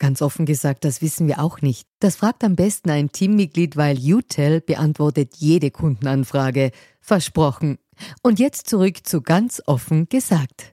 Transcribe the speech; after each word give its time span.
Ganz 0.00 0.22
offen 0.22 0.46
gesagt, 0.46 0.86
das 0.86 1.02
wissen 1.02 1.28
wir 1.28 1.40
auch 1.40 1.60
nicht. 1.60 1.86
Das 1.98 2.16
fragt 2.16 2.42
am 2.42 2.56
besten 2.56 2.88
ein 2.88 3.12
Teammitglied, 3.12 3.76
weil 3.76 3.98
UTEL 3.98 4.62
beantwortet 4.62 5.34
jede 5.36 5.70
Kundenanfrage. 5.70 6.70
Versprochen. 7.02 7.76
Und 8.22 8.38
jetzt 8.38 8.66
zurück 8.66 9.06
zu 9.06 9.20
ganz 9.20 9.62
offen 9.66 10.08
gesagt. 10.08 10.72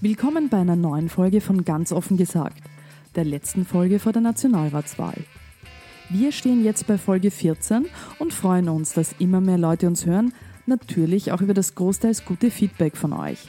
Willkommen 0.00 0.48
bei 0.48 0.56
einer 0.56 0.76
neuen 0.76 1.10
Folge 1.10 1.42
von 1.42 1.66
Ganz 1.66 1.92
offen 1.92 2.16
gesagt, 2.16 2.62
der 3.14 3.24
letzten 3.24 3.66
Folge 3.66 3.98
vor 3.98 4.12
der 4.12 4.22
Nationalratswahl. 4.22 5.22
Wir 6.10 6.32
stehen 6.32 6.64
jetzt 6.64 6.86
bei 6.86 6.96
Folge 6.96 7.30
14 7.30 7.86
und 8.18 8.32
freuen 8.32 8.70
uns, 8.70 8.94
dass 8.94 9.14
immer 9.18 9.42
mehr 9.42 9.58
Leute 9.58 9.86
uns 9.86 10.06
hören, 10.06 10.32
natürlich 10.64 11.32
auch 11.32 11.42
über 11.42 11.52
das 11.52 11.74
großteils 11.74 12.24
gute 12.24 12.50
Feedback 12.50 12.96
von 12.96 13.12
euch. 13.12 13.48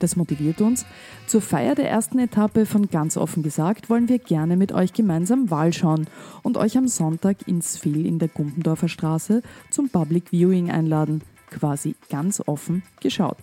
Das 0.00 0.16
motiviert 0.16 0.60
uns. 0.60 0.84
Zur 1.28 1.40
Feier 1.40 1.76
der 1.76 1.88
ersten 1.88 2.18
Etappe 2.18 2.66
von 2.66 2.88
ganz 2.88 3.16
offen 3.16 3.44
gesagt 3.44 3.88
wollen 3.88 4.08
wir 4.08 4.18
gerne 4.18 4.56
mit 4.56 4.72
euch 4.72 4.92
gemeinsam 4.92 5.48
Wahl 5.48 5.72
schauen 5.72 6.08
und 6.42 6.56
euch 6.56 6.76
am 6.76 6.88
Sonntag 6.88 7.46
ins 7.46 7.78
Fehl 7.78 8.04
in 8.04 8.18
der 8.18 8.26
Gumpendorfer 8.26 8.88
Straße 8.88 9.42
zum 9.70 9.88
Public 9.88 10.30
Viewing 10.30 10.72
einladen. 10.72 11.22
Quasi 11.50 11.94
ganz 12.10 12.42
offen 12.44 12.82
geschaut. 13.00 13.38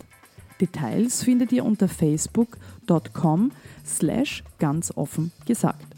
Details 0.59 1.23
findet 1.23 1.53
ihr 1.53 1.63
unter 1.63 1.87
facebook.com 1.87 3.51
slash 3.85 4.43
ganz 4.59 4.91
offen 4.97 5.31
gesagt. 5.45 5.88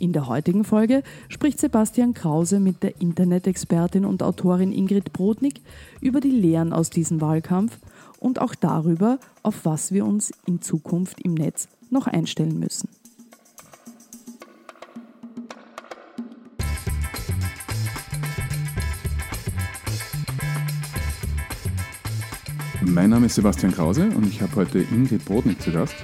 In 0.00 0.14
der 0.14 0.28
heutigen 0.28 0.64
Folge 0.64 1.02
spricht 1.28 1.60
Sebastian 1.60 2.14
Krause 2.14 2.58
mit 2.58 2.82
der 2.82 3.02
Internet-Expertin 3.02 4.06
und 4.06 4.22
Autorin 4.22 4.72
Ingrid 4.72 5.12
Brodnik 5.12 5.60
über 6.00 6.20
die 6.20 6.30
Lehren 6.30 6.72
aus 6.72 6.88
diesem 6.88 7.20
Wahlkampf 7.20 7.78
und 8.18 8.40
auch 8.40 8.54
darüber, 8.54 9.18
auf 9.42 9.66
was 9.66 9.92
wir 9.92 10.06
uns 10.06 10.32
in 10.46 10.62
Zukunft 10.62 11.20
im 11.20 11.34
Netz 11.34 11.68
noch 11.90 12.06
einstellen 12.06 12.58
müssen. 12.58 12.88
Mein 22.80 23.10
Name 23.10 23.26
ist 23.26 23.34
Sebastian 23.34 23.72
Krause 23.72 24.08
und 24.16 24.26
ich 24.26 24.40
habe 24.40 24.56
heute 24.56 24.78
Ingrid 24.78 25.26
Brodnik 25.26 25.60
zu 25.60 25.70
Gast. 25.70 25.94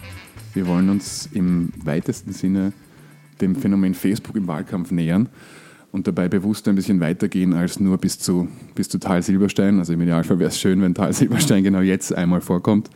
Wir 0.52 0.66
wollen 0.66 0.90
uns 0.90 1.30
im 1.32 1.72
weitesten 1.82 2.32
Sinne 2.32 2.74
dem 3.40 3.54
Phänomen 3.56 3.94
Facebook 3.94 4.36
im 4.36 4.46
Wahlkampf 4.46 4.90
nähern 4.90 5.28
und 5.92 6.06
dabei 6.06 6.28
bewusst 6.28 6.68
ein 6.68 6.74
bisschen 6.74 7.00
weitergehen 7.00 7.54
als 7.54 7.80
nur 7.80 7.98
bis 7.98 8.18
zu, 8.18 8.48
bis 8.74 8.88
zu 8.88 8.98
Tal 8.98 9.22
Silberstein. 9.22 9.78
Also 9.78 9.92
im 9.92 10.00
Idealfall 10.02 10.38
wäre 10.38 10.50
es 10.50 10.60
schön, 10.60 10.82
wenn 10.82 10.94
Tal 10.94 11.12
Silberstein 11.12 11.64
genau 11.64 11.80
jetzt 11.80 12.14
einmal 12.14 12.40
vorkommt 12.40 12.90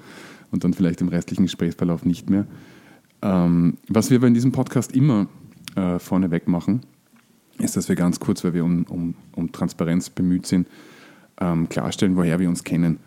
und 0.51 0.65
dann 0.65 0.75
vielleicht 0.75 1.01
im 1.01 1.09
restlichen 1.09 1.45
Gesprächsverlauf 1.45 2.05
nicht 2.05 2.29
mehr. 2.31 2.47
Ähm, 3.23 3.79
was 3.89 4.11
wir 4.11 4.19
aber 4.19 4.27
in 4.27 4.35
diesem 4.35 4.53
Podcast 4.53 4.93
immer 4.93 5.29
äh, 5.77 5.99
vorneweg 5.99 6.49
machen, 6.49 6.83
ist, 7.59 7.77
dass 7.77 7.89
wir 7.89 7.97
ganz 7.97 8.21
kurz, 8.21 8.43
weil 8.45 8.55
wir 8.55 8.65
um, 8.65 8.85
um, 8.85 9.15
um 9.33 9.53
Transparenz 9.53 10.11
bemüht 10.11 10.47
sind, 10.47 10.69
ähm, 11.41 11.69
klarstellen, 11.69 12.17
woher 12.17 12.39
wir 12.39 12.49
uns 12.49 12.65
kennen. 12.65 12.99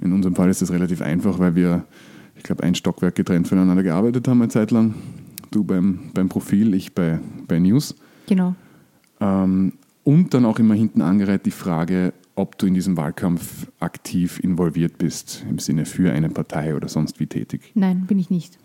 In 0.00 0.12
unserem 0.12 0.34
Fall 0.34 0.50
ist 0.50 0.62
das 0.62 0.72
relativ 0.72 1.02
einfach, 1.02 1.38
weil 1.38 1.54
wir, 1.54 1.84
ich 2.36 2.42
glaube, 2.42 2.62
ein 2.64 2.74
Stockwerk 2.74 3.14
getrennt 3.14 3.48
voneinander 3.48 3.82
gearbeitet 3.82 4.26
haben 4.28 4.42
eine 4.42 4.50
Zeit 4.50 4.70
lang. 4.70 4.94
Du 5.52 5.62
beim, 5.62 6.10
beim 6.14 6.28
Profil, 6.28 6.74
ich 6.74 6.94
bei, 6.94 7.20
bei 7.46 7.60
News. 7.60 7.94
Genau. 8.26 8.56
Ähm, 9.20 9.74
und 10.02 10.34
dann 10.34 10.44
auch 10.44 10.58
immer 10.58 10.74
hinten 10.74 11.00
angereiht 11.00 11.46
die 11.46 11.52
Frage, 11.52 12.12
ob 12.34 12.58
du 12.58 12.66
in 12.66 12.74
diesem 12.74 12.96
Wahlkampf 12.96 13.68
aktiv 13.78 14.40
involviert 14.40 14.98
bist, 14.98 15.44
im 15.48 15.58
Sinne 15.58 15.84
für 15.84 16.10
eine 16.10 16.30
Partei 16.30 16.74
oder 16.74 16.88
sonst 16.88 17.20
wie 17.20 17.26
tätig. 17.26 17.70
Nein, 17.74 18.06
bin 18.06 18.18
ich 18.18 18.30
nicht. 18.30 18.58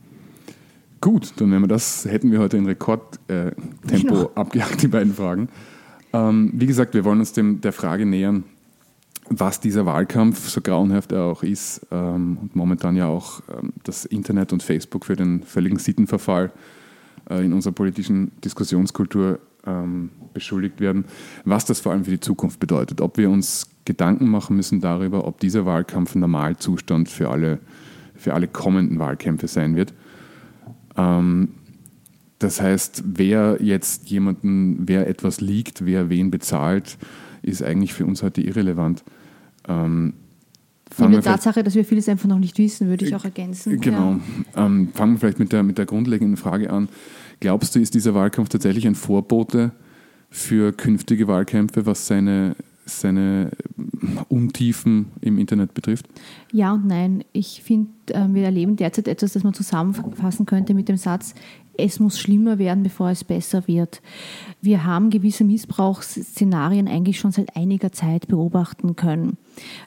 Gut, 1.02 1.34
dann 1.38 1.50
wir 1.50 1.68
das, 1.68 2.06
hätten 2.06 2.32
wir 2.32 2.40
heute 2.40 2.58
in 2.58 2.66
Rekordtempo 2.66 3.18
äh, 3.28 3.52
genau. 3.90 4.32
abgejagt, 4.34 4.82
die 4.82 4.88
beiden 4.88 5.14
Fragen. 5.14 5.50
Ähm, 6.14 6.52
wie 6.54 6.66
gesagt, 6.66 6.94
wir 6.94 7.04
wollen 7.06 7.20
uns 7.20 7.34
dem, 7.34 7.62
der 7.62 7.74
Frage 7.74 8.06
nähern, 8.06 8.46
was 9.30 9.60
dieser 9.60 9.86
Wahlkampf, 9.86 10.48
so 10.50 10.62
grauenhaft 10.62 11.12
er 11.12 11.24
auch 11.24 11.44
ist, 11.44 11.86
ähm, 11.92 12.38
und 12.42 12.56
momentan 12.56 12.96
ja 12.96 13.08
auch 13.08 13.42
ähm, 13.50 13.74
das 13.84 14.06
Internet 14.06 14.54
und 14.54 14.64
Facebook 14.64 15.06
für 15.06 15.16
den 15.16 15.44
völligen 15.44 15.80
Sittenverfall 15.80 16.52
äh, 17.30 17.44
in 17.44 17.54
unserer 17.54 17.74
politischen 17.74 18.32
Diskussionskultur 18.44 19.40
ähm, 19.66 20.10
beschuldigt 20.34 20.80
werden, 20.80 21.06
was 21.46 21.66
das 21.66 21.80
vor 21.80 21.92
allem 21.92 22.06
für 22.06 22.12
die 22.12 22.20
Zukunft 22.20 22.60
bedeutet. 22.60 23.02
Ob 23.02 23.18
wir 23.18 23.30
uns 23.30 23.68
Gedanken 23.86 24.28
machen 24.28 24.56
müssen 24.56 24.82
darüber, 24.82 25.26
ob 25.26 25.40
dieser 25.40 25.66
Wahlkampf 25.66 26.16
ein 26.16 26.20
Normalzustand 26.20 27.10
für 27.10 27.30
alle, 27.30 27.60
für 28.16 28.34
alle 28.34 28.48
kommenden 28.48 29.00
Wahlkämpfe 29.00 29.48
sein 29.48 29.76
wird. 29.76 29.94
Ähm, 30.96 31.50
das 32.40 32.62
heißt, 32.62 33.04
wer 33.06 33.58
jetzt 33.62 34.10
jemanden, 34.10 34.88
wer 34.88 35.08
etwas 35.08 35.42
liegt, 35.42 35.86
wer 35.86 36.10
wen 36.10 36.30
bezahlt, 36.30 36.98
ist 37.42 37.64
eigentlich 37.64 37.94
für 37.94 38.06
uns 38.06 38.22
heute 38.22 38.42
irrelevant. 38.42 39.04
Ähm, 39.68 40.14
Neben 41.00 41.12
der 41.12 41.22
Tatsache, 41.22 41.64
dass 41.64 41.76
wir 41.76 41.86
vieles 41.86 42.08
einfach 42.10 42.28
noch 42.28 42.40
nicht 42.40 42.58
wissen, 42.58 42.88
würde 42.88 43.06
ich 43.06 43.14
auch 43.14 43.26
ergänzen. 43.26 43.80
Genau. 43.80 44.20
Ja. 44.56 44.66
Ähm, 44.66 44.90
fangen 44.94 45.14
wir 45.14 45.20
vielleicht 45.20 45.40
mit 45.40 45.52
der, 45.52 45.64
mit 45.64 45.78
der 45.78 45.86
grundlegenden 45.86 46.38
Frage 46.38 46.72
an. 46.72 46.90
Glaubst 47.40 47.76
du, 47.76 47.80
ist 47.80 47.94
dieser 47.94 48.16
Wahlkampf 48.16 48.50
tatsächlich 48.50 48.88
ein 48.88 48.96
Vorbote 48.96 49.72
für 50.30 50.72
künftige 50.72 51.28
Wahlkämpfe, 51.28 51.86
was 51.86 52.08
seine, 52.08 52.56
seine 52.86 53.52
Untiefen 54.30 55.08
im 55.22 55.38
Internet 55.38 55.74
betrifft? 55.74 56.08
Ja 56.52 56.74
und 56.74 56.88
nein. 56.88 57.24
Ich 57.34 57.62
finde, 57.64 57.92
äh, 57.92 57.97
wir 58.10 58.44
erleben 58.44 58.76
derzeit 58.76 59.08
etwas, 59.08 59.34
das 59.34 59.44
man 59.44 59.54
zusammenfassen 59.54 60.46
könnte 60.46 60.74
mit 60.74 60.90
dem 60.90 60.98
Satz, 60.98 61.34
es 61.78 62.00
muss 62.00 62.20
schlimmer 62.20 62.58
werden, 62.58 62.84
bevor 62.84 63.10
es 63.10 63.24
besser 63.24 63.68
wird. 63.68 64.02
Wir 64.62 64.84
haben 64.84 65.10
gewisse 65.12 65.44
Missbrauchsszenarien 65.44 66.88
eigentlich 66.88 67.20
schon 67.20 67.32
seit 67.32 67.56
einiger 67.56 67.92
Zeit 67.92 68.28
beobachten 68.28 68.96
können. 68.96 69.38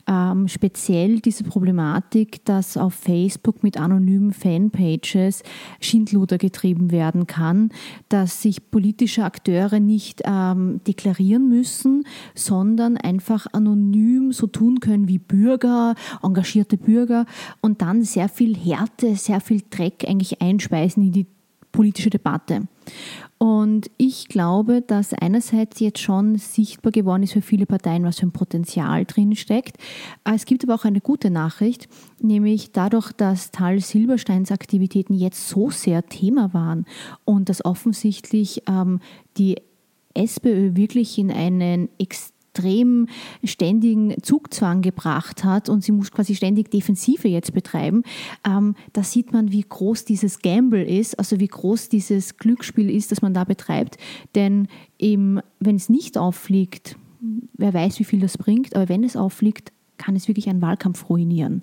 Ähm, 0.06 0.48
speziell 0.48 1.20
diese 1.20 1.44
Problematik, 1.44 2.44
dass 2.44 2.76
auf 2.76 2.94
Facebook 2.94 3.62
mit 3.62 3.78
anonymen 3.78 4.32
Fanpages 4.32 5.42
Schindluder 5.80 6.38
getrieben 6.38 6.90
werden 6.90 7.26
kann, 7.26 7.70
dass 8.08 8.42
sich 8.42 8.70
politische 8.70 9.24
Akteure 9.24 9.80
nicht 9.80 10.22
ähm, 10.24 10.80
deklarieren 10.86 11.48
müssen, 11.48 12.04
sondern 12.34 12.96
einfach 12.96 13.46
anonym 13.52 14.32
so 14.32 14.46
tun 14.46 14.80
können 14.80 15.08
wie 15.08 15.18
Bürger, 15.18 15.94
engagierte 16.22 16.76
Bürger 16.76 17.26
und 17.60 17.82
dann 17.82 18.02
sehr 18.12 18.28
viel 18.28 18.56
Härte, 18.56 19.16
sehr 19.16 19.40
viel 19.40 19.62
Dreck 19.70 20.04
eigentlich 20.06 20.40
einspeisen 20.40 21.04
in 21.04 21.12
die 21.12 21.26
politische 21.72 22.10
Debatte. 22.10 22.66
Und 23.38 23.90
ich 23.96 24.28
glaube, 24.28 24.82
dass 24.82 25.14
einerseits 25.14 25.80
jetzt 25.80 26.00
schon 26.00 26.36
sichtbar 26.36 26.92
geworden 26.92 27.22
ist 27.22 27.32
für 27.32 27.42
viele 27.42 27.64
Parteien, 27.64 28.04
was 28.04 28.18
für 28.18 28.26
ein 28.26 28.32
Potenzial 28.32 29.04
drin 29.06 29.34
steckt. 29.34 29.76
Es 30.24 30.44
gibt 30.44 30.64
aber 30.64 30.74
auch 30.74 30.84
eine 30.84 31.00
gute 31.00 31.30
Nachricht, 31.30 31.88
nämlich 32.20 32.72
dadurch, 32.72 33.12
dass 33.12 33.50
Tal 33.50 33.80
Silbersteins 33.80 34.52
Aktivitäten 34.52 35.14
jetzt 35.14 35.48
so 35.48 35.70
sehr 35.70 36.06
Thema 36.06 36.52
waren 36.52 36.84
und 37.24 37.48
dass 37.48 37.64
offensichtlich 37.64 38.62
ähm, 38.68 39.00
die 39.38 39.56
SPÖ 40.12 40.74
wirklich 40.74 41.16
in 41.16 41.30
einen 41.30 41.88
extremen 41.98 42.39
extrem 42.50 43.06
ständigen 43.44 44.14
Zugzwang 44.22 44.82
gebracht 44.82 45.44
hat 45.44 45.68
und 45.68 45.84
sie 45.84 45.92
muss 45.92 46.10
quasi 46.10 46.34
ständig 46.34 46.70
Defensive 46.70 47.28
jetzt 47.28 47.52
betreiben, 47.52 48.02
ähm, 48.44 48.74
da 48.92 49.02
sieht 49.02 49.32
man, 49.32 49.52
wie 49.52 49.64
groß 49.68 50.04
dieses 50.04 50.40
Gamble 50.40 50.84
ist, 50.84 51.18
also 51.18 51.38
wie 51.40 51.46
groß 51.46 51.88
dieses 51.88 52.36
Glücksspiel 52.36 52.90
ist, 52.90 53.12
das 53.12 53.22
man 53.22 53.34
da 53.34 53.44
betreibt. 53.44 53.98
Denn 54.34 54.68
eben, 54.98 55.40
wenn 55.60 55.76
es 55.76 55.88
nicht 55.88 56.18
auffliegt, 56.18 56.96
wer 57.56 57.74
weiß, 57.74 58.00
wie 58.00 58.04
viel 58.04 58.20
das 58.20 58.36
bringt, 58.36 58.74
aber 58.74 58.88
wenn 58.88 59.04
es 59.04 59.16
auffliegt, 59.16 59.72
kann 59.98 60.16
es 60.16 60.28
wirklich 60.28 60.48
einen 60.48 60.62
Wahlkampf 60.62 61.08
ruinieren. 61.10 61.62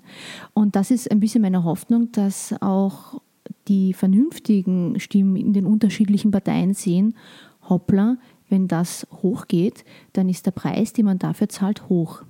Und 0.54 0.76
das 0.76 0.90
ist 0.90 1.10
ein 1.10 1.20
bisschen 1.20 1.42
meine 1.42 1.64
Hoffnung, 1.64 2.12
dass 2.12 2.54
auch 2.60 3.20
die 3.66 3.92
vernünftigen 3.92 4.98
Stimmen 5.00 5.36
in 5.36 5.52
den 5.52 5.66
unterschiedlichen 5.66 6.30
Parteien 6.30 6.72
sehen, 6.72 7.14
hoppla, 7.68 8.16
wenn 8.48 8.68
das 8.68 9.06
hochgeht, 9.22 9.84
dann 10.12 10.28
ist 10.28 10.46
der 10.46 10.52
Preis, 10.52 10.92
den 10.92 11.06
man 11.06 11.18
dafür 11.18 11.48
zahlt, 11.48 11.88
hoch. 11.88 12.22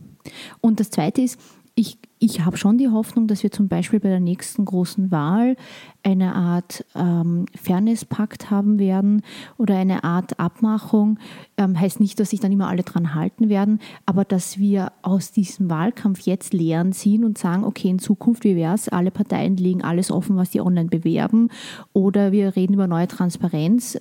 Und 0.61 0.81
das 0.81 0.91
Zweite 0.91 1.23
ist, 1.23 1.39
ich, 1.79 1.97
ich 2.19 2.45
habe 2.45 2.57
schon 2.57 2.77
die 2.77 2.89
Hoffnung, 2.89 3.29
dass 3.29 3.45
wir 3.45 3.53
zum 3.53 3.69
Beispiel 3.69 4.01
bei 4.01 4.09
der 4.09 4.19
nächsten 4.19 4.65
großen 4.65 5.13
Wahl 5.13 5.55
eine 6.03 6.35
Art 6.35 6.85
ähm, 6.97 7.47
Fairness-Pakt 7.55 8.51
haben 8.51 8.81
werden 8.81 9.23
oder 9.59 9.77
eine 9.77 10.03
Art 10.03 10.41
Abmachung. 10.41 11.21
Ähm, 11.57 11.79
heißt 11.79 12.01
nicht, 12.01 12.19
dass 12.19 12.31
sich 12.31 12.41
dann 12.41 12.51
immer 12.51 12.67
alle 12.67 12.83
dran 12.83 13.15
halten 13.15 13.49
werden, 13.49 13.79
aber 14.07 14.25
dass 14.25 14.59
wir 14.59 14.91
aus 15.03 15.31
diesem 15.31 15.71
Wahlkampf 15.71 16.23
jetzt 16.23 16.53
Lehren 16.53 16.93
ziehen 16.93 17.25
und 17.25 17.39
sagen, 17.39 17.63
okay, 17.63 17.91
in 17.91 18.01
Zukunft, 18.01 18.43
wie 18.43 18.57
wäre 18.57 18.75
es? 18.75 18.89
Alle 18.89 19.13
Parteien 19.13 19.57
legen 19.57 19.85
alles 19.85 20.11
offen, 20.11 20.37
was 20.37 20.51
die 20.51 20.61
online 20.61 20.89
bewerben 20.89 21.49
oder 21.93 22.33
wir 22.33 22.57
reden 22.57 22.75
über 22.75 22.89
neue 22.89 23.07
Transparenz, 23.07 24.01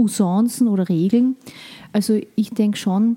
Usancen 0.00 0.68
oder 0.68 0.88
Regeln. 0.88 1.36
Also 1.92 2.20
ich 2.34 2.50
denke 2.50 2.78
schon, 2.78 3.16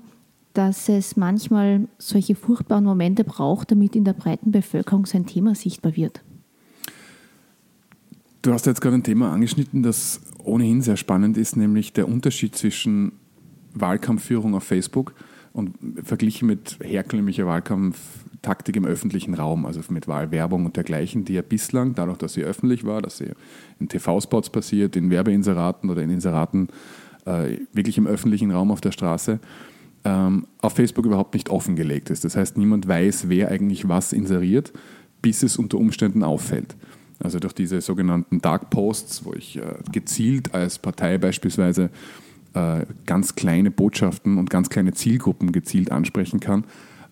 dass 0.52 0.88
es 0.88 1.16
manchmal 1.16 1.88
solche 1.98 2.34
furchtbaren 2.34 2.84
Momente 2.84 3.24
braucht, 3.24 3.70
damit 3.72 3.96
in 3.96 4.04
der 4.04 4.12
breiten 4.12 4.52
Bevölkerung 4.52 5.06
sein 5.06 5.26
Thema 5.26 5.54
sichtbar 5.54 5.96
wird. 5.96 6.22
Du 8.42 8.52
hast 8.52 8.66
jetzt 8.66 8.80
gerade 8.80 8.96
ein 8.96 9.02
Thema 9.02 9.32
angeschnitten, 9.32 9.82
das 9.82 10.20
ohnehin 10.44 10.82
sehr 10.82 10.96
spannend 10.96 11.36
ist, 11.36 11.56
nämlich 11.56 11.92
der 11.92 12.06
Unterschied 12.06 12.54
zwischen 12.54 13.12
Wahlkampfführung 13.72 14.54
auf 14.54 14.64
Facebook 14.64 15.14
und 15.52 15.76
verglichen 16.02 16.46
mit 16.46 16.78
herkömmlicher 16.82 17.46
Wahlkampftaktik 18.44 18.76
im 18.76 18.84
öffentlichen 18.84 19.34
Raum, 19.34 19.66
also 19.66 19.80
mit 19.88 20.06
Wahlwerbung 20.08 20.66
und 20.66 20.76
dergleichen, 20.76 21.24
die 21.24 21.34
ja 21.34 21.42
bislang, 21.42 21.94
dadurch, 21.94 22.18
dass 22.18 22.34
sie 22.34 22.42
öffentlich 22.42 22.84
war, 22.84 23.02
dass 23.02 23.18
sie 23.18 23.30
in 23.80 23.88
TV-Spots 23.88 24.50
passiert, 24.50 24.96
in 24.96 25.10
Werbeinseraten 25.10 25.90
oder 25.90 26.02
in 26.02 26.10
Inseraten 26.10 26.68
äh, 27.24 27.58
wirklich 27.72 27.98
im 27.98 28.06
öffentlichen 28.06 28.50
Raum 28.50 28.70
auf 28.70 28.80
der 28.80 28.92
Straße, 28.92 29.40
ähm, 30.04 30.46
auf 30.60 30.74
Facebook 30.74 31.06
überhaupt 31.06 31.34
nicht 31.34 31.48
offengelegt 31.48 32.10
ist. 32.10 32.24
Das 32.24 32.36
heißt, 32.36 32.56
niemand 32.58 32.86
weiß, 32.86 33.28
wer 33.28 33.50
eigentlich 33.50 33.88
was 33.88 34.12
inseriert, 34.12 34.72
bis 35.22 35.42
es 35.42 35.56
unter 35.56 35.78
Umständen 35.78 36.22
auffällt. 36.22 36.76
Also 37.22 37.38
durch 37.38 37.54
diese 37.54 37.80
sogenannten 37.80 38.40
Dark 38.40 38.70
Posts, 38.70 39.24
wo 39.24 39.32
ich 39.32 39.56
äh, 39.56 39.62
gezielt 39.90 40.52
als 40.52 40.78
Partei 40.78 41.16
beispielsweise 41.16 41.90
äh, 42.52 42.84
ganz 43.06 43.34
kleine 43.34 43.70
Botschaften 43.70 44.36
und 44.36 44.50
ganz 44.50 44.68
kleine 44.68 44.92
Zielgruppen 44.92 45.52
gezielt 45.52 45.90
ansprechen 45.90 46.40
kann. 46.40 46.64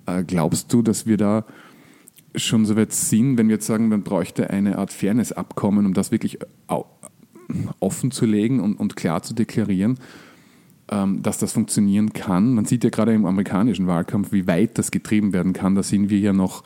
Äh, 0.06 0.24
glaubst 0.24 0.72
du, 0.72 0.82
dass 0.82 1.06
wir 1.06 1.16
da 1.16 1.44
schon 2.34 2.64
so 2.64 2.76
weit 2.76 2.92
sind, 2.92 3.36
wenn 3.36 3.48
wir 3.48 3.56
jetzt 3.56 3.66
sagen, 3.66 3.88
man 3.88 4.02
bräuchte 4.02 4.50
eine 4.50 4.78
Art 4.78 4.92
Fairness-Abkommen, 4.92 5.86
um 5.86 5.94
das 5.94 6.10
wirklich 6.10 6.38
offen 7.80 8.10
zu 8.10 8.24
legen 8.24 8.60
und, 8.60 8.76
und 8.76 8.96
klar 8.96 9.22
zu 9.22 9.34
deklarieren? 9.34 9.98
Ähm, 10.92 11.22
dass 11.22 11.38
das 11.38 11.52
funktionieren 11.52 12.12
kann. 12.12 12.54
Man 12.54 12.64
sieht 12.64 12.84
ja 12.84 12.90
gerade 12.90 13.14
im 13.14 13.24
amerikanischen 13.24 13.86
Wahlkampf, 13.86 14.32
wie 14.32 14.46
weit 14.46 14.76
das 14.76 14.90
getrieben 14.90 15.32
werden 15.32 15.52
kann. 15.52 15.74
Da 15.74 15.82
sind 15.82 16.10
wir 16.10 16.18
ja 16.18 16.32
noch 16.32 16.64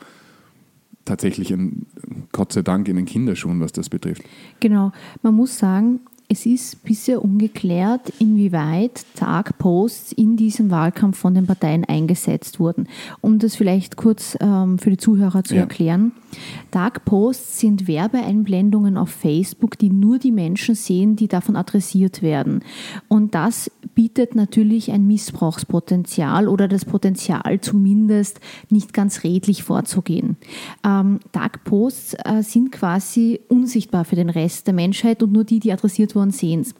tatsächlich, 1.05 1.51
in, 1.51 1.85
Gott 2.33 2.51
sei 2.51 2.61
Dank, 2.61 2.89
in 2.89 2.97
den 2.97 3.05
Kinderschuhen, 3.05 3.61
was 3.61 3.71
das 3.71 3.89
betrifft. 3.89 4.23
Genau. 4.59 4.91
Man 5.21 5.33
muss 5.33 5.57
sagen, 5.57 6.01
es 6.29 6.45
ist 6.45 6.83
bisher 6.83 7.23
ungeklärt, 7.23 8.11
inwieweit 8.19 9.05
Tagposts 9.15 10.11
in 10.11 10.35
diesem 10.35 10.69
Wahlkampf 10.69 11.17
von 11.17 11.33
den 11.33 11.47
Parteien 11.47 11.85
eingesetzt 11.85 12.59
wurden. 12.59 12.89
Um 13.21 13.39
das 13.39 13.55
vielleicht 13.55 13.95
kurz 13.95 14.37
ähm, 14.41 14.77
für 14.77 14.89
die 14.89 14.97
Zuhörer 14.97 15.45
zu 15.45 15.55
ja. 15.55 15.61
erklären. 15.61 16.11
Tagposts 16.71 17.59
sind 17.59 17.87
Werbeeinblendungen 17.87 18.97
auf 18.97 19.09
Facebook, 19.09 19.77
die 19.77 19.89
nur 19.89 20.19
die 20.19 20.33
Menschen 20.33 20.75
sehen, 20.75 21.15
die 21.15 21.29
davon 21.29 21.55
adressiert 21.55 22.21
werden. 22.21 22.61
Und 23.07 23.33
das 23.33 23.71
bietet 23.95 24.35
natürlich 24.35 24.91
ein 24.91 25.07
Missbrauchspotenzial 25.07 26.49
oder 26.49 26.67
das 26.67 26.83
Potenzial 26.83 27.61
zumindest 27.61 28.41
nicht 28.69 28.93
ganz 28.93 29.23
redlich 29.23 29.63
vorzugehen. 29.63 30.35
Ähm, 30.85 31.19
Tagposts 31.31 32.15
äh, 32.25 32.43
sind 32.43 32.73
quasi 32.73 33.39
unsichtbar 33.47 34.03
für 34.03 34.17
den 34.17 34.29
Rest 34.29 34.67
der 34.67 34.73
Menschheit 34.73 35.23
und 35.23 35.31
nur 35.31 35.45
die, 35.45 35.59
die 35.59 35.71
adressiert 35.71 36.16
worden 36.17 36.31
sehen 36.31 36.61
es. 36.61 36.75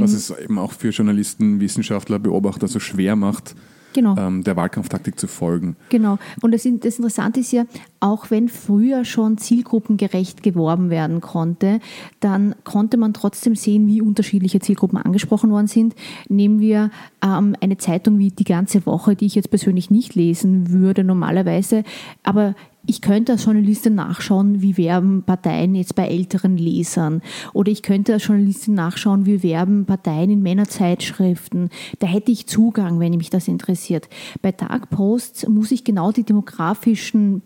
Was 0.00 0.12
es 0.12 0.30
eben 0.30 0.58
auch 0.58 0.72
für 0.72 0.90
Journalisten, 0.90 1.60
Wissenschaftler, 1.60 2.18
Beobachter 2.18 2.66
so 2.66 2.80
schwer 2.80 3.16
macht, 3.16 3.54
genau. 3.92 4.16
ähm, 4.16 4.42
der 4.44 4.56
Wahlkampftaktik 4.56 5.18
zu 5.18 5.26
folgen. 5.26 5.76
Genau. 5.88 6.18
Und 6.42 6.52
das, 6.52 6.62
das 6.62 6.96
Interessante 6.96 7.40
ist 7.40 7.52
ja, 7.52 7.64
auch 8.00 8.30
wenn 8.30 8.48
früher 8.48 9.04
schon 9.04 9.38
zielgruppengerecht 9.38 10.42
geworben 10.42 10.90
werden 10.90 11.20
konnte, 11.20 11.80
dann 12.20 12.54
konnte 12.64 12.96
man 12.96 13.14
trotzdem 13.14 13.54
sehen, 13.54 13.86
wie 13.86 14.02
unterschiedliche 14.02 14.60
Zielgruppen 14.60 14.98
angesprochen 14.98 15.50
worden 15.50 15.66
sind. 15.66 15.94
Nehmen 16.28 16.60
wir 16.60 16.90
ähm, 17.22 17.56
eine 17.60 17.78
Zeitung 17.78 18.18
wie 18.18 18.30
Die 18.30 18.44
ganze 18.44 18.86
Woche, 18.86 19.16
die 19.16 19.26
ich 19.26 19.34
jetzt 19.34 19.50
persönlich 19.50 19.90
nicht 19.90 20.14
lesen 20.14 20.70
würde 20.70 21.04
normalerweise, 21.04 21.84
aber 22.22 22.54
ich 22.90 23.00
könnte 23.02 23.32
als 23.32 23.44
Journalistin 23.44 23.94
nachschauen, 23.94 24.62
wie 24.62 24.76
werben 24.76 25.22
Parteien 25.22 25.76
jetzt 25.76 25.94
bei 25.94 26.08
älteren 26.08 26.56
Lesern. 26.56 27.22
Oder 27.52 27.70
ich 27.70 27.82
könnte 27.82 28.14
als 28.14 28.26
Journalistin 28.26 28.74
nachschauen, 28.74 29.26
wie 29.26 29.44
werben 29.44 29.84
Parteien 29.84 30.28
in 30.28 30.42
Männerzeitschriften. 30.42 31.70
Da 32.00 32.08
hätte 32.08 32.32
ich 32.32 32.48
Zugang, 32.48 32.98
wenn 32.98 33.12
mich 33.12 33.30
das 33.30 33.46
interessiert. 33.46 34.08
Bei 34.42 34.50
Tagposts 34.50 35.46
muss 35.46 35.70
ich 35.70 35.84
genau 35.84 36.10
die 36.10 36.24
demografischen 36.24 37.42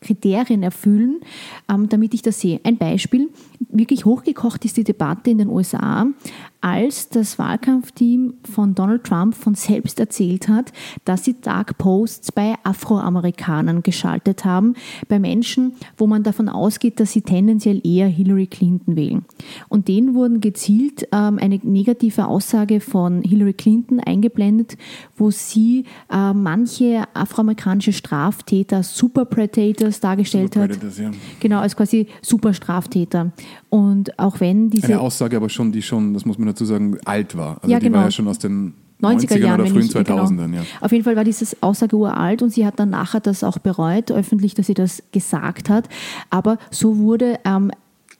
Kriterien 0.00 0.62
erfüllen, 0.62 1.20
ähm, 1.70 1.90
damit 1.90 2.14
ich 2.14 2.22
das 2.22 2.40
sehe. 2.40 2.58
Ein 2.64 2.78
Beispiel, 2.78 3.28
wirklich 3.68 4.06
hochgekocht 4.06 4.64
ist 4.64 4.78
die 4.78 4.84
Debatte 4.84 5.28
in 5.28 5.38
den 5.38 5.48
USA, 5.48 6.06
als 6.62 7.08
das 7.08 7.38
Wahlkampfteam 7.38 8.34
von 8.50 8.74
Donald 8.74 9.04
Trump 9.04 9.34
von 9.34 9.54
selbst 9.56 9.98
erzählt 9.98 10.48
hat, 10.48 10.72
dass 11.04 11.24
sie 11.24 11.40
Dark 11.40 11.76
Posts 11.76 12.32
bei 12.32 12.54
Afroamerikanern 12.62 13.82
geschaltet 13.82 14.44
haben, 14.44 14.74
bei 15.08 15.18
Menschen, 15.18 15.74
wo 15.96 16.06
man 16.06 16.22
davon 16.22 16.48
ausgeht, 16.48 17.00
dass 17.00 17.12
sie 17.12 17.22
tendenziell 17.22 17.80
eher 17.84 18.06
Hillary 18.06 18.46
Clinton 18.46 18.94
wählen. 18.94 19.24
Und 19.68 19.88
denen 19.88 20.14
wurden 20.14 20.40
gezielt 20.40 21.08
ähm, 21.12 21.38
eine 21.38 21.60
negative 21.64 22.26
Aussage 22.26 22.80
von 22.80 23.22
Hillary 23.22 23.54
Clinton 23.54 23.98
eingeblendet, 23.98 24.78
wo 25.16 25.32
sie 25.32 25.84
äh, 26.10 26.32
manche 26.32 27.04
afroamerikanische 27.12 27.92
Straftäter 27.92 28.84
Super 28.84 29.24
Predators 29.24 29.98
dargestellt 29.98 30.54
Super 30.54 30.68
hat. 30.68 30.98
Ja. 30.98 31.10
Genau, 31.40 31.58
als 31.58 31.74
quasi 31.74 32.06
Superstraftäter. 32.22 33.32
Und 33.68 34.18
auch 34.18 34.38
wenn 34.38 34.70
diese. 34.70 34.86
Eine 34.86 35.00
Aussage 35.00 35.36
aber 35.36 35.48
schon, 35.48 35.72
die 35.72 35.82
schon, 35.82 36.14
das 36.14 36.24
muss 36.24 36.38
man 36.38 36.51
dazu 36.52 36.64
sagen, 36.64 36.98
alt 37.04 37.36
war. 37.36 37.58
Also 37.62 37.72
ja, 37.72 37.78
die 37.78 37.86
genau. 37.86 37.98
war 37.98 38.04
ja 38.04 38.10
schon 38.10 38.28
aus 38.28 38.38
den 38.38 38.74
90er, 39.02 39.32
90er 39.32 39.38
Jahren 39.38 39.60
oder 39.60 39.70
frühen 39.70 39.88
2000ern. 39.88 40.36
Genau. 40.36 40.56
Ja. 40.58 40.62
Auf 40.80 40.92
jeden 40.92 41.04
Fall 41.04 41.16
war 41.16 41.24
dieses 41.24 41.60
Aussage 41.62 41.96
uralt 41.96 42.42
und 42.42 42.50
sie 42.50 42.64
hat 42.64 42.78
dann 42.78 42.90
nachher 42.90 43.20
das 43.20 43.42
auch 43.42 43.58
bereut, 43.58 44.12
öffentlich, 44.12 44.54
dass 44.54 44.66
sie 44.66 44.74
das 44.74 45.02
gesagt 45.12 45.68
hat. 45.68 45.88
Aber 46.30 46.58
so 46.70 46.98
wurde 46.98 47.38
ähm, 47.44 47.72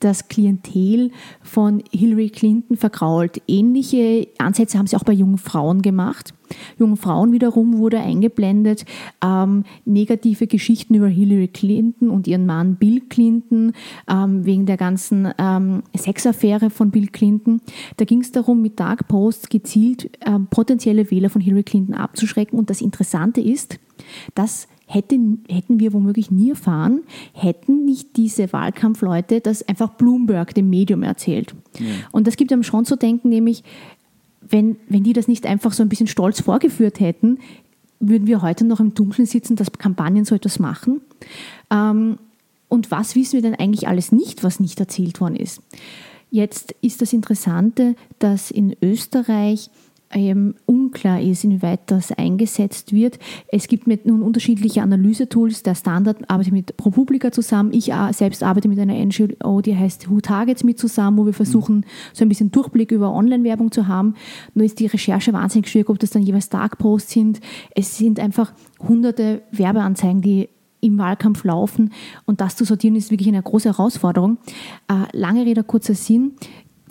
das 0.04 0.28
Klientel 0.28 1.10
von 1.42 1.82
Hillary 1.90 2.30
Clinton 2.30 2.76
vergrault. 2.76 3.40
Ähnliche 3.46 4.28
Ansätze 4.38 4.78
haben 4.78 4.86
sie 4.86 4.96
auch 4.96 5.04
bei 5.04 5.12
jungen 5.12 5.38
Frauen 5.38 5.82
gemacht. 5.82 6.34
Jungen 6.78 6.96
Frauen 6.96 7.32
wiederum 7.32 7.78
wurde 7.78 7.98
eingeblendet 7.98 8.84
ähm, 9.24 9.64
negative 9.84 10.46
Geschichten 10.46 10.94
über 10.94 11.08
Hillary 11.08 11.48
Clinton 11.48 12.10
und 12.10 12.26
ihren 12.26 12.46
Mann 12.46 12.76
Bill 12.76 13.00
Clinton 13.08 13.72
ähm, 14.08 14.44
wegen 14.44 14.66
der 14.66 14.76
ganzen 14.76 15.28
ähm, 15.38 15.82
Sexaffäre 15.96 16.70
von 16.70 16.90
Bill 16.90 17.06
Clinton. 17.06 17.60
Da 17.96 18.04
ging 18.04 18.20
es 18.20 18.32
darum, 18.32 18.60
mit 18.60 18.78
Dark 18.78 19.08
Posts 19.08 19.48
gezielt 19.48 20.10
ähm, 20.26 20.46
potenzielle 20.48 21.10
Wähler 21.10 21.30
von 21.30 21.40
Hillary 21.40 21.62
Clinton 21.62 21.94
abzuschrecken. 21.94 22.58
Und 22.58 22.70
das 22.70 22.80
Interessante 22.80 23.40
ist, 23.40 23.78
dass 24.34 24.68
hätten, 24.92 25.44
hätten 25.48 25.80
wir 25.80 25.92
womöglich 25.92 26.30
nie 26.30 26.50
erfahren, 26.50 27.02
hätten 27.32 27.84
nicht 27.84 28.16
diese 28.16 28.52
Wahlkampfleute 28.52 29.40
das 29.40 29.66
einfach 29.66 29.90
Bloomberg, 29.90 30.54
dem 30.54 30.68
Medium, 30.68 31.02
erzählt. 31.02 31.54
Ja. 31.78 31.86
Und 32.12 32.26
das 32.26 32.36
gibt 32.36 32.52
einem 32.52 32.62
schon 32.62 32.84
zu 32.84 32.96
denken, 32.96 33.28
nämlich, 33.28 33.64
wenn, 34.40 34.76
wenn 34.88 35.02
die 35.02 35.12
das 35.12 35.28
nicht 35.28 35.46
einfach 35.46 35.72
so 35.72 35.82
ein 35.82 35.88
bisschen 35.88 36.06
stolz 36.08 36.40
vorgeführt 36.40 37.00
hätten, 37.00 37.38
würden 38.00 38.26
wir 38.26 38.42
heute 38.42 38.64
noch 38.64 38.80
im 38.80 38.94
Dunkeln 38.94 39.26
sitzen, 39.26 39.56
dass 39.56 39.72
Kampagnen 39.72 40.24
so 40.24 40.34
etwas 40.34 40.58
machen. 40.58 41.00
Ähm, 41.70 42.18
und 42.68 42.90
was 42.90 43.14
wissen 43.14 43.34
wir 43.34 43.42
denn 43.42 43.54
eigentlich 43.54 43.88
alles 43.88 44.12
nicht, 44.12 44.44
was 44.44 44.60
nicht 44.60 44.80
erzählt 44.80 45.20
worden 45.20 45.36
ist? 45.36 45.62
Jetzt 46.30 46.74
ist 46.80 47.00
das 47.00 47.12
Interessante, 47.12 47.94
dass 48.18 48.50
in 48.50 48.74
Österreich 48.82 49.70
ähm, 50.12 50.54
unklar 50.66 51.20
ist, 51.20 51.44
inwieweit 51.44 51.90
das 51.90 52.12
eingesetzt 52.12 52.92
wird. 52.92 53.18
Es 53.48 53.68
gibt 53.68 53.86
mit 53.86 54.06
nun 54.06 54.22
unterschiedliche 54.22 54.82
Analysetools. 54.82 55.62
Der 55.62 55.74
Standard 55.74 56.18
arbeitet 56.30 56.52
mit 56.52 56.76
ProPublica 56.76 57.32
zusammen. 57.32 57.72
Ich 57.72 57.90
selbst 58.12 58.42
arbeite 58.42 58.68
mit 58.68 58.78
einer 58.78 58.94
NGO, 58.94 59.60
die 59.60 59.76
heißt 59.76 60.10
Who 60.10 60.20
Targets 60.20 60.64
mit 60.64 60.78
zusammen, 60.78 61.18
wo 61.18 61.26
wir 61.26 61.34
versuchen, 61.34 61.86
so 62.12 62.24
ein 62.24 62.28
bisschen 62.28 62.50
Durchblick 62.50 62.92
über 62.92 63.12
Online-Werbung 63.12 63.72
zu 63.72 63.88
haben. 63.88 64.14
Nur 64.54 64.64
ist 64.64 64.78
die 64.80 64.86
Recherche 64.86 65.32
wahnsinnig 65.32 65.68
schwierig, 65.68 65.88
ob 65.88 65.98
das 65.98 66.10
dann 66.10 66.22
jeweils 66.22 66.48
Dark-Posts 66.48 67.10
sind. 67.10 67.40
Es 67.74 67.96
sind 67.96 68.20
einfach 68.20 68.52
hunderte 68.80 69.42
Werbeanzeigen, 69.52 70.22
die 70.22 70.48
im 70.82 70.98
Wahlkampf 70.98 71.44
laufen 71.44 71.92
und 72.26 72.40
das 72.40 72.56
zu 72.56 72.64
sortieren 72.64 72.96
ist 72.96 73.10
wirklich 73.10 73.28
eine 73.28 73.42
große 73.42 73.68
Herausforderung. 73.68 74.38
Äh, 74.88 75.16
lange 75.16 75.46
Rede, 75.46 75.62
kurzer 75.62 75.94
Sinn 75.94 76.32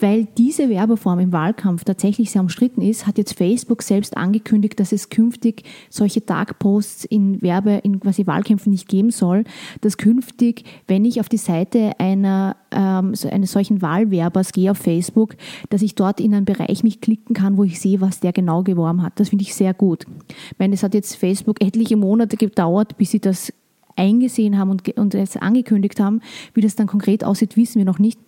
weil 0.02 0.26
diese 0.36 0.68
Werbeform 0.68 1.20
im 1.20 1.32
Wahlkampf 1.32 1.84
tatsächlich 1.84 2.30
sehr 2.30 2.42
umstritten 2.42 2.82
ist, 2.82 3.06
hat 3.06 3.18
jetzt 3.18 3.34
Facebook 3.34 3.82
selbst 3.82 4.16
angekündigt, 4.16 4.78
dass 4.80 4.92
es 4.92 5.08
künftig 5.08 5.62
solche 5.90 6.20
Dark 6.20 6.58
Posts 6.58 7.04
in 7.04 7.40
Werbe, 7.40 7.80
in 7.84 8.00
quasi 8.00 8.26
Wahlkämpfen 8.26 8.70
nicht 8.70 8.88
geben 8.88 9.10
soll, 9.10 9.44
dass 9.80 9.96
künftig, 9.96 10.64
wenn 10.88 11.04
ich 11.04 11.20
auf 11.20 11.28
die 11.28 11.36
Seite 11.36 11.92
einer, 11.98 12.56
ähm, 12.72 13.14
eines 13.30 13.52
solchen 13.52 13.80
Wahlwerbers 13.80 14.52
gehe 14.52 14.72
auf 14.72 14.78
Facebook, 14.78 15.36
dass 15.70 15.82
ich 15.82 15.94
dort 15.94 16.20
in 16.20 16.34
einen 16.34 16.44
Bereich 16.44 16.82
mich 16.82 17.00
klicken 17.00 17.34
kann, 17.34 17.56
wo 17.56 17.64
ich 17.64 17.80
sehe, 17.80 18.00
was 18.00 18.20
der 18.20 18.32
genau 18.32 18.64
geworben 18.64 19.02
hat. 19.02 19.20
Das 19.20 19.28
finde 19.28 19.42
ich 19.42 19.54
sehr 19.54 19.72
gut. 19.72 20.04
Ich 20.50 20.58
meine, 20.58 20.74
es 20.74 20.82
hat 20.82 20.94
jetzt 20.94 21.14
Facebook 21.14 21.62
etliche 21.62 21.96
Monate 21.96 22.36
gedauert, 22.36 22.98
bis 22.98 23.12
sie 23.12 23.20
das 23.20 23.52
eingesehen 23.96 24.58
haben 24.58 24.70
und, 24.70 24.88
und 24.96 25.14
es 25.14 25.36
angekündigt 25.36 26.00
haben. 26.00 26.20
Wie 26.54 26.60
das 26.60 26.76
dann 26.76 26.86
konkret 26.86 27.24
aussieht, 27.24 27.56
wissen 27.56 27.78
wir 27.78 27.84
noch 27.84 27.98
nicht. 27.98 28.18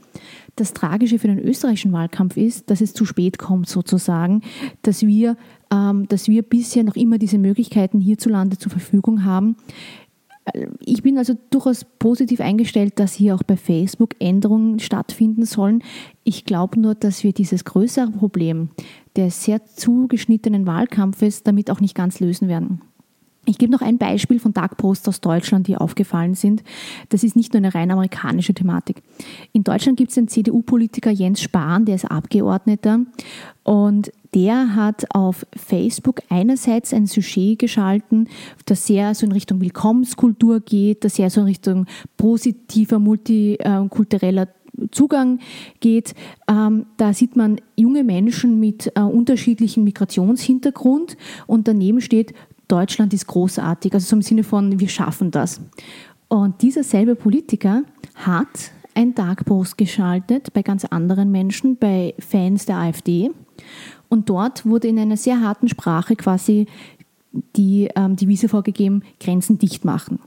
Das 0.56 0.72
Tragische 0.72 1.18
für 1.18 1.28
den 1.28 1.38
österreichischen 1.38 1.92
Wahlkampf 1.92 2.36
ist, 2.36 2.70
dass 2.70 2.80
es 2.80 2.94
zu 2.94 3.04
spät 3.04 3.38
kommt 3.38 3.68
sozusagen, 3.68 4.42
dass 4.82 5.06
wir, 5.06 5.36
ähm, 5.72 6.06
dass 6.08 6.28
wir 6.28 6.42
bisher 6.42 6.84
noch 6.84 6.96
immer 6.96 7.18
diese 7.18 7.38
Möglichkeiten 7.38 8.00
hierzulande 8.00 8.58
zur 8.58 8.70
Verfügung 8.70 9.24
haben. 9.24 9.56
Ich 10.80 11.02
bin 11.02 11.16
also 11.16 11.34
durchaus 11.50 11.86
positiv 11.98 12.40
eingestellt, 12.40 13.00
dass 13.00 13.14
hier 13.14 13.34
auch 13.34 13.42
bei 13.42 13.56
Facebook 13.56 14.14
Änderungen 14.18 14.78
stattfinden 14.78 15.46
sollen. 15.46 15.82
Ich 16.22 16.44
glaube 16.44 16.78
nur, 16.78 16.94
dass 16.94 17.24
wir 17.24 17.32
dieses 17.32 17.64
größere 17.64 18.10
Problem 18.10 18.68
des 19.16 19.44
sehr 19.44 19.64
zugeschnittenen 19.64 20.66
Wahlkampfes 20.66 21.44
damit 21.44 21.70
auch 21.70 21.80
nicht 21.80 21.94
ganz 21.94 22.20
lösen 22.20 22.48
werden. 22.48 22.82
Ich 23.46 23.58
gebe 23.58 23.72
noch 23.72 23.82
ein 23.82 23.98
Beispiel 23.98 24.38
von 24.38 24.52
Dark 24.52 24.76
Posts 24.76 25.08
aus 25.08 25.20
Deutschland, 25.20 25.66
die 25.66 25.76
aufgefallen 25.76 26.34
sind. 26.34 26.62
Das 27.10 27.24
ist 27.24 27.36
nicht 27.36 27.52
nur 27.52 27.58
eine 27.58 27.74
rein 27.74 27.90
amerikanische 27.90 28.54
Thematik. 28.54 29.02
In 29.52 29.64
Deutschland 29.64 29.98
gibt 29.98 30.10
es 30.10 30.14
den 30.14 30.28
CDU-Politiker 30.28 31.10
Jens 31.10 31.42
Spahn, 31.42 31.84
der 31.84 31.96
ist 31.96 32.06
Abgeordneter 32.06 33.00
und 33.62 34.12
der 34.34 34.74
hat 34.74 35.14
auf 35.14 35.46
Facebook 35.54 36.20
einerseits 36.28 36.92
ein 36.92 37.06
Sujet 37.06 37.58
geschalten, 37.58 38.28
das 38.66 38.86
sehr 38.86 39.14
so 39.14 39.26
in 39.26 39.32
Richtung 39.32 39.60
Willkommenskultur 39.60 40.60
geht, 40.60 41.04
das 41.04 41.16
sehr 41.16 41.30
so 41.30 41.40
in 41.40 41.46
Richtung 41.46 41.86
positiver 42.16 42.98
multikultureller 42.98 44.48
Zugang 44.90 45.38
geht. 45.78 46.14
Ähm, 46.48 46.86
da 46.96 47.12
sieht 47.12 47.36
man 47.36 47.60
junge 47.76 48.02
Menschen 48.02 48.58
mit 48.58 48.90
äh, 48.96 49.00
unterschiedlichem 49.00 49.84
Migrationshintergrund 49.84 51.16
und 51.46 51.68
daneben 51.68 52.00
steht 52.00 52.34
Deutschland 52.74 53.14
ist 53.14 53.28
großartig, 53.28 53.94
also 53.94 54.04
so 54.04 54.16
im 54.16 54.22
Sinne 54.22 54.42
von, 54.42 54.80
wir 54.80 54.88
schaffen 54.88 55.30
das. 55.30 55.60
Und 56.26 56.60
dieser 56.60 56.82
selbe 56.82 57.14
Politiker 57.14 57.84
hat 58.16 58.72
ein 58.96 59.14
Dark 59.14 59.44
Post 59.44 59.78
geschaltet 59.78 60.52
bei 60.52 60.62
ganz 60.62 60.84
anderen 60.84 61.30
Menschen, 61.30 61.76
bei 61.76 62.14
Fans 62.18 62.66
der 62.66 62.78
AfD. 62.78 63.30
Und 64.08 64.28
dort 64.28 64.66
wurde 64.66 64.88
in 64.88 64.98
einer 64.98 65.16
sehr 65.16 65.40
harten 65.40 65.68
Sprache 65.68 66.16
quasi 66.16 66.66
die 67.54 67.90
ähm, 67.94 68.16
Devise 68.16 68.48
vorgegeben, 68.48 69.04
Grenzen 69.20 69.56
dicht 69.58 69.84
machen. 69.84 70.18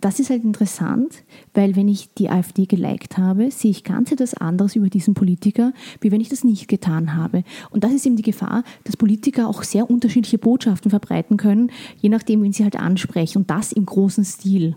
Das 0.00 0.18
ist 0.18 0.30
halt 0.30 0.44
interessant, 0.44 1.24
weil 1.52 1.76
wenn 1.76 1.86
ich 1.86 2.14
die 2.14 2.30
AfD 2.30 2.64
geliked 2.64 3.18
habe, 3.18 3.50
sehe 3.50 3.70
ich 3.70 3.84
ganz 3.84 4.10
etwas 4.10 4.32
anderes 4.32 4.74
über 4.74 4.88
diesen 4.88 5.12
Politiker, 5.12 5.74
wie 6.00 6.10
wenn 6.10 6.22
ich 6.22 6.30
das 6.30 6.42
nicht 6.42 6.68
getan 6.68 7.14
habe. 7.14 7.44
Und 7.68 7.84
das 7.84 7.92
ist 7.92 8.06
eben 8.06 8.16
die 8.16 8.22
Gefahr, 8.22 8.64
dass 8.84 8.96
Politiker 8.96 9.46
auch 9.46 9.62
sehr 9.62 9.90
unterschiedliche 9.90 10.38
Botschaften 10.38 10.90
verbreiten 10.90 11.36
können, 11.36 11.70
je 11.98 12.08
nachdem, 12.08 12.42
wen 12.42 12.52
sie 12.52 12.62
halt 12.62 12.76
ansprechen. 12.76 13.38
Und 13.38 13.50
das 13.50 13.72
im 13.72 13.84
großen 13.84 14.24
Stil. 14.24 14.74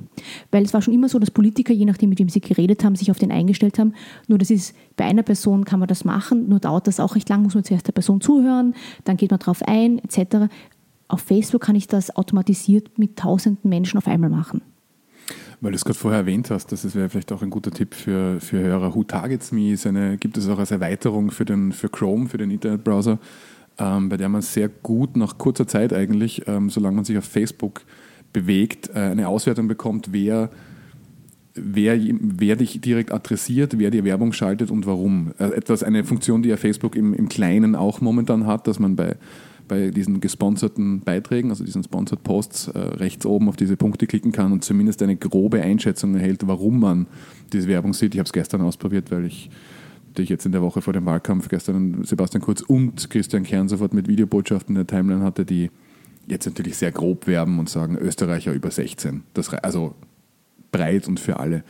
Weil 0.52 0.66
es 0.66 0.74
war 0.74 0.82
schon 0.82 0.94
immer 0.94 1.08
so, 1.08 1.20
dass 1.20 1.32
Politiker, 1.32 1.72
je 1.72 1.86
nachdem, 1.86 2.10
mit 2.10 2.20
wem 2.20 2.28
sie 2.28 2.42
geredet 2.42 2.84
haben, 2.84 2.98
sich 2.98 3.10
auf 3.10 3.20
den 3.20 3.32
eingestellt 3.32 3.80
haben. 3.80 3.94
Nur 4.28 4.40
das 4.40 4.50
ist, 4.50 4.76
bei 4.98 5.06
einer 5.06 5.24
Person 5.24 5.64
kann 5.64 5.80
man 5.80 5.88
das 5.88 6.04
machen, 6.04 6.50
nur 6.50 6.60
dauert 6.60 6.88
das 6.88 7.00
auch 7.00 7.16
recht 7.16 7.30
lang, 7.30 7.44
muss 7.44 7.56
man 7.56 7.64
zuerst 7.64 7.88
der 7.88 7.94
Person 7.94 8.20
zuhören, 8.20 8.76
dann 9.06 9.16
geht 9.16 9.32
man 9.32 9.40
drauf 9.40 9.62
ein, 9.66 10.00
etc. 10.00 10.54
Auf 11.08 11.22
Facebook 11.22 11.62
kann 11.62 11.76
ich 11.76 11.88
das 11.88 12.14
automatisiert 12.16 12.98
mit 13.00 13.18
tausenden 13.18 13.70
Menschen 13.70 13.98
auf 13.98 14.08
einmal 14.08 14.30
machen. 14.30 14.62
Weil 15.64 15.72
du 15.72 15.78
es 15.78 15.86
gerade 15.86 15.98
vorher 15.98 16.20
erwähnt 16.20 16.52
hast, 16.52 16.74
das 16.74 16.94
wäre 16.94 17.08
vielleicht 17.08 17.32
auch 17.32 17.42
ein 17.42 17.50
guter 17.50 17.72
Tipp 17.72 17.96
für, 17.96 18.42
für 18.42 18.60
Hörer. 18.60 18.96
Who 18.96 19.06
Targets 19.06 19.54
Me 19.54 19.72
ist 19.72 19.88
eine, 19.88 20.18
gibt 20.18 20.38
es 20.38 20.50
auch 20.50 20.60
als 20.60 20.72
Erweiterung 20.72 21.32
für, 21.32 21.46
den, 21.46 21.72
für 21.72 21.88
Chrome, 21.88 22.28
für 22.28 22.38
den 22.38 22.52
Internetbrowser, 22.52 23.18
ähm, 23.78 24.10
bei 24.10 24.18
der 24.18 24.28
man 24.28 24.42
sehr 24.42 24.68
gut 24.68 25.16
nach 25.16 25.38
kurzer 25.38 25.66
Zeit 25.66 25.94
eigentlich, 25.94 26.46
ähm, 26.50 26.70
solange 26.70 26.98
man 26.98 27.06
sich 27.06 27.18
auf 27.18 27.24
Facebook 27.24 27.84
bewegt, 28.34 28.90
äh, 28.90 29.00
eine 29.00 29.30
Auswertung 29.30 29.70
bekommt, 29.70 30.10
wer, 30.12 30.50
wer, 31.54 31.98
wer 31.98 32.58
dich 32.58 32.82
direkt 32.82 33.14
adressiert, 33.14 33.80
wer 33.80 33.90
dir 33.90 34.04
Werbung 34.04 34.34
schaltet 34.34 34.70
und 34.70 34.86
warum. 34.86 35.32
Äh, 35.40 35.46
etwas, 35.46 35.82
eine 35.82 36.04
Funktion, 36.04 36.44
die 36.44 36.50
ja 36.50 36.58
Facebook 36.58 36.94
im, 36.98 37.14
im 37.14 37.30
Kleinen 37.30 37.78
auch 37.78 38.02
momentan 38.02 38.46
hat, 38.48 38.68
dass 38.68 38.80
man 38.80 38.98
bei 38.98 39.16
bei 39.74 39.90
diesen 39.90 40.22
gesponserten 40.22 41.00
Beiträgen, 41.00 41.50
also 41.50 41.64
diesen 41.64 41.84
Sponsored 41.84 42.24
Posts, 42.24 42.68
äh, 42.68 42.80
rechts 42.80 43.26
oben 43.26 43.50
auf 43.50 43.56
diese 43.56 43.76
Punkte 43.76 44.06
klicken 44.06 44.32
kann 44.32 44.52
und 44.52 44.64
zumindest 44.64 45.02
eine 45.02 45.16
grobe 45.16 45.64
Einschätzung 45.64 46.14
erhält, 46.14 46.46
warum 46.46 46.80
man 46.80 47.08
diese 47.52 47.68
Werbung 47.68 47.94
sieht. 47.94 48.14
Ich 48.14 48.20
habe 48.20 48.28
es 48.28 48.34
gestern 48.34 48.62
ausprobiert, 48.62 49.10
weil 49.10 49.26
ich 49.26 49.50
ich 50.16 50.30
jetzt 50.30 50.46
in 50.46 50.52
der 50.52 50.62
Woche 50.62 50.84
vor 50.84 50.94
dem 50.94 51.08
Wahlkampf 51.08 51.50
gestern 51.50 52.04
Sebastian 52.04 52.44
Kurz 52.44 52.62
und 52.62 53.10
Christian 53.10 53.42
Kern 53.42 53.68
sofort 53.68 53.96
mit 53.96 54.08
Videobotschaften 54.08 54.76
in 54.76 54.86
der 54.86 54.86
Timeline 54.86 55.24
hatte, 55.24 55.44
die 55.44 55.72
jetzt 56.28 56.46
natürlich 56.46 56.78
sehr 56.78 56.92
grob 56.92 57.26
werben 57.26 57.58
und 57.58 57.68
sagen, 57.68 57.98
Österreicher 57.98 58.54
über 58.54 58.70
16. 58.70 59.24
Das, 59.34 59.52
also 59.52 59.96
breit 60.72 61.08
und 61.08 61.20
für 61.20 61.40
alle. 61.40 61.64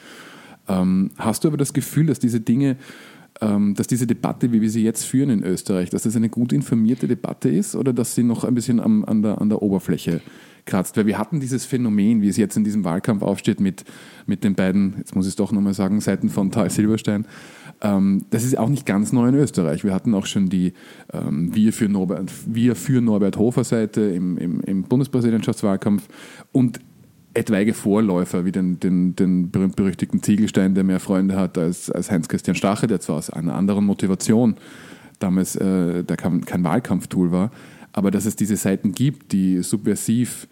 Ähm, 0.67 1.11
hast 1.17 1.45
du 1.45 1.47
aber 1.47 1.55
das 1.55 1.71
Gefühl, 1.71 2.07
dass 2.07 2.19
diese 2.19 2.41
Dinge 2.41 2.75
dass 3.75 3.87
diese 3.87 4.07
Debatte, 4.07 4.51
wie 4.51 4.61
wir 4.61 4.69
sie 4.69 4.83
jetzt 4.83 5.03
führen 5.05 5.29
in 5.29 5.43
Österreich, 5.43 5.89
dass 5.89 6.03
das 6.03 6.15
eine 6.15 6.29
gut 6.29 6.53
informierte 6.53 7.07
Debatte 7.07 7.49
ist 7.49 7.75
oder 7.75 7.93
dass 7.93 8.15
sie 8.15 8.23
noch 8.23 8.43
ein 8.43 8.55
bisschen 8.55 8.79
am, 8.79 9.03
an, 9.05 9.21
der, 9.21 9.41
an 9.41 9.49
der 9.49 9.61
Oberfläche 9.61 10.21
kratzt? 10.65 10.97
Weil 10.97 11.05
wir 11.05 11.17
hatten 11.17 11.39
dieses 11.39 11.65
Phänomen, 11.65 12.21
wie 12.21 12.29
es 12.29 12.37
jetzt 12.37 12.57
in 12.57 12.63
diesem 12.63 12.83
Wahlkampf 12.83 13.21
aufsteht, 13.21 13.59
mit, 13.59 13.83
mit 14.25 14.43
den 14.43 14.55
beiden, 14.55 14.95
jetzt 14.97 15.15
muss 15.15 15.25
ich 15.25 15.31
es 15.31 15.35
doch 15.35 15.51
nochmal 15.51 15.73
sagen, 15.73 15.99
Seiten 16.01 16.29
von 16.29 16.51
Tal 16.51 16.69
Silberstein. 16.69 17.25
Ähm, 17.81 18.25
das 18.29 18.43
ist 18.43 18.57
auch 18.57 18.69
nicht 18.69 18.85
ganz 18.85 19.11
neu 19.11 19.27
in 19.27 19.35
Österreich. 19.35 19.83
Wir 19.83 19.93
hatten 19.93 20.13
auch 20.13 20.25
schon 20.25 20.49
die 20.49 20.73
ähm, 21.11 21.53
Wir 21.53 21.73
für 21.73 21.89
Norbert, 21.89 22.31
Wir 22.45 22.75
für 22.75 23.01
Norbert 23.01 23.37
Hofer 23.37 23.63
Seite 23.63 24.01
im, 24.01 24.37
im, 24.37 24.61
im 24.61 24.83
Bundespräsidentschaftswahlkampf 24.83 26.07
und 26.51 26.79
etwaige 27.33 27.73
Vorläufer 27.73 28.45
wie 28.45 28.51
den, 28.51 28.79
den, 28.79 29.15
den 29.15 29.51
berühmt-berüchtigten 29.51 30.21
Ziegelstein, 30.21 30.75
der 30.75 30.83
mehr 30.83 30.99
Freunde 30.99 31.35
hat 31.35 31.57
als, 31.57 31.89
als 31.89 32.11
Heinz-Christian 32.11 32.55
Stache, 32.55 32.87
der 32.87 32.99
zwar 32.99 33.17
aus 33.17 33.29
einer 33.29 33.55
anderen 33.55 33.85
Motivation 33.85 34.55
damals 35.19 35.55
äh, 35.55 36.03
der 36.03 36.17
kein, 36.17 36.45
kein 36.45 36.63
Wahlkampftool 36.63 37.31
war, 37.31 37.51
aber 37.93 38.11
dass 38.11 38.25
es 38.25 38.35
diese 38.35 38.57
Seiten 38.57 38.91
gibt, 38.91 39.31
die 39.31 39.63
subversiv 39.63 40.47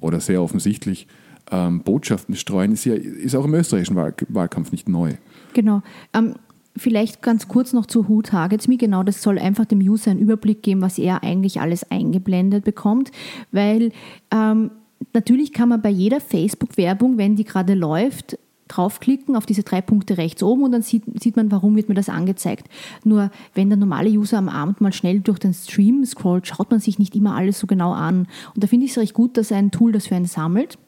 oder 0.00 0.20
sehr 0.20 0.42
offensichtlich 0.42 1.06
ähm, 1.50 1.80
Botschaften 1.80 2.34
streuen, 2.34 2.72
ist, 2.72 2.84
ja, 2.84 2.94
ist 2.94 3.34
auch 3.34 3.44
im 3.44 3.54
österreichischen 3.54 3.96
Wahl 3.96 4.14
Wahlkampf 4.28 4.72
nicht 4.72 4.88
neu. 4.88 5.14
Genau. 5.52 5.82
Ähm, 6.14 6.34
vielleicht 6.76 7.22
ganz 7.22 7.48
kurz 7.48 7.72
noch 7.72 7.86
zu 7.86 8.08
Who 8.08 8.22
Targets 8.22 8.68
Me. 8.68 8.76
Genau, 8.76 9.02
das 9.02 9.22
soll 9.22 9.38
einfach 9.38 9.66
dem 9.66 9.80
User 9.80 10.10
einen 10.10 10.20
Überblick 10.20 10.62
geben, 10.62 10.80
was 10.80 10.98
er 10.98 11.22
eigentlich 11.22 11.60
alles 11.60 11.90
eingeblendet 11.90 12.64
bekommt, 12.64 13.10
weil 13.52 13.92
ähm, 14.30 14.70
Natürlich 15.12 15.52
kann 15.52 15.68
man 15.68 15.82
bei 15.82 15.90
jeder 15.90 16.20
Facebook-Werbung, 16.20 17.18
wenn 17.18 17.36
die 17.36 17.44
gerade 17.44 17.74
läuft, 17.74 18.38
draufklicken 18.68 19.36
auf 19.36 19.46
diese 19.46 19.62
drei 19.62 19.80
Punkte 19.80 20.16
rechts 20.16 20.42
oben 20.42 20.62
und 20.62 20.72
dann 20.72 20.82
sieht, 20.82 21.02
sieht 21.20 21.36
man, 21.36 21.50
warum 21.50 21.76
wird 21.76 21.88
mir 21.88 21.94
das 21.94 22.08
angezeigt. 22.08 22.68
Nur 23.04 23.30
wenn 23.54 23.68
der 23.68 23.76
normale 23.76 24.08
User 24.10 24.38
am 24.38 24.48
Abend 24.48 24.80
mal 24.80 24.92
schnell 24.92 25.20
durch 25.20 25.38
den 25.38 25.54
Stream 25.54 26.04
scrollt, 26.04 26.46
schaut 26.46 26.70
man 26.70 26.80
sich 26.80 26.98
nicht 26.98 27.14
immer 27.14 27.34
alles 27.34 27.58
so 27.58 27.66
genau 27.66 27.92
an. 27.92 28.26
Und 28.54 28.64
da 28.64 28.66
finde 28.66 28.86
ich 28.86 28.92
es 28.92 28.98
recht 28.98 29.14
gut, 29.14 29.36
dass 29.36 29.52
ein 29.52 29.70
Tool 29.70 29.92
das 29.92 30.06
für 30.06 30.16
einen 30.16 30.26
sammelt. 30.26 30.78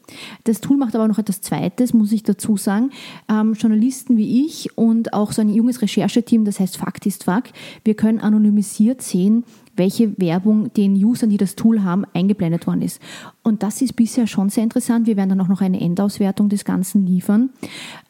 Das 0.45 0.61
Tool 0.61 0.77
macht 0.77 0.95
aber 0.95 1.09
noch 1.09 1.19
etwas 1.19 1.41
Zweites, 1.41 1.93
muss 1.93 2.13
ich 2.13 2.23
dazu 2.23 2.57
sagen. 2.57 2.91
Ähm, 3.29 3.55
Journalisten 3.55 4.17
wie 4.17 4.47
ich 4.47 4.77
und 4.79 5.13
auch 5.13 5.33
so 5.33 5.43
ein 5.43 5.49
junges 5.49 5.83
Rechercheteam, 5.83 6.45
das 6.45 6.61
heißt 6.61 6.77
Fakt 6.77 7.07
ist 7.07 7.25
Fakt, 7.25 7.53
wir 7.85 7.95
können 7.95 8.21
anonymisiert 8.21 9.03
sehen, 9.03 9.45
welche 9.77 10.19
Werbung 10.19 10.73
den 10.73 10.95
Usern, 10.95 11.31
die 11.31 11.37
das 11.37 11.55
Tool 11.55 11.83
haben, 11.83 12.05
eingeblendet 12.15 12.67
worden 12.67 12.83
ist. 12.83 13.01
Und 13.43 13.63
das 13.63 13.83
ist 13.83 13.95
bisher 13.95 14.27
schon 14.27 14.49
sehr 14.49 14.65
interessant. 14.65 15.07
Wir 15.07 15.17
werden 15.17 15.31
dann 15.31 15.41
auch 15.41 15.49
noch 15.49 15.61
eine 15.61 15.81
Endauswertung 15.81 16.49
des 16.49 16.65
Ganzen 16.65 17.07
liefern. 17.07 17.51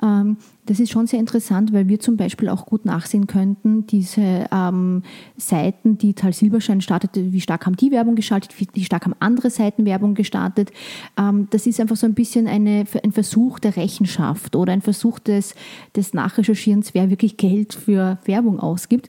Ähm, 0.02 0.36
Das 0.66 0.80
ist 0.80 0.90
schon 0.90 1.06
sehr 1.06 1.20
interessant, 1.20 1.72
weil 1.72 1.88
wir 1.88 2.00
zum 2.00 2.16
Beispiel 2.16 2.48
auch 2.48 2.66
gut 2.66 2.84
nachsehen 2.84 3.26
könnten, 3.26 3.86
diese 3.86 4.46
ähm, 4.52 5.02
Seiten, 5.36 5.96
die 5.96 6.14
Tal 6.14 6.32
Silberschein 6.32 6.80
startete, 6.80 7.32
wie 7.32 7.40
stark 7.40 7.66
haben 7.66 7.76
die 7.76 7.92
Werbung 7.92 8.16
geschaltet, 8.16 8.52
wie 8.74 8.84
stark 8.84 9.04
haben 9.04 9.14
andere 9.20 9.50
Seiten 9.50 9.86
Werbung 9.86 10.14
gestartet. 10.14 10.72
Ähm, 11.16 11.46
das 11.50 11.66
ist 11.66 11.80
einfach 11.80 11.96
so 11.96 12.06
ein 12.06 12.14
bisschen 12.14 12.48
eine, 12.48 12.84
ein 13.02 13.12
Versuch 13.12 13.60
der 13.60 13.76
Rechenschaft 13.76 14.56
oder 14.56 14.72
ein 14.72 14.82
Versuch 14.82 15.20
des, 15.20 15.54
des 15.94 16.14
Nachrecherchierens, 16.14 16.94
wer 16.94 17.10
wirklich 17.10 17.36
Geld 17.36 17.72
für 17.72 18.18
Werbung 18.24 18.58
ausgibt. 18.58 19.08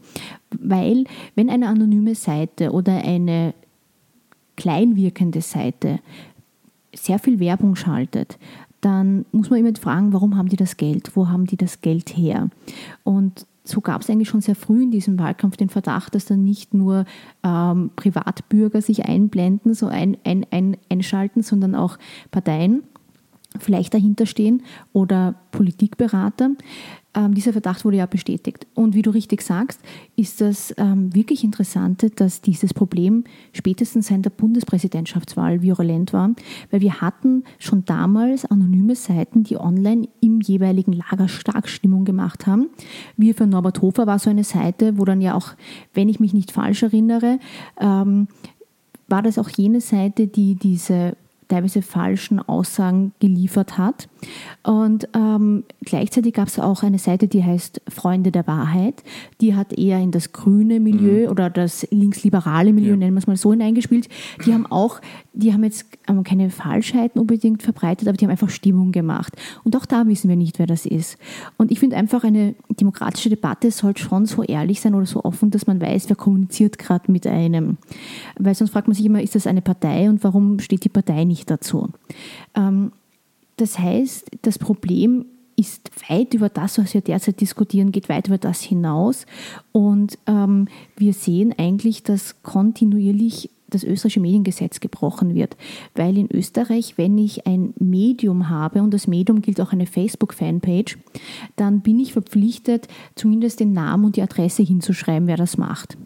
Weil 0.52 1.06
wenn 1.36 1.50
eine 1.50 1.68
anonyme 1.68 2.14
Seite 2.14 2.72
oder 2.72 3.04
eine 3.04 3.54
kleinwirkende 4.56 5.42
Seite 5.42 6.00
sehr 6.94 7.20
viel 7.20 7.40
Werbung 7.40 7.76
schaltet, 7.76 8.38
dann 8.82 9.26
muss 9.32 9.50
man 9.50 9.60
immer 9.60 9.76
fragen, 9.76 10.14
warum 10.14 10.38
haben 10.38 10.50
die 10.50 10.56
das 10.56 10.78
Geld? 10.78 11.16
Wo 11.16 11.30
haben 11.30 11.46
die 11.46 11.58
das 11.58 11.82
Geld 11.82 12.16
her? 12.16 12.50
Und 13.04 13.46
so 13.64 13.82
gab 13.82 14.02
es 14.02 14.10
eigentlich 14.10 14.30
schon 14.30 14.42
sehr 14.42 14.56
früh 14.56 14.84
in 14.84 14.92
diesem 14.92 15.20
Wahlkampf 15.20 15.58
den 15.58 15.70
Verdacht, 15.70 16.16
dass 16.16 16.26
dann 16.26 16.44
nicht 16.44 16.74
nur 16.74 17.06
ähm, 17.44 17.92
Privatbürger 17.96 18.82
sich 18.82 19.06
einblenden, 19.06 19.74
so 19.74 19.88
ein, 19.88 20.18
ein, 20.24 20.46
ein, 20.52 20.78
einschalten, 20.90 21.44
sondern 21.44 21.76
auch 21.76 21.98
Parteien 22.32 22.84
vielleicht 23.60 23.94
dahinter 23.94 24.26
stehen 24.26 24.64
oder 24.94 25.36
Politikberater. 25.52 26.52
Ähm, 27.18 27.34
dieser 27.34 27.52
Verdacht 27.52 27.84
wurde 27.84 27.98
ja 27.98 28.06
bestätigt. 28.06 28.68
Und 28.76 28.94
wie 28.94 29.02
du 29.02 29.10
richtig 29.10 29.42
sagst, 29.42 29.80
ist 30.16 30.40
das 30.40 30.74
ähm, 30.78 31.14
wirklich 31.16 31.44
Interessante, 31.44 32.12
dass 32.12 32.42
dieses 32.42 32.74
Problem 32.74 33.24
spätestens 33.54 34.08
seit 34.08 34.24
der 34.24 34.30
Bundespräsidentschaftswahl 34.30 35.64
virulent 35.64 36.14
war, 36.14 36.32
weil 36.70 36.82
wir 36.82 37.02
hatten 37.02 37.44
schon 37.58 37.86
damals 37.86 38.46
anonyme 38.46 38.96
Seiten, 38.96 39.44
die 39.44 39.58
online 39.58 40.08
im 40.22 40.42
jeweiligen 40.42 40.94
Lager 40.94 41.28
stark 41.28 41.70
Stimmung 41.70 42.06
gemacht 42.06 42.46
haben. 42.46 42.70
Wir 43.16 43.34
für 43.34 43.48
Norbert 43.48 43.82
Hofer 43.82 44.06
war 44.06 44.20
so 44.20 44.30
eine 44.30 44.44
Seite, 44.44 45.00
wo 45.00 45.06
dann 45.06 45.22
ja 45.22 45.34
auch, 45.34 45.56
wenn 45.96 46.10
ich 46.10 46.20
mich 46.20 46.34
nicht 46.34 46.52
falsch 46.52 46.84
erinnere, 46.84 47.40
ähm, 47.80 48.28
war 49.08 49.24
das 49.24 49.40
auch 49.40 49.50
jene 49.50 49.82
Seite, 49.82 50.28
die 50.28 50.56
diese 50.56 51.16
teilweise 51.48 51.82
falschen 51.82 52.40
Aussagen 52.40 53.14
geliefert 53.20 53.78
hat. 53.78 54.10
Und 54.64 55.08
ähm, 55.14 55.64
gleichzeitig 55.82 56.34
gab 56.34 56.48
es 56.48 56.60
auch 56.60 56.84
eine 56.84 57.00
Seite, 57.00 57.28
die 57.28 57.44
heißt 57.44 57.82
Freunde 57.88 58.32
der 58.32 58.48
Wahrheit. 58.48 59.04
Die 59.42 59.56
hat 59.56 59.74
eher 59.74 60.00
in 60.00 60.12
das 60.12 60.34
grüne 60.34 60.80
Milieu 60.80 61.26
mhm. 61.26 61.32
oder 61.32 61.50
das 61.50 61.88
linksliberale 61.92 62.74
Milieu, 62.74 62.92
ja. 62.92 62.98
nennen 62.98 63.14
wir 63.14 63.20
es 63.20 63.28
mal 63.28 63.38
so, 63.38 63.52
hineingespielt. 63.52 64.10
Die 64.46 64.54
haben 64.54 64.66
auch, 64.66 65.00
die 65.34 65.54
haben 65.54 65.64
jetzt 65.64 65.86
ähm, 66.08 66.24
keine 66.24 66.50
Falschheiten 66.50 67.20
unbedingt 67.20 67.64
verbreitet, 67.64 68.08
aber 68.08 68.18
die 68.18 68.26
haben 68.26 68.32
einfach 68.32 68.50
Stimmung 68.50 68.92
gemacht. 68.92 69.36
Und 69.64 69.76
auch 69.76 69.86
da 69.86 70.06
wissen 70.08 70.30
wir 70.30 70.36
nicht, 70.36 70.60
wer 70.60 70.68
das 70.68 70.86
ist. 70.86 71.18
Und 71.58 71.72
ich 71.72 71.80
finde 71.80 71.96
einfach, 71.96 72.24
eine 72.24 72.56
demokratische 72.70 73.30
Debatte 73.30 73.72
sollte 73.72 74.02
schon 74.02 74.26
so 74.26 74.44
ehrlich 74.44 74.82
sein 74.82 74.96
oder 74.96 75.06
so 75.06 75.24
offen, 75.24 75.52
dass 75.52 75.68
man 75.68 75.80
weiß, 75.80 76.10
wer 76.10 76.16
kommuniziert 76.16 76.78
gerade 76.78 77.12
mit 77.12 77.26
einem. 77.26 77.78
Weil 78.38 78.56
sonst 78.56 78.72
fragt 78.72 78.88
man 78.88 78.96
sich 78.96 79.06
immer, 79.06 79.22
ist 79.22 79.36
das 79.36 79.48
eine 79.48 79.62
Partei 79.62 80.10
und 80.10 80.24
warum 80.24 80.60
steht 80.60 80.84
die 80.84 80.90
Partei 80.90 81.24
nicht 81.24 81.37
dazu? 81.46 81.90
Ähm, 82.56 82.92
das 83.58 83.80
heißt, 83.80 84.32
das 84.44 84.60
Problem 84.60 85.26
ist 85.56 85.90
weit 86.08 86.36
über 86.36 86.50
das, 86.50 86.78
was 86.78 86.94
wir 86.94 87.02
derzeit 87.02 87.42
diskutieren, 87.42 87.92
geht 87.92 88.10
weit 88.10 88.28
über 88.28 88.38
das 88.38 88.62
hinaus. 88.62 89.26
Und 89.72 90.20
ähm, 90.28 90.68
wir 90.96 91.14
sehen 91.14 91.54
eigentlich, 91.58 92.04
dass 92.04 92.44
kontinuierlich 92.44 93.50
das 93.70 93.84
österreichische 93.84 94.20
Mediengesetz 94.20 94.80
gebrochen 94.80 95.36
wird. 95.36 95.58
Weil 95.96 96.18
in 96.18 96.32
Österreich, 96.32 96.98
wenn 96.98 97.18
ich 97.18 97.48
ein 97.48 97.74
Medium 97.80 98.50
habe 98.50 98.82
und 98.82 98.94
das 98.94 99.08
Medium 99.08 99.42
gilt 99.42 99.60
auch 99.60 99.74
eine 99.74 99.88
Facebook-Fanpage, 99.88 100.98
dann 101.56 101.82
bin 101.82 102.00
ich 102.00 102.14
verpflichtet, 102.14 102.88
zumindest 103.16 103.60
den 103.60 103.74
Namen 103.74 104.06
und 104.06 104.16
die 104.16 104.22
Adresse 104.22 104.64
hinzuschreiben, 104.64 105.28
wer 105.28 105.38
das 105.38 105.58
macht. 105.58 105.98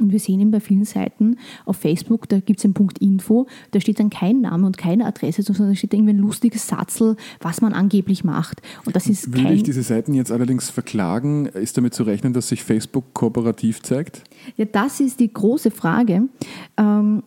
Und 0.00 0.12
wir 0.12 0.18
sehen 0.18 0.40
ihn 0.40 0.50
bei 0.50 0.60
vielen 0.60 0.84
Seiten 0.84 1.36
auf 1.64 1.76
Facebook, 1.76 2.28
da 2.28 2.40
gibt 2.40 2.58
es 2.58 2.62
den 2.62 2.74
Punkt 2.74 2.98
Info, 2.98 3.46
da 3.70 3.80
steht 3.80 4.00
dann 4.00 4.10
kein 4.10 4.40
Name 4.40 4.66
und 4.66 4.78
keine 4.78 5.06
Adresse, 5.06 5.42
sondern 5.42 5.68
da 5.68 5.74
steht 5.74 5.94
irgendwie 5.94 6.12
ein 6.12 6.18
lustiges 6.18 6.66
Satzel, 6.66 7.16
was 7.40 7.60
man 7.60 7.72
angeblich 7.72 8.24
macht. 8.24 8.62
Und 8.84 8.96
das 8.96 9.06
ist 9.06 9.32
Will 9.32 9.50
ich 9.52 9.62
diese 9.62 9.82
Seiten 9.82 10.14
jetzt 10.14 10.32
allerdings 10.32 10.70
verklagen? 10.70 11.46
Ist 11.46 11.76
damit 11.76 11.94
zu 11.94 12.02
rechnen, 12.02 12.32
dass 12.32 12.48
sich 12.48 12.64
Facebook 12.64 13.14
kooperativ 13.14 13.82
zeigt? 13.82 14.22
Ja, 14.56 14.64
das 14.64 15.00
ist 15.00 15.20
die 15.20 15.32
große 15.32 15.70
Frage. 15.70 16.28
Ähm, 16.76 17.22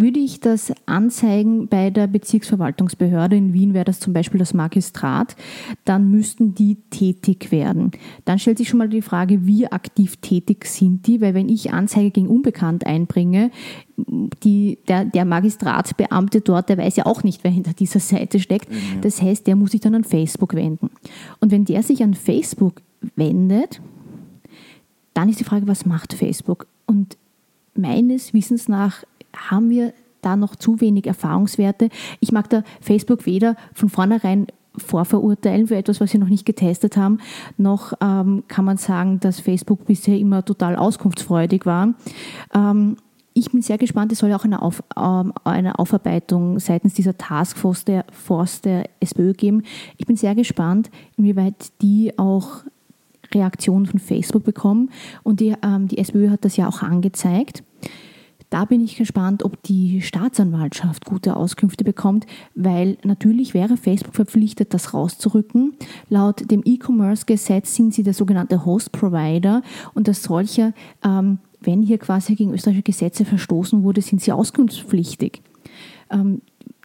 würde 0.00 0.20
ich 0.20 0.40
das 0.40 0.72
anzeigen 0.86 1.68
bei 1.68 1.90
der 1.90 2.06
Bezirksverwaltungsbehörde, 2.06 3.36
in 3.36 3.52
Wien 3.52 3.74
wäre 3.74 3.84
das 3.84 4.00
zum 4.00 4.12
Beispiel 4.12 4.38
das 4.38 4.54
Magistrat, 4.54 5.36
dann 5.84 6.10
müssten 6.10 6.54
die 6.54 6.76
tätig 6.90 7.52
werden. 7.52 7.90
Dann 8.24 8.38
stellt 8.38 8.58
sich 8.58 8.68
schon 8.68 8.78
mal 8.78 8.88
die 8.88 9.02
Frage, 9.02 9.46
wie 9.46 9.66
aktiv 9.66 10.16
tätig 10.16 10.66
sind 10.66 11.06
die, 11.06 11.20
weil 11.20 11.34
wenn 11.34 11.48
ich 11.48 11.72
Anzeige 11.72 12.10
gegen 12.10 12.28
Unbekannt 12.28 12.86
einbringe, 12.86 13.50
die, 14.42 14.78
der, 14.88 15.04
der 15.04 15.24
Magistratsbeamte 15.24 16.40
dort, 16.40 16.68
der 16.68 16.78
weiß 16.78 16.96
ja 16.96 17.06
auch 17.06 17.22
nicht, 17.22 17.44
wer 17.44 17.50
hinter 17.50 17.72
dieser 17.72 18.00
Seite 18.00 18.40
steckt. 18.40 18.70
Mhm. 18.70 19.00
Das 19.02 19.20
heißt, 19.20 19.46
der 19.46 19.56
muss 19.56 19.72
sich 19.72 19.80
dann 19.80 19.94
an 19.94 20.04
Facebook 20.04 20.54
wenden. 20.54 20.90
Und 21.40 21.50
wenn 21.50 21.64
der 21.64 21.82
sich 21.82 22.02
an 22.02 22.14
Facebook 22.14 22.82
wendet, 23.16 23.80
dann 25.14 25.28
ist 25.28 25.40
die 25.40 25.44
Frage, 25.44 25.68
was 25.68 25.84
macht 25.84 26.14
Facebook? 26.14 26.66
Und 26.86 27.16
meines 27.74 28.34
Wissens 28.34 28.68
nach 28.68 29.04
haben 29.36 29.70
wir 29.70 29.92
da 30.20 30.36
noch 30.36 30.56
zu 30.56 30.80
wenig 30.80 31.06
Erfahrungswerte. 31.06 31.88
Ich 32.20 32.32
mag 32.32 32.48
da 32.48 32.62
Facebook 32.80 33.26
weder 33.26 33.56
von 33.74 33.88
vornherein 33.88 34.46
vorverurteilen 34.76 35.66
für 35.66 35.76
etwas, 35.76 36.00
was 36.00 36.10
sie 36.10 36.18
noch 36.18 36.28
nicht 36.28 36.46
getestet 36.46 36.96
haben, 36.96 37.18
noch 37.58 37.92
ähm, 38.00 38.44
kann 38.48 38.64
man 38.64 38.78
sagen, 38.78 39.20
dass 39.20 39.40
Facebook 39.40 39.84
bisher 39.84 40.18
immer 40.18 40.44
total 40.44 40.76
auskunftsfreudig 40.76 41.66
war. 41.66 41.94
Ähm, 42.54 42.96
ich 43.34 43.50
bin 43.50 43.62
sehr 43.62 43.78
gespannt, 43.78 44.12
es 44.12 44.18
soll 44.18 44.30
ja 44.30 44.36
auch 44.36 44.44
eine, 44.44 44.62
Auf, 44.62 44.82
ähm, 44.96 45.32
eine 45.44 45.78
Aufarbeitung 45.78 46.58
seitens 46.58 46.94
dieser 46.94 47.16
Taskforce 47.16 47.84
der, 47.84 48.04
Force 48.12 48.60
der 48.60 48.88
SPÖ 49.00 49.32
geben. 49.32 49.62
Ich 49.96 50.06
bin 50.06 50.16
sehr 50.16 50.34
gespannt, 50.34 50.90
inwieweit 51.16 51.72
die 51.80 52.18
auch 52.18 52.62
Reaktionen 53.34 53.86
von 53.86 53.98
Facebook 53.98 54.44
bekommen. 54.44 54.90
Und 55.22 55.40
die, 55.40 55.54
ähm, 55.62 55.88
die 55.88 55.98
SPÖ 55.98 56.28
hat 56.30 56.44
das 56.44 56.56
ja 56.56 56.68
auch 56.68 56.82
angezeigt. 56.82 57.62
Da 58.52 58.66
bin 58.66 58.84
ich 58.84 58.96
gespannt, 58.96 59.46
ob 59.46 59.62
die 59.62 60.02
Staatsanwaltschaft 60.02 61.06
gute 61.06 61.36
Auskünfte 61.36 61.84
bekommt, 61.84 62.26
weil 62.54 62.98
natürlich 63.02 63.54
wäre 63.54 63.78
Facebook 63.78 64.14
verpflichtet, 64.14 64.74
das 64.74 64.92
rauszurücken. 64.92 65.72
Laut 66.10 66.50
dem 66.50 66.60
E-Commerce-Gesetz 66.62 67.74
sind 67.74 67.94
sie 67.94 68.02
der 68.02 68.12
sogenannte 68.12 68.66
Host-Provider 68.66 69.62
und 69.94 70.06
als 70.06 70.24
solcher, 70.24 70.74
ähm, 71.02 71.38
wenn 71.62 71.80
hier 71.80 71.96
quasi 71.96 72.34
gegen 72.34 72.52
österreichische 72.52 72.82
Gesetze 72.82 73.24
verstoßen 73.24 73.84
wurde, 73.84 74.02
sind 74.02 74.20
sie 74.20 74.32
auskunftspflichtig. 74.32 75.40
Ähm, 76.10 76.42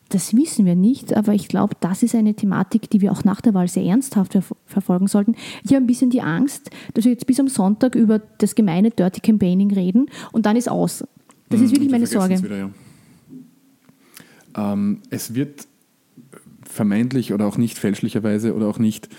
das 0.08 0.34
wissen 0.34 0.66
wir 0.66 0.78
nicht, 0.78 1.18
aber 1.18 1.34
ich 1.34 1.50
glaube, 1.50 1.76
das 1.82 2.02
ist 2.02 2.16
eine 2.16 2.34
Thematik, 2.34 2.90
die 2.90 3.02
wir 3.02 3.12
auch 3.12 3.26
nach 3.26 3.42
der 3.42 3.54
Wahl 3.54 3.68
sehr 3.68 3.84
ernsthaft 3.84 4.32
ver 4.32 4.44
verfolgen 4.66 5.08
sollten. 5.08 5.36
Ich 5.66 5.74
habe 5.74 5.84
ein 5.84 5.88
bisschen 5.88 6.12
die 6.12 6.22
Angst, 6.22 6.70
dass 6.94 7.04
wir 7.04 7.12
jetzt 7.12 7.28
bis 7.28 7.42
am 7.42 7.50
Sonntag 7.50 7.94
über 7.96 8.20
das 8.20 8.56
gemeine 8.56 8.90
Dirty 8.90 9.20
Campaigning 9.20 9.74
reden 9.74 10.06
und 10.32 10.46
dann 10.46 10.56
ist 10.56 10.72
aus. 10.72 11.04
Das 11.50 11.62
ist 11.62 11.72
wirklich 11.72 11.90
meine 11.90 12.08
Sorge. 12.08 12.42
Wieder, 12.44 12.58
ja. 12.58 12.72
ähm, 14.56 15.02
es 15.10 15.34
wird 15.34 15.68
vermeintlich 16.64 17.34
oder 17.34 17.46
auch 17.46 17.58
nicht 17.58 17.78
fälschlicherweise 17.78 18.54
oder 18.54 18.68
auch 18.68 18.80
nicht 18.80 19.10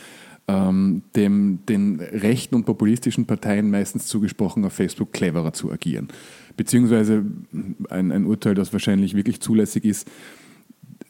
ähm, 0.47 1.03
dem, 1.17 1.61
den 1.69 2.01
rechten 2.01 2.55
und 2.55 2.65
populistischen 2.65 3.27
Parteien 3.27 3.71
meistens 3.71 4.07
zugesprochen, 4.07 4.65
auf 4.65 4.73
Facebook 4.73 5.13
cleverer 5.13 5.53
zu 5.53 5.71
agieren. 5.73 6.09
Beziehungsweise 6.57 7.25
ein, 7.89 8.13
ein 8.13 8.27
Urteil, 8.27 8.55
das 8.55 8.73
wahrscheinlich 8.73 9.15
wirklich 9.15 9.41
zulässig 9.41 9.85
ist, 9.85 10.09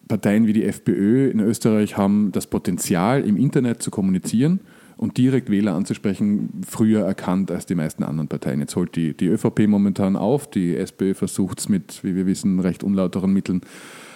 Parteien 0.07 0.47
wie 0.47 0.53
die 0.53 0.65
FPÖ 0.65 1.31
in 1.31 1.41
Österreich 1.41 1.97
haben 1.97 2.33
das 2.33 2.47
Potenzial, 2.47 3.25
im 3.25 3.37
Internet 3.37 3.83
zu 3.83 3.91
kommunizieren 3.91 4.61
und 4.99 5.17
direkt 5.17 5.49
Wähler 5.49 5.75
anzusprechen, 5.75 6.51
früher 6.67 7.05
erkannt 7.05 7.51
als 7.51 7.67
die 7.67 7.77
meisten 7.77 8.03
anderen 8.03 8.29
Parteien. 8.29 8.61
Jetzt 8.61 8.77
holt 8.77 8.97
die, 8.97 9.17
die 9.17 9.29
ÖVP 9.29 9.67
momentan 9.69 10.17
auf, 10.17 10.51
die 10.51 10.77
SPÖ 10.77 11.15
versucht 11.15 11.61
es 11.61 11.69
mit, 11.69 12.03
wie 12.05 12.15
wir 12.15 12.27
wissen, 12.27 12.61
recht 12.61 12.83
unlauteren 12.83 13.33
Mitteln 13.33 13.63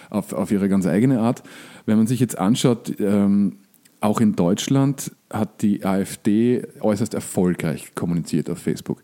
auf, 0.09 0.33
auf 0.33 0.51
ihre 0.51 0.69
ganz 0.69 0.85
eigene 0.85 1.19
Art. 1.19 1.41
Wenn 1.85 1.97
man 1.97 2.05
sich 2.05 2.19
jetzt 2.19 2.37
anschaut, 2.37 2.93
ähm, 2.99 3.57
auch 4.01 4.19
in 4.19 4.35
Deutschland 4.35 5.11
hat 5.31 5.61
die 5.61 5.85
AfD 5.85 6.67
äußerst 6.81 7.13
erfolgreich 7.13 7.95
kommuniziert 7.95 8.49
auf 8.49 8.59
Facebook. 8.59 9.01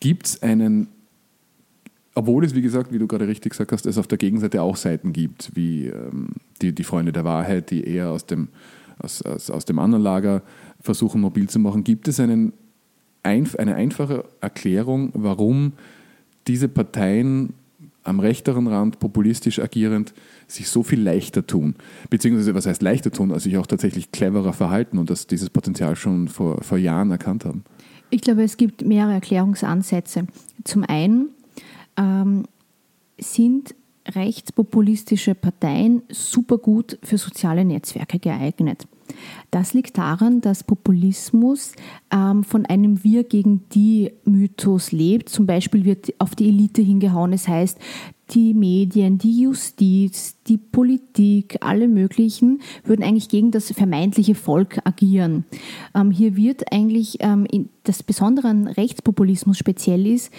Gibt 0.00 0.26
es 0.26 0.42
einen, 0.42 0.88
obwohl 2.14 2.44
es, 2.44 2.54
wie 2.54 2.62
gesagt, 2.62 2.92
wie 2.92 2.98
du 2.98 3.06
gerade 3.06 3.28
richtig 3.28 3.50
gesagt 3.50 3.72
hast, 3.72 3.84
es 3.84 3.98
auf 3.98 4.06
der 4.06 4.16
Gegenseite 4.16 4.62
auch 4.62 4.76
Seiten 4.76 5.12
gibt, 5.12 5.54
wie 5.54 5.88
ähm, 5.88 6.30
die, 6.62 6.74
die 6.74 6.84
Freunde 6.84 7.12
der 7.12 7.24
Wahrheit, 7.24 7.70
die 7.70 7.84
eher 7.84 8.08
aus 8.10 8.24
dem, 8.24 8.48
aus, 8.98 9.20
aus, 9.20 9.50
aus 9.50 9.64
dem 9.66 9.78
anderen 9.78 10.02
Lager 10.02 10.42
versuchen 10.82 11.20
mobil 11.20 11.48
zu 11.48 11.58
machen. 11.58 11.84
Gibt 11.84 12.08
es 12.08 12.20
einen, 12.20 12.52
eine 13.22 13.74
einfache 13.74 14.24
Erklärung, 14.40 15.10
warum 15.14 15.72
diese 16.46 16.68
Parteien 16.68 17.54
am 18.04 18.20
rechteren 18.20 18.66
Rand, 18.66 18.98
populistisch 18.98 19.60
agierend, 19.60 20.12
sich 20.48 20.68
so 20.68 20.82
viel 20.82 21.00
leichter 21.00 21.46
tun. 21.46 21.76
Beziehungsweise, 22.10 22.54
was 22.54 22.66
heißt 22.66 22.82
leichter 22.82 23.10
tun, 23.10 23.30
also 23.30 23.44
sich 23.44 23.56
auch 23.58 23.66
tatsächlich 23.66 24.10
cleverer 24.10 24.52
verhalten 24.52 24.98
und 24.98 25.08
dass 25.08 25.26
dieses 25.26 25.50
Potenzial 25.50 25.96
schon 25.96 26.28
vor, 26.28 26.62
vor 26.62 26.78
Jahren 26.78 27.10
erkannt 27.10 27.44
haben? 27.44 27.64
Ich 28.10 28.20
glaube, 28.20 28.42
es 28.42 28.56
gibt 28.56 28.84
mehrere 28.84 29.14
Erklärungsansätze. 29.14 30.26
Zum 30.64 30.84
einen 30.84 31.28
ähm, 31.96 32.44
sind 33.18 33.74
rechtspopulistische 34.08 35.34
Parteien 35.34 36.02
super 36.10 36.58
gut 36.58 36.98
für 37.02 37.18
soziale 37.18 37.64
Netzwerke 37.64 38.18
geeignet. 38.18 38.86
Das 39.50 39.74
liegt 39.74 39.98
daran, 39.98 40.40
dass 40.40 40.64
Populismus 40.64 41.72
ähm, 42.12 42.44
von 42.44 42.66
einem 42.66 43.04
Wir 43.04 43.24
gegen 43.24 43.68
die 43.70 44.12
Mythos 44.24 44.92
lebt. 44.92 45.28
Zum 45.28 45.46
Beispiel 45.46 45.84
wird 45.84 46.14
auf 46.18 46.34
die 46.34 46.48
Elite 46.48 46.82
hingehauen. 46.82 47.32
Es 47.32 47.42
das 47.42 47.48
heißt, 47.48 47.78
die 48.30 48.54
Medien, 48.54 49.18
die 49.18 49.42
Justiz, 49.42 50.36
die 50.46 50.56
Politik, 50.56 51.58
alle 51.60 51.88
möglichen 51.88 52.62
würden 52.84 53.02
eigentlich 53.02 53.28
gegen 53.28 53.50
das 53.50 53.70
vermeintliche 53.72 54.34
Volk 54.34 54.78
agieren. 54.84 55.44
Ähm, 55.94 56.10
hier 56.10 56.36
wird 56.36 56.72
eigentlich 56.72 57.18
ähm, 57.20 57.46
das 57.84 58.02
Besondere 58.02 58.48
an 58.48 58.68
Rechtspopulismus 58.68 59.58
speziell 59.58 60.06
ist, 60.06 60.32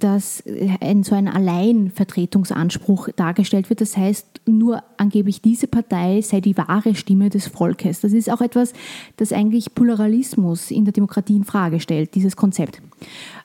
dass 0.00 0.42
ein, 0.80 1.04
so 1.04 1.14
ein 1.14 1.28
Alleinvertretungsanspruch 1.28 3.10
dargestellt 3.14 3.70
wird. 3.70 3.80
Das 3.80 3.96
heißt, 3.96 4.26
nur 4.46 4.82
angeblich 4.96 5.40
diese 5.40 5.68
Partei 5.68 6.20
sei 6.22 6.40
die 6.40 6.56
wahre 6.56 6.94
Stimme 6.94 7.30
des 7.30 7.46
Volkes. 7.46 8.00
Das 8.00 8.12
ist 8.12 8.30
auch 8.30 8.40
etwas, 8.40 8.72
das 9.16 9.32
eigentlich 9.32 9.74
Pluralismus 9.74 10.70
in 10.70 10.84
der 10.84 10.92
Demokratie 10.92 11.36
in 11.36 11.44
Frage 11.44 11.80
stellt, 11.80 12.14
dieses 12.14 12.36
Konzept. 12.36 12.82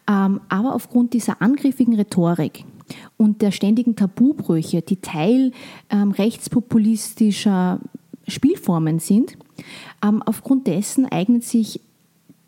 Ähm, 0.09 0.41
aber 0.49 0.73
aufgrund 0.73 1.13
dieser 1.13 1.41
angriffigen 1.41 1.95
Rhetorik 1.95 2.65
und 3.17 3.41
der 3.41 3.51
ständigen 3.51 3.95
Tabubrüche, 3.95 4.81
die 4.81 5.01
Teil 5.01 5.51
ähm, 5.89 6.11
rechtspopulistischer 6.11 7.79
Spielformen 8.27 8.99
sind, 8.99 9.37
ähm, 10.03 10.23
aufgrund 10.23 10.67
dessen 10.67 11.05
eignet 11.05 11.43
sich 11.43 11.81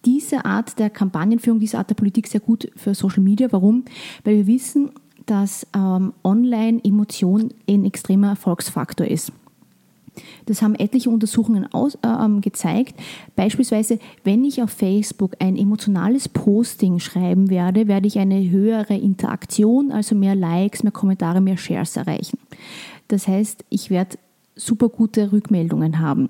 diese 0.05 0.45
Art 0.45 0.79
der 0.79 0.89
Kampagnenführung, 0.89 1.59
diese 1.59 1.77
Art 1.77 1.89
der 1.89 1.95
Politik 1.95 2.27
sehr 2.27 2.41
gut 2.41 2.69
für 2.75 2.95
Social 2.95 3.23
Media. 3.23 3.47
Warum? 3.51 3.85
Weil 4.23 4.37
wir 4.37 4.47
wissen, 4.47 4.91
dass 5.25 5.67
ähm, 5.75 6.13
Online-Emotion 6.23 7.53
ein 7.69 7.85
extremer 7.85 8.29
Erfolgsfaktor 8.29 9.07
ist. 9.07 9.31
Das 10.45 10.61
haben 10.61 10.75
etliche 10.75 11.09
Untersuchungen 11.09 11.71
aus, 11.73 11.95
äh, 11.95 12.07
ähm, 12.07 12.41
gezeigt. 12.41 12.99
Beispielsweise, 13.35 13.99
wenn 14.23 14.43
ich 14.43 14.61
auf 14.61 14.71
Facebook 14.71 15.35
ein 15.39 15.55
emotionales 15.55 16.27
Posting 16.27 16.99
schreiben 16.99 17.49
werde, 17.49 17.87
werde 17.87 18.07
ich 18.07 18.19
eine 18.19 18.49
höhere 18.49 18.95
Interaktion, 18.95 19.91
also 19.91 20.15
mehr 20.15 20.35
Likes, 20.35 20.83
mehr 20.83 20.91
Kommentare, 20.91 21.41
mehr 21.41 21.57
Shares 21.57 21.95
erreichen. 21.95 22.39
Das 23.07 23.27
heißt, 23.27 23.63
ich 23.69 23.89
werde 23.89 24.17
super 24.55 24.89
gute 24.89 25.31
Rückmeldungen 25.31 25.99
haben. 25.99 26.29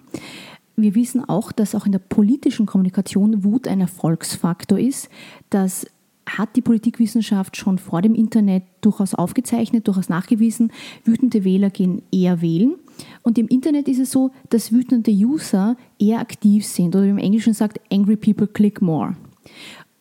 Wir 0.82 0.96
wissen 0.96 1.24
auch, 1.24 1.52
dass 1.52 1.76
auch 1.76 1.86
in 1.86 1.92
der 1.92 2.00
politischen 2.00 2.66
Kommunikation 2.66 3.44
Wut 3.44 3.68
ein 3.68 3.82
Erfolgsfaktor 3.82 4.80
ist. 4.80 5.10
Das 5.50 5.86
hat 6.26 6.56
die 6.56 6.62
Politikwissenschaft 6.62 7.58
schon 7.58 7.78
vor 7.78 8.02
dem 8.02 8.16
Internet 8.16 8.64
durchaus 8.82 9.14
aufgezeichnet, 9.14 9.88
durchaus 9.88 10.10
nachgewiesen. 10.10 10.72
Wütende 11.04 11.44
Wähler 11.44 11.70
gehen 11.70 12.02
eher 12.12 12.42
wählen. 12.42 12.76
Und 13.22 13.38
im 13.38 13.48
Internet 13.48 13.88
ist 13.88 14.00
es 14.00 14.12
so, 14.12 14.32
dass 14.50 14.72
wütende 14.72 15.12
User 15.12 15.76
eher 16.00 16.20
aktiv 16.20 16.66
sind 16.66 16.96
oder 16.96 17.06
im 17.06 17.18
Englischen 17.18 17.54
sagt, 17.54 17.80
angry 17.92 18.16
people 18.16 18.48
click 18.48 18.82
more. 18.82 19.16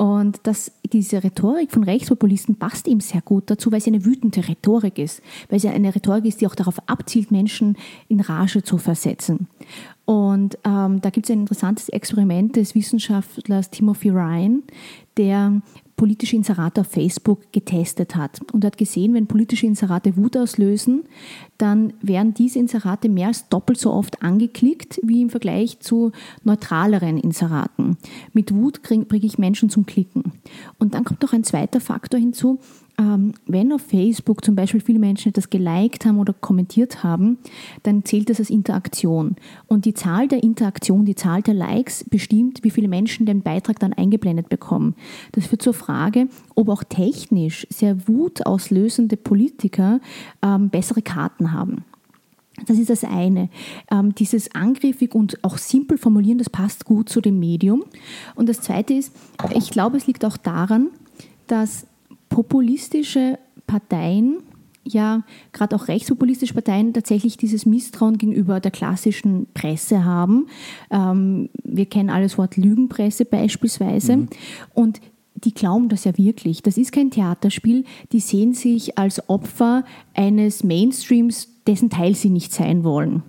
Und 0.01 0.41
das, 0.45 0.73
diese 0.91 1.23
Rhetorik 1.23 1.71
von 1.71 1.85
Rechtspopulisten 1.85 2.55
passt 2.55 2.89
ihm 2.89 3.01
sehr 3.01 3.21
gut 3.21 3.51
dazu, 3.51 3.71
weil 3.71 3.83
sie 3.83 3.91
eine 3.91 4.07
wütende 4.07 4.49
Rhetorik 4.49 4.99
ist. 4.99 5.21
Weil 5.51 5.61
sie 5.61 5.69
eine 5.69 5.95
Rhetorik 5.95 6.25
ist, 6.25 6.41
die 6.41 6.47
auch 6.47 6.55
darauf 6.55 6.89
abzielt, 6.89 7.31
Menschen 7.31 7.77
in 8.09 8.21
Rage 8.21 8.63
zu 8.63 8.79
versetzen. 8.79 9.49
Und 10.11 10.59
ähm, 10.65 11.01
da 11.01 11.11
gibt 11.11 11.27
es 11.27 11.31
ein 11.31 11.43
interessantes 11.43 11.89
Experiment 11.89 12.57
des 12.57 12.75
Wissenschaftlers 12.75 13.71
Timothy 13.71 14.09
Ryan, 14.09 14.65
der 15.17 15.63
politische 15.95 16.35
Inserate 16.35 16.81
auf 16.81 16.89
Facebook 16.89 17.53
getestet 17.53 18.17
hat 18.17 18.41
und 18.53 18.65
hat 18.65 18.77
gesehen, 18.77 19.15
wenn 19.15 19.29
politische 19.29 19.67
Inserate 19.67 20.17
Wut 20.17 20.37
auslösen, 20.37 21.05
dann 21.59 21.93
werden 22.03 22.35
diese 22.35 22.59
Inserate 22.59 23.09
mehr 23.09 23.29
als 23.29 23.49
doppelt 23.51 23.79
so 23.79 23.93
oft 23.93 24.21
angeklickt 24.21 24.99
wie 25.05 25.23
im 25.23 25.31
Vergleich 25.31 25.79
zu 25.79 26.11
neutraleren 26.43 27.17
Inseraten. 27.17 27.97
Mit 28.33 28.53
Wut 28.53 28.83
bringe 28.83 29.07
ich 29.13 29.39
Menschen 29.39 29.71
zum 29.71 29.87
Klicken. 29.87 30.33
Und 30.81 30.95
dann 30.95 31.05
kommt 31.05 31.23
noch 31.23 31.35
ein 31.35 31.45
zweiter 31.45 31.81
Faktor 31.81 32.19
hinzu, 32.19 32.59
wenn 33.47 33.73
auf 33.73 33.81
Facebook 33.81 34.45
zum 34.45 34.55
Beispiel 34.55 34.81
viele 34.81 34.99
Menschen 34.99 35.31
etwas 35.31 35.49
geliked 35.49 36.05
haben 36.05 36.19
oder 36.19 36.35
kommentiert 36.35 37.03
haben, 37.03 37.39
dann 37.83 38.05
zählt 38.05 38.29
das 38.29 38.41
als 38.41 38.51
Interaktion. 38.51 39.37
Und 39.67 39.87
die 39.87 39.95
Zahl 39.95 40.29
der 40.29 40.43
Interaktion, 40.43 41.07
die 41.07 41.15
Zahl 41.15 41.41
der 41.41 41.55
Likes 41.55 42.05
bestimmt, 42.05 42.63
wie 42.63 42.71
viele 42.71 42.89
Menschen 42.89 43.25
den 43.25 43.41
Beitrag 43.41 43.79
dann 43.79 43.95
eingeblendet 43.95 44.51
bekommen. 44.51 44.97
Das 45.33 45.47
führt 45.47 45.63
zur 45.63 45.73
Frage, 45.73 46.29
ob 46.55 46.69
auch 46.69 46.85
technisch 46.85 47.67
sehr 47.71 48.07
wutauslösende 48.07 49.17
Politiker 49.17 50.01
ähm, 50.43 50.69
bessere 50.69 51.01
Karten 51.01 51.53
haben. 51.53 51.85
Das 52.67 52.79
ist 52.79 52.91
das 52.91 53.05
eine. 53.05 53.49
Ähm, 53.91 54.15
dieses 54.15 54.55
angriffig 54.55 55.15
und 55.15 55.43
auch 55.43 55.57
simpel 55.57 55.97
formulieren, 55.97 56.37
das 56.37 56.51
passt 56.51 56.85
gut 56.85 57.09
zu 57.09 57.23
dem 57.23 57.39
Medium. 57.39 57.85
Und 58.35 58.49
das 58.49 58.61
zweite 58.61 58.93
ist, 58.93 59.15
ich 59.55 59.71
glaube, 59.71 59.97
es 59.97 60.07
liegt 60.07 60.25
auch 60.27 60.37
daran, 60.37 60.89
dass 61.47 61.87
populistische 62.31 63.39
Parteien, 63.67 64.39
ja, 64.85 65.25
gerade 65.53 65.77
auch 65.77 65.89
rechtspopulistische 65.89 66.55
Parteien 66.55 66.95
tatsächlich 66.95 67.37
dieses 67.37 67.67
Misstrauen 67.67 68.17
gegenüber 68.17 68.61
der 68.61 68.71
klassischen 68.71 69.47
Presse 69.53 70.05
haben. 70.05 70.47
Ähm, 70.91 71.51
wir 71.63 71.85
kennen 71.85 72.09
alles 72.09 72.39
Wort 72.39 72.57
Lügenpresse 72.57 73.27
beispielsweise. 73.27 74.17
Mhm. 74.17 74.29
Und 74.73 75.01
die 75.35 75.53
glauben 75.53 75.89
das 75.89 76.05
ja 76.05 76.17
wirklich. 76.17 76.63
Das 76.63 76.77
ist 76.79 76.93
kein 76.93 77.11
Theaterspiel. 77.11 77.85
Die 78.13 78.21
sehen 78.21 78.55
sich 78.55 78.99
als 78.99 79.29
Opfer 79.29 79.85
eines 80.15 80.65
Mainstreams, 80.65 81.49
dessen 81.67 81.91
Teil 81.91 82.15
sie 82.15 82.31
nicht 82.31 82.53
sein 82.53 82.85
wollen. 82.85 83.23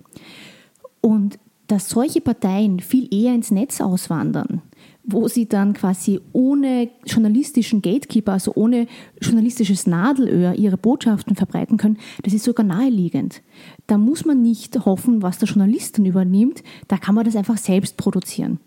Und 1.01 1.37
dass 1.67 1.89
solche 1.89 2.21
Parteien 2.21 2.79
viel 2.79 3.13
eher 3.13 3.33
ins 3.33 3.51
Netz 3.51 3.79
auswandern, 3.79 4.61
wo 5.03 5.27
sie 5.27 5.47
dann 5.47 5.73
quasi 5.73 6.19
ohne 6.31 6.89
journalistischen 7.05 7.81
Gatekeeper, 7.81 8.33
also 8.33 8.53
ohne 8.55 8.87
journalistisches 9.19 9.87
Nadelöhr 9.87 10.53
ihre 10.53 10.77
Botschaften 10.77 11.35
verbreiten 11.35 11.77
können, 11.77 11.97
das 12.23 12.33
ist 12.33 12.43
sogar 12.43 12.65
naheliegend. 12.65 13.41
Da 13.87 13.97
muss 13.97 14.25
man 14.25 14.41
nicht 14.41 14.85
hoffen, 14.85 15.21
was 15.21 15.39
der 15.39 15.47
Journalist 15.47 15.97
dann 15.97 16.05
übernimmt, 16.05 16.63
da 16.87 16.97
kann 16.97 17.15
man 17.15 17.25
das 17.25 17.35
einfach 17.35 17.57
selbst 17.57 17.97
produzieren. 17.97 18.59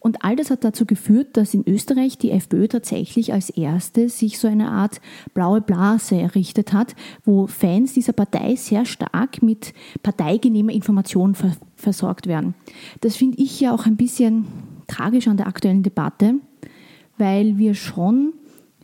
Und 0.00 0.24
all 0.24 0.36
das 0.36 0.50
hat 0.50 0.64
dazu 0.64 0.86
geführt, 0.86 1.36
dass 1.36 1.54
in 1.54 1.66
Österreich 1.66 2.18
die 2.18 2.30
FPÖ 2.30 2.68
tatsächlich 2.68 3.32
als 3.32 3.50
erste 3.50 4.08
sich 4.08 4.38
so 4.38 4.48
eine 4.48 4.70
Art 4.70 5.00
blaue 5.34 5.60
Blase 5.60 6.16
errichtet 6.16 6.72
hat, 6.72 6.94
wo 7.24 7.46
Fans 7.46 7.92
dieser 7.94 8.12
Partei 8.12 8.56
sehr 8.56 8.84
stark 8.84 9.42
mit 9.42 9.72
parteigenehmer 10.02 10.72
Information 10.72 11.36
versorgt 11.76 12.26
werden. 12.26 12.54
Das 13.00 13.16
finde 13.16 13.38
ich 13.38 13.60
ja 13.60 13.74
auch 13.74 13.86
ein 13.86 13.96
bisschen 13.96 14.46
tragisch 14.86 15.28
an 15.28 15.36
der 15.36 15.46
aktuellen 15.46 15.82
Debatte, 15.82 16.34
weil 17.18 17.58
wir 17.58 17.74
schon, 17.74 18.32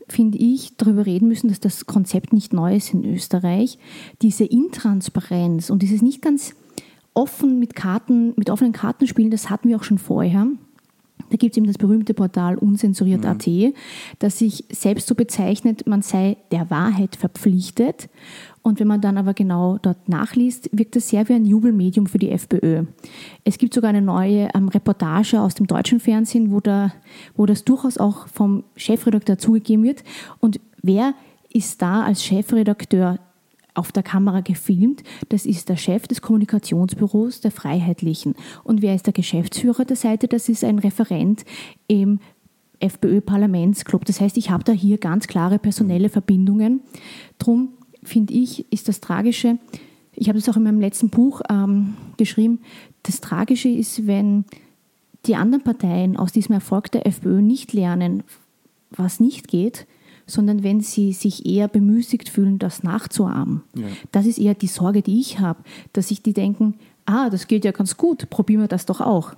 finde 0.09 0.39
ich, 0.39 0.77
darüber 0.77 1.07
reden 1.07 1.29
müssen, 1.29 1.49
dass 1.49 1.61
das 1.61 1.87
Konzept 1.87 2.33
nicht 2.33 2.53
neu 2.53 2.77
ist 2.77 2.95
in 2.95 3.05
Österreich. 3.05 3.79
Diese 4.23 4.45
Intransparenz 4.45 5.71
und 5.71 5.83
dieses 5.83 6.03
nicht 6.03 6.23
ganz 6.23 6.55
offen 7.15 7.59
mit 7.59 7.75
Karten, 7.75 8.33
mit 8.37 8.51
offenen 8.51 8.73
Karten 8.73 9.07
spielen, 9.07 9.31
das 9.31 9.51
hatten 9.51 9.69
wir 9.69 9.77
auch 9.77 9.85
schon 9.85 9.99
vorher. 9.99 10.47
Da 11.31 11.37
gibt 11.37 11.53
es 11.53 11.59
eben 11.59 11.67
das 11.67 11.79
berühmte 11.79 12.15
Portal 12.15 12.57
unsensuriert.at, 12.57 13.47
mhm. 13.47 13.75
das 14.19 14.39
sich 14.39 14.65
selbst 14.71 15.09
so 15.09 15.15
bezeichnet, 15.15 15.87
man 15.87 16.03
sei 16.03 16.37
der 16.51 16.71
Wahrheit 16.71 17.17
verpflichtet. 17.17 18.09
Und 18.63 18.81
wenn 18.81 18.89
man 18.89 19.01
dann 19.01 19.17
aber 19.17 19.35
genau 19.35 19.79
dort 19.79 20.09
nachliest, 20.09 20.69
wirkt 20.73 20.97
das 20.97 21.09
sehr 21.09 21.29
wie 21.29 21.35
ein 21.35 21.47
Jubelmedium 21.47 22.07
für 22.07 22.19
die 22.19 22.31
FPÖ. 22.31 22.85
Es 23.45 23.57
gibt 23.59 23.73
sogar 23.73 23.91
eine 23.91 24.03
neue 24.03 24.49
ähm, 24.55 24.69
Reportage 24.69 25.41
aus 25.41 25.55
dem 25.55 25.67
deutschen 25.67 26.01
Fernsehen, 26.01 26.51
wo, 26.51 26.61
da, 26.61 26.93
wo 27.37 27.47
das 27.47 27.65
durchaus 27.65 27.99
auch 27.99 28.29
vom 28.29 28.65
Chefredakteur 28.77 29.39
zugegeben 29.39 29.85
wird. 29.85 30.05
Und 30.41 30.61
wer 30.83 31.15
ist 31.51 31.81
da 31.81 32.03
als 32.03 32.23
Chefredakteur 32.23 33.19
auf 33.79 33.93
der 33.93 34.03
Kamera 34.03 34.41
gefilmt. 34.41 35.03
Das 35.29 35.47
ist 35.47 35.69
der 35.69 35.77
Chef 35.77 36.07
des 36.09 36.21
Kommunikationsbüros 36.21 37.41
der 37.41 37.51
Freiheitlichen. 37.51 38.35
Und 38.65 38.83
wer 38.83 38.95
ist 38.95 39.07
der 39.07 39.13
Geschäftsführer 39.13 39.85
der 39.85 39.97
Seite? 39.97 40.29
Das 40.29 40.49
ist 40.49 40.65
ein 40.65 40.79
Referent 40.79 41.45
im 41.87 42.19
FPÖ-Parlamentsclub. 42.81 44.05
Das 44.05 44.21
heißt, 44.21 44.37
ich 44.37 44.51
habe 44.51 44.65
da 44.65 44.73
hier 44.73 44.99
ganz 44.99 45.27
klare 45.27 45.59
personelle 45.59 46.09
Verbindungen. 46.09 46.81
Drum 47.39 47.71
finde 48.03 48.35
ich, 48.35 48.71
ist 48.73 48.89
das 48.89 49.01
Tragische, 49.01 49.59
ich 50.15 50.29
habe 50.29 50.39
das 50.39 50.49
auch 50.49 50.57
in 50.57 50.65
meinem 50.65 50.81
letzten 50.81 51.11
Buch 51.11 51.43
ähm, 51.49 51.95
geschrieben, 52.17 52.61
das 53.05 53.21
Tragische 53.21 53.69
ist, 53.69 54.07
wenn 54.07 54.45
die 55.27 55.37
anderen 55.37 55.63
Parteien 55.63 56.17
aus 56.17 56.33
diesem 56.33 56.55
Erfolg 56.55 56.91
der 56.91 57.07
FPÖ 57.07 57.41
nicht 57.41 57.73
lernen, 57.73 58.25
was 58.91 59.21
nicht 59.21 59.49
geht, 59.49 59.87
sondern 60.29 60.63
wenn 60.63 60.81
sie 60.81 61.13
sich 61.13 61.47
eher 61.47 61.67
bemüßigt 61.67 62.29
fühlen, 62.29 62.59
das 62.59 62.83
nachzuahmen. 62.85 63.63
Ja. 63.75 63.87
Das 64.13 64.27
ist 64.27 64.39
eher 64.39 64.55
die 64.55 64.69
Sorge, 64.69 65.03
die 65.03 65.19
ich 65.19 65.41
habe, 65.41 65.65
dass 65.93 66.09
sich 66.09 66.23
die 66.23 66.35
denken, 66.35 66.75
ah, 67.07 67.31
das 67.31 67.49
geht 67.49 67.65
ja 67.65 67.73
ganz 67.73 67.97
gut, 67.97 68.31
probieren 68.31 68.61
wir 68.61 68.69
das 68.69 68.87
doch 68.87 69.01
auch. 69.01 69.35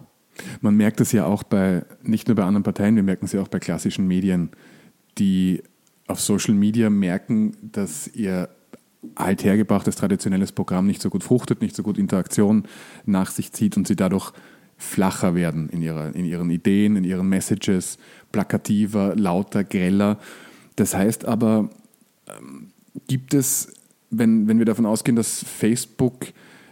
Man 0.61 0.77
merkt 0.77 1.01
es 1.01 1.13
ja 1.13 1.25
auch 1.25 1.43
bei, 1.43 1.85
nicht 2.03 2.29
nur 2.29 2.35
bei 2.35 2.45
anderen 2.45 2.63
Parteien, 2.63 2.97
wir 2.97 3.03
merken 3.03 3.25
es 3.25 3.33
ja 3.33 3.41
auch 3.41 3.49
bei 3.49 3.59
klassischen 3.59 4.07
Medien, 4.07 4.51
die 5.19 5.63
auf 6.07 6.21
Social 6.21 6.55
Media 6.55 6.91
merken, 6.91 7.57
dass 7.63 8.09
ihr 8.09 8.49
althergebrachtes 9.15 9.97
traditionelles 9.97 10.53
Programm 10.53 10.87
nicht 10.87 11.01
so 11.01 11.09
gut 11.09 11.25
fruchtet, 11.25 11.63
nicht 11.63 11.75
so 11.75 11.83
gut 11.83 11.99
Interaktion 11.99 12.65
nach 13.07 13.31
sich 13.31 13.53
zieht 13.53 13.77
und 13.77 13.87
sie 13.87 13.97
dadurch 13.97 14.33
flacher 14.77 15.35
werden 15.35 15.69
in, 15.69 15.83
ihrer, 15.83 16.15
in 16.15 16.25
ihren 16.25 16.51
Ideen, 16.51 16.97
in 16.97 17.05
ihren 17.05 17.29
Messages, 17.29 17.99
plakativer, 18.33 19.15
lauter, 19.15 19.63
greller. 19.63 20.19
Das 20.81 20.97
heißt 20.97 21.27
aber, 21.27 21.69
ähm, 22.27 22.69
gibt 23.07 23.35
es, 23.35 23.75
wenn, 24.09 24.49
wenn 24.49 24.59
wir 24.59 24.65
davon 24.65 24.87
ausgehen, 24.87 25.15
dass 25.15 25.45
Facebook 25.45 26.29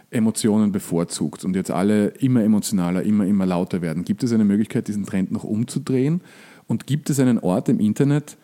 Emotionen 0.09 0.71
bevorzugt 0.71 1.45
und 1.45 1.55
jetzt 1.55 1.69
alle 1.69 2.07
immer 2.07 2.43
emotionaler, 2.43 3.03
immer, 3.03 3.27
immer 3.27 3.45
lauter 3.45 3.83
werden, 3.83 4.03
gibt 4.03 4.23
es 4.23 4.33
eine 4.33 4.45
Möglichkeit, 4.45 4.87
diesen 4.87 5.05
Trend 5.05 5.31
noch 5.31 5.43
umzudrehen? 5.43 6.21
Und 6.65 6.87
gibt 6.87 7.11
es 7.11 7.19
einen 7.19 7.37
Ort 7.37 7.69
im 7.69 7.79
Internet, 7.79 8.35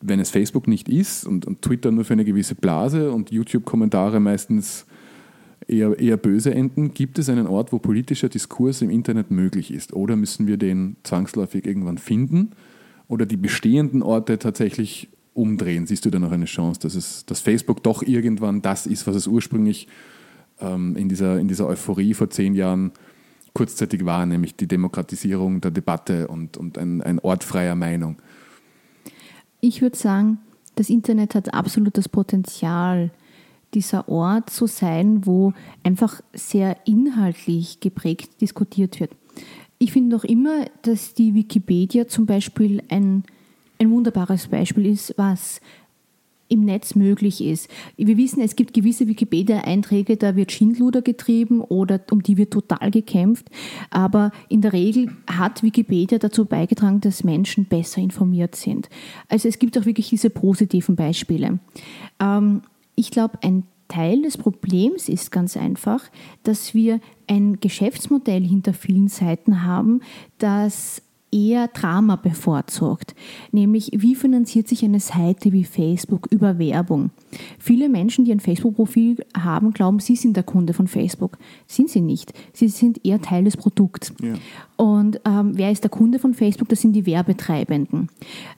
wenn 0.00 0.20
es 0.20 0.30
Facebook 0.30 0.66
nicht 0.66 0.88
ist 0.88 1.26
und, 1.26 1.46
und 1.46 1.60
Twitter 1.60 1.90
nur 1.90 2.06
für 2.06 2.14
eine 2.14 2.24
gewisse 2.24 2.54
Blase 2.54 3.12
und 3.12 3.30
YouTube-Kommentare 3.30 4.20
meistens 4.20 4.86
eher, 5.68 5.98
eher 5.98 6.16
böse 6.16 6.54
enden, 6.54 6.94
gibt 6.94 7.18
es 7.18 7.28
einen 7.28 7.46
Ort, 7.46 7.72
wo 7.72 7.78
politischer 7.78 8.30
Diskurs 8.30 8.80
im 8.80 8.88
Internet 8.88 9.30
möglich 9.30 9.70
ist? 9.70 9.92
Oder 9.92 10.16
müssen 10.16 10.46
wir 10.46 10.56
den 10.56 10.96
zwangsläufig 11.02 11.66
irgendwann 11.66 11.98
finden? 11.98 12.52
Oder 13.10 13.26
die 13.26 13.36
bestehenden 13.36 14.02
Orte 14.02 14.38
tatsächlich 14.38 15.08
umdrehen? 15.34 15.84
Siehst 15.84 16.04
du 16.04 16.10
da 16.10 16.20
noch 16.20 16.30
eine 16.30 16.44
Chance, 16.44 16.78
dass, 16.78 16.94
es, 16.94 17.26
dass 17.26 17.40
Facebook 17.40 17.82
doch 17.82 18.04
irgendwann 18.04 18.62
das 18.62 18.86
ist, 18.86 19.04
was 19.08 19.16
es 19.16 19.26
ursprünglich 19.26 19.88
ähm, 20.60 20.94
in, 20.94 21.08
dieser, 21.08 21.40
in 21.40 21.48
dieser 21.48 21.66
Euphorie 21.66 22.14
vor 22.14 22.30
zehn 22.30 22.54
Jahren 22.54 22.92
kurzzeitig 23.52 24.04
war, 24.04 24.24
nämlich 24.26 24.54
die 24.54 24.68
Demokratisierung 24.68 25.60
der 25.60 25.72
Debatte 25.72 26.28
und, 26.28 26.56
und 26.56 26.78
ein, 26.78 27.02
ein 27.02 27.18
Ort 27.18 27.42
freier 27.42 27.74
Meinung? 27.74 28.14
Ich 29.60 29.82
würde 29.82 29.96
sagen, 29.96 30.38
das 30.76 30.88
Internet 30.88 31.34
hat 31.34 31.52
absolut 31.52 31.98
das 31.98 32.08
Potenzial, 32.08 33.10
dieser 33.74 34.08
Ort 34.08 34.50
zu 34.50 34.68
sein, 34.68 35.26
wo 35.26 35.52
einfach 35.82 36.20
sehr 36.32 36.76
inhaltlich 36.86 37.80
geprägt 37.80 38.40
diskutiert 38.40 39.00
wird. 39.00 39.10
Ich 39.82 39.92
finde 39.92 40.14
noch 40.14 40.24
immer, 40.24 40.66
dass 40.82 41.14
die 41.14 41.34
Wikipedia 41.34 42.06
zum 42.06 42.26
Beispiel 42.26 42.82
ein, 42.90 43.24
ein 43.78 43.90
wunderbares 43.90 44.48
Beispiel 44.48 44.84
ist, 44.84 45.14
was 45.16 45.62
im 46.48 46.66
Netz 46.66 46.94
möglich 46.94 47.42
ist. 47.42 47.70
Wir 47.96 48.18
wissen, 48.18 48.42
es 48.42 48.56
gibt 48.56 48.74
gewisse 48.74 49.08
Wikipedia-Einträge, 49.08 50.18
da 50.18 50.36
wird 50.36 50.52
Schindluder 50.52 51.00
getrieben 51.00 51.62
oder 51.62 51.98
um 52.10 52.22
die 52.22 52.36
wird 52.36 52.52
total 52.52 52.90
gekämpft. 52.90 53.46
Aber 53.88 54.32
in 54.50 54.60
der 54.60 54.74
Regel 54.74 55.16
hat 55.26 55.62
Wikipedia 55.62 56.18
dazu 56.18 56.44
beigetragen, 56.44 57.00
dass 57.00 57.24
Menschen 57.24 57.64
besser 57.64 58.02
informiert 58.02 58.56
sind. 58.56 58.90
Also 59.28 59.48
es 59.48 59.58
gibt 59.58 59.78
auch 59.78 59.86
wirklich 59.86 60.10
diese 60.10 60.28
positiven 60.28 60.94
Beispiele. 60.94 61.58
Ähm, 62.20 62.60
ich 62.96 63.10
glaube, 63.10 63.38
ein 63.42 63.62
Teil 63.90 64.22
des 64.22 64.38
Problems 64.38 65.08
ist 65.08 65.30
ganz 65.30 65.56
einfach, 65.56 66.02
dass 66.44 66.74
wir 66.74 67.00
ein 67.26 67.60
Geschäftsmodell 67.60 68.42
hinter 68.42 68.72
vielen 68.72 69.08
Seiten 69.08 69.64
haben, 69.64 70.00
das 70.38 71.02
eher 71.32 71.68
Drama 71.68 72.16
bevorzugt, 72.16 73.14
nämlich 73.52 73.90
wie 73.92 74.14
finanziert 74.14 74.68
sich 74.68 74.84
eine 74.84 75.00
Seite 75.00 75.52
wie 75.52 75.64
Facebook 75.64 76.26
über 76.30 76.58
Werbung. 76.58 77.10
Viele 77.58 77.88
Menschen, 77.88 78.24
die 78.24 78.32
ein 78.32 78.40
Facebook-Profil 78.40 79.24
haben, 79.36 79.72
glauben, 79.72 80.00
sie 80.00 80.16
sind 80.16 80.36
der 80.36 80.42
Kunde 80.42 80.72
von 80.72 80.88
Facebook. 80.88 81.38
Sind 81.66 81.88
sie 81.88 82.00
nicht. 82.00 82.32
Sie 82.52 82.68
sind 82.68 83.04
eher 83.04 83.20
Teil 83.20 83.44
des 83.44 83.56
Produkts. 83.56 84.12
Ja. 84.20 84.34
Und 84.76 85.20
ähm, 85.24 85.52
wer 85.54 85.70
ist 85.70 85.84
der 85.84 85.90
Kunde 85.90 86.18
von 86.18 86.34
Facebook? 86.34 86.68
Das 86.68 86.80
sind 86.80 86.94
die 86.94 87.06
Werbetreibenden. 87.06 88.08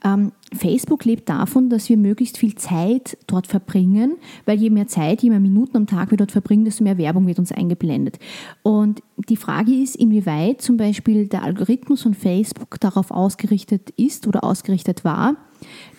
Ähm, 0.05 0.33
Facebook 0.55 1.05
lebt 1.05 1.29
davon, 1.29 1.71
dass 1.71 1.89
wir 1.89 1.97
möglichst 1.97 2.39
viel 2.39 2.55
Zeit 2.55 3.17
dort 3.27 3.47
verbringen, 3.47 4.17
weil 4.45 4.59
je 4.59 4.71
mehr 4.71 4.87
Zeit, 4.87 5.23
je 5.23 5.31
mehr 5.31 5.41
Minuten 5.41 5.77
am 5.77 5.87
Tag 5.87 6.11
wir 6.11 6.19
dort 6.19 6.33
verbringen, 6.33 6.65
desto 6.65 6.85
mehr 6.85 6.99
Werbung 6.99 7.27
wird 7.27 7.39
uns 7.39 7.53
eingeblendet. 7.53 8.19
Und 8.63 9.03
die 9.29 9.37
Frage 9.37 9.73
ist, 9.73 9.97
inwieweit 9.97 10.61
zum 10.61 10.77
Beispiel 10.77 11.29
der 11.29 11.43
Algorithmus 11.43 12.03
von 12.03 12.15
Facebook 12.15 12.79
darauf 12.81 13.11
ausgerichtet 13.11 13.91
ist 13.97 14.27
oder 14.27 14.45
ausgerichtet 14.45 15.05
war, 15.05 15.37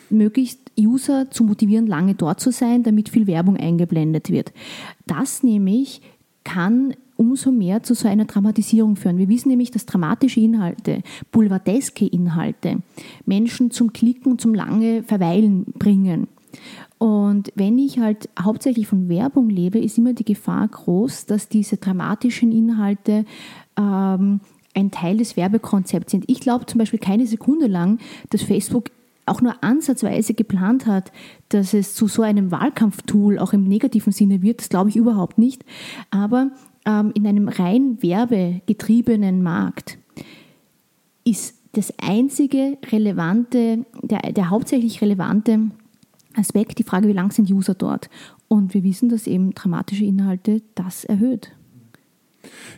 möglichst 0.10 0.60
User 0.80 1.30
zu 1.32 1.44
motivieren, 1.44 1.88
lange 1.88 2.16
dort 2.16 2.40
zu 2.40 2.52
sein, 2.52 2.84
damit 2.84 3.10
viel 3.10 3.28
Werbung 3.28 3.58
eingeblendet 3.58 4.30
wird. 4.30 4.54
Das 5.08 5.44
nämlich 5.44 6.02
kann 6.44 6.94
umso 7.16 7.52
mehr 7.52 7.84
zu 7.84 7.94
so 7.94 8.08
einer 8.08 8.26
Dramatisierung 8.26 8.96
führen. 8.96 9.18
Wir 9.18 9.30
wissen 9.30 9.50
nämlich, 9.50 9.72
dass 9.72 9.86
dramatische 9.86 10.40
Inhalte, 10.40 11.02
boulevardeske 11.32 12.06
Inhalte 12.06 12.80
Menschen 13.26 13.72
zum 13.72 13.94
Klicken 13.94 14.40
zum 14.40 14.54
lange 14.54 15.04
Verweilen 15.04 15.66
bringen. 15.78 16.28
Und 16.98 17.52
wenn 17.56 17.78
ich 17.78 18.00
halt 18.00 18.30
hauptsächlich 18.40 18.88
von 18.88 19.10
Werbung 19.10 19.50
lebe, 19.50 19.80
ist 19.80 19.98
immer 19.98 20.14
die 20.14 20.26
Gefahr 20.26 20.68
groß, 20.68 21.26
dass 21.26 21.50
diese 21.50 21.78
dramatischen 21.78 22.52
Inhalte 22.52 23.26
ähm, 23.78 24.40
ein 24.74 24.92
Teil 24.92 25.18
des 25.18 25.36
Werbekonzepts 25.36 26.12
sind. 26.12 26.26
Ich 26.28 26.40
glaube 26.40 26.66
zum 26.66 26.80
Beispiel 26.80 27.00
keine 27.00 27.28
Sekunde 27.28 27.68
lang, 27.68 28.00
dass 28.30 28.42
Facebook 28.42 28.90
auch 29.26 29.42
nur 29.42 29.64
ansatzweise 29.64 30.34
geplant 30.34 30.86
hat, 30.86 31.12
dass 31.50 31.74
es 31.74 31.96
zu 31.96 32.08
so 32.08 32.22
einem 32.22 32.52
Wahlkampftool 32.52 33.40
auch 33.40 33.54
im 33.54 33.64
negativen 33.64 34.12
Sinne 34.12 34.42
wird, 34.42 34.60
das 34.60 34.70
glaube 34.70 34.90
ich 34.90 34.96
überhaupt 34.96 35.38
nicht. 35.38 35.64
Aber 36.12 36.52
in 36.86 37.28
einem 37.28 37.48
rein 37.48 38.02
werbegetriebenen 38.02 39.42
Markt 39.42 39.98
ist 41.24 41.56
das 41.74 41.94
einzige 41.98 42.78
relevante, 42.92 43.86
der, 44.02 44.32
der 44.32 44.50
hauptsächlich 44.50 45.02
relevante 45.02 45.72
Aspekt 46.36 46.80
die 46.80 46.84
Frage, 46.84 47.08
wie 47.08 47.14
lang 47.14 47.32
sind 47.32 47.50
User 47.50 47.74
dort? 47.74 48.10
Und 48.48 48.74
wir 48.74 48.84
wissen, 48.84 49.10
dass 49.10 49.28
eben 49.28 49.54
dramatische 49.54 50.06
Inhalte 50.06 50.62
das 50.76 51.04
erhöht. 51.04 51.52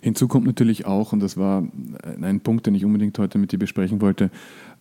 Hinzu 0.02 0.28
kommt 0.28 0.46
natürlich 0.46 0.86
auch, 0.86 1.12
und 1.12 1.20
das 1.22 1.38
war 1.38 1.68
ein 2.22 2.42
Punkt, 2.42 2.68
den 2.68 2.76
ich 2.76 2.86
unbedingt 2.86 3.18
heute 3.18 3.38
mit 3.38 3.52
dir 3.52 3.60
besprechen 3.60 4.02
wollte, 4.02 4.30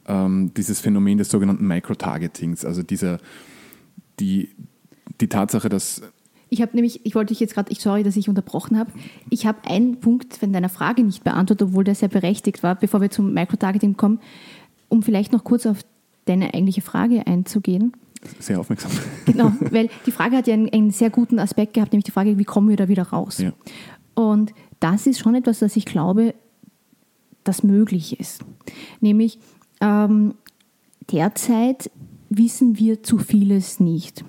ähm, 0.07 0.53
dieses 0.57 0.81
Phänomen 0.81 1.19
des 1.19 1.31
sogenannten 1.31 1.67
Microtargetings, 1.67 2.65
also 2.65 2.83
dieser, 2.83 3.19
die, 4.21 4.51
die 5.21 5.29
Tatsache, 5.29 5.69
dass 5.69 6.03
ich 6.55 6.62
habe 6.62 6.77
nämlich, 6.77 7.05
ich 7.05 7.17
wollte 7.17 7.33
dich 7.33 7.40
jetzt 7.40 7.55
gerade, 7.55 7.73
ich 7.73 7.81
sorry, 7.81 8.05
dass 8.05 8.17
ich 8.17 8.29
unterbrochen 8.29 8.79
habe. 8.79 8.93
Ich 9.29 9.45
habe 9.45 9.69
einen 9.69 9.99
Punkt 9.99 10.37
von 10.37 10.53
deiner 10.53 10.69
Frage 10.69 11.03
nicht 11.03 11.25
beantwortet, 11.25 11.69
obwohl 11.69 11.83
der 11.83 11.97
sehr 11.97 12.09
berechtigt 12.09 12.62
war, 12.62 12.77
bevor 12.77 13.01
wir 13.01 13.11
zum 13.11 13.35
Microtargeting 13.35 13.97
kommen, 13.97 14.21
um 14.88 15.03
vielleicht 15.03 15.33
noch 15.33 15.43
kurz 15.43 15.67
auf 15.67 15.79
deine 16.27 16.55
eigentliche 16.55 16.81
Frage 16.81 17.27
einzugehen. 17.27 17.93
Sehr 18.38 18.61
aufmerksam. 18.61 18.93
Genau, 19.27 19.53
weil 19.71 19.90
die 20.07 20.12
Frage 20.12 20.37
hat 20.37 20.47
ja 20.47 20.55
einen, 20.55 20.73
einen 20.73 20.90
sehr 20.93 21.11
guten 21.11 21.40
Aspekt 21.40 21.75
gehabt, 21.75 21.93
nämlich 21.93 22.05
die 22.05 22.12
Frage, 22.12 22.38
wie 22.38 22.45
kommen 22.45 22.69
wir 22.69 22.77
da 22.77 22.87
wieder 22.87 23.03
raus? 23.03 23.38
Ja. 23.38 23.53
Und 24.14 24.55
das 24.79 25.09
ist 25.09 25.19
schon 25.19 25.35
etwas, 25.35 25.59
das 25.59 25.75
ich 25.75 25.87
glaube, 25.87 26.35
das 27.43 27.64
möglich 27.64 28.21
ist. 28.21 28.45
Nämlich, 29.01 29.40
ähm, 29.81 30.35
derzeit 31.11 31.90
wissen 32.31 32.79
wir 32.79 33.03
zu 33.03 33.19
vieles 33.19 33.81
nicht. 33.81 34.25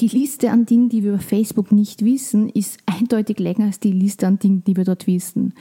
Die 0.00 0.06
Liste 0.06 0.52
an 0.52 0.64
Dingen, 0.64 0.88
die 0.88 1.02
wir 1.02 1.14
über 1.14 1.18
Facebook 1.18 1.72
nicht 1.72 2.04
wissen, 2.04 2.48
ist 2.48 2.78
eindeutig 2.86 3.40
länger 3.40 3.64
als 3.64 3.80
die 3.80 3.90
Liste 3.90 4.28
an 4.28 4.38
Dingen, 4.38 4.62
die 4.64 4.76
wir 4.76 4.84
dort 4.84 5.08
wissen. 5.08 5.54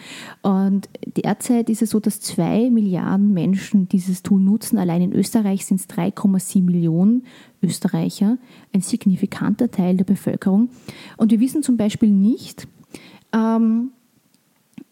Und 0.44 0.90
derzeit 1.06 1.72
ist 1.72 1.82
es 1.82 1.90
so, 1.90 2.00
dass 2.00 2.22
zwei 2.22 2.70
Milliarden 2.70 3.34
Menschen 3.34 3.90
dieses 3.90 4.22
Tool 4.22 4.40
nutzen. 4.40 4.78
Allein 4.78 5.02
in 5.02 5.14
Österreich 5.14 5.66
sind 5.66 5.80
es 5.80 5.90
3,7 5.90 6.62
Millionen 6.62 7.24
Österreicher, 7.64 8.38
ein 8.74 8.82
signifikanter 8.82 9.72
Teil 9.72 9.98
der 9.98 10.06
Bevölkerung. 10.06 10.70
Und 11.18 11.32
wir 11.32 11.40
wissen 11.40 11.64
zum 11.64 11.78
Beispiel 11.78 12.12
nicht, 12.12 12.68
ähm, 13.34 13.90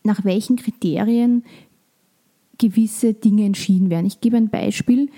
nach 0.04 0.24
welchen 0.24 0.56
Kriterien 0.56 1.44
gewisse 2.58 3.14
Dinge 3.14 3.46
entschieden 3.46 3.90
werden. 3.92 4.06
Ich 4.06 4.22
gebe 4.22 4.38
ein 4.38 4.50
Beispiel. 4.50 5.10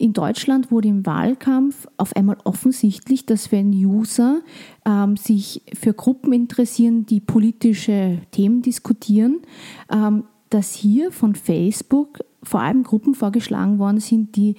In 0.00 0.14
Deutschland 0.14 0.70
wurde 0.70 0.88
im 0.88 1.04
Wahlkampf 1.04 1.86
auf 1.98 2.16
einmal 2.16 2.38
offensichtlich, 2.44 3.26
dass 3.26 3.52
wenn 3.52 3.70
User 3.70 4.40
ähm, 4.86 5.18
sich 5.18 5.60
für 5.78 5.92
Gruppen 5.92 6.32
interessieren, 6.32 7.04
die 7.04 7.20
politische 7.20 8.22
Themen 8.30 8.62
diskutieren, 8.62 9.40
ähm, 9.92 10.24
dass 10.48 10.72
hier 10.72 11.12
von 11.12 11.34
Facebook 11.34 12.20
vor 12.42 12.62
allem 12.62 12.82
Gruppen 12.82 13.14
vorgeschlagen 13.14 13.78
worden 13.78 14.00
sind, 14.00 14.36
die 14.36 14.54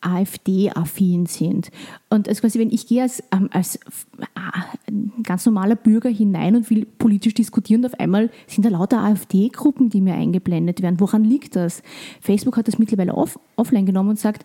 AfD-affin 0.00 1.26
sind. 1.26 1.70
Und 2.10 2.28
also 2.28 2.40
quasi, 2.40 2.58
wenn 2.58 2.70
ich 2.70 2.86
gehe 2.86 3.02
als, 3.02 3.22
ähm, 3.32 3.48
als 3.52 3.76
äh, 3.76 4.92
ganz 5.22 5.46
normaler 5.46 5.76
Bürger 5.76 6.10
hinein 6.10 6.56
und 6.56 6.70
will 6.70 6.86
politisch 6.98 7.34
diskutieren, 7.34 7.84
auf 7.84 7.94
einmal 7.98 8.30
sind 8.46 8.64
da 8.64 8.70
lauter 8.70 9.00
AfD-Gruppen, 9.00 9.90
die 9.90 10.00
mir 10.00 10.14
eingeblendet 10.14 10.82
werden. 10.82 11.00
Woran 11.00 11.24
liegt 11.24 11.56
das? 11.56 11.82
Facebook 12.20 12.56
hat 12.56 12.68
das 12.68 12.78
mittlerweile 12.78 13.14
off 13.14 13.38
offline 13.56 13.86
genommen 13.86 14.10
und 14.10 14.18
sagt, 14.18 14.44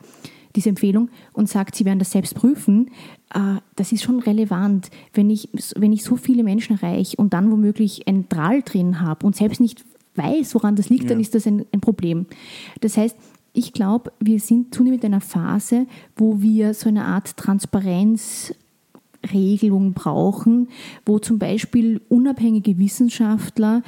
diese 0.55 0.69
Empfehlung 0.69 1.09
und 1.33 1.49
sagt, 1.49 1.75
Sie 1.75 1.85
werden 1.85 1.99
das 1.99 2.11
selbst 2.11 2.35
prüfen, 2.35 2.91
äh, 3.33 3.57
das 3.75 3.91
ist 3.91 4.03
schon 4.03 4.19
relevant. 4.19 4.89
Wenn 5.13 5.29
ich, 5.29 5.49
wenn 5.75 5.93
ich 5.93 6.03
so 6.03 6.15
viele 6.15 6.43
Menschen 6.43 6.77
erreiche 6.77 7.17
und 7.17 7.33
dann 7.33 7.51
womöglich 7.51 8.07
einen 8.07 8.27
Drall 8.29 8.61
drin 8.61 9.01
habe 9.01 9.25
und 9.25 9.35
selbst 9.35 9.61
nicht 9.61 9.83
weiß, 10.15 10.53
woran 10.55 10.75
das 10.75 10.89
liegt, 10.89 11.03
ja. 11.03 11.09
dann 11.09 11.19
ist 11.19 11.35
das 11.35 11.47
ein, 11.47 11.65
ein 11.71 11.81
Problem. 11.81 12.25
Das 12.81 12.97
heißt, 12.97 13.15
ich 13.53 13.73
glaube, 13.73 14.13
wir 14.19 14.39
sind 14.39 14.73
zunehmend 14.73 15.03
in 15.03 15.13
einer 15.13 15.21
Phase, 15.21 15.85
wo 16.15 16.41
wir 16.41 16.73
so 16.73 16.89
eine 16.89 17.05
Art 17.05 17.37
Transparenzregelung 17.37 19.93
brauchen, 19.93 20.69
wo 21.05 21.19
zum 21.19 21.37
Beispiel 21.37 22.01
unabhängige 22.07 22.77
Wissenschaftler 22.77 23.83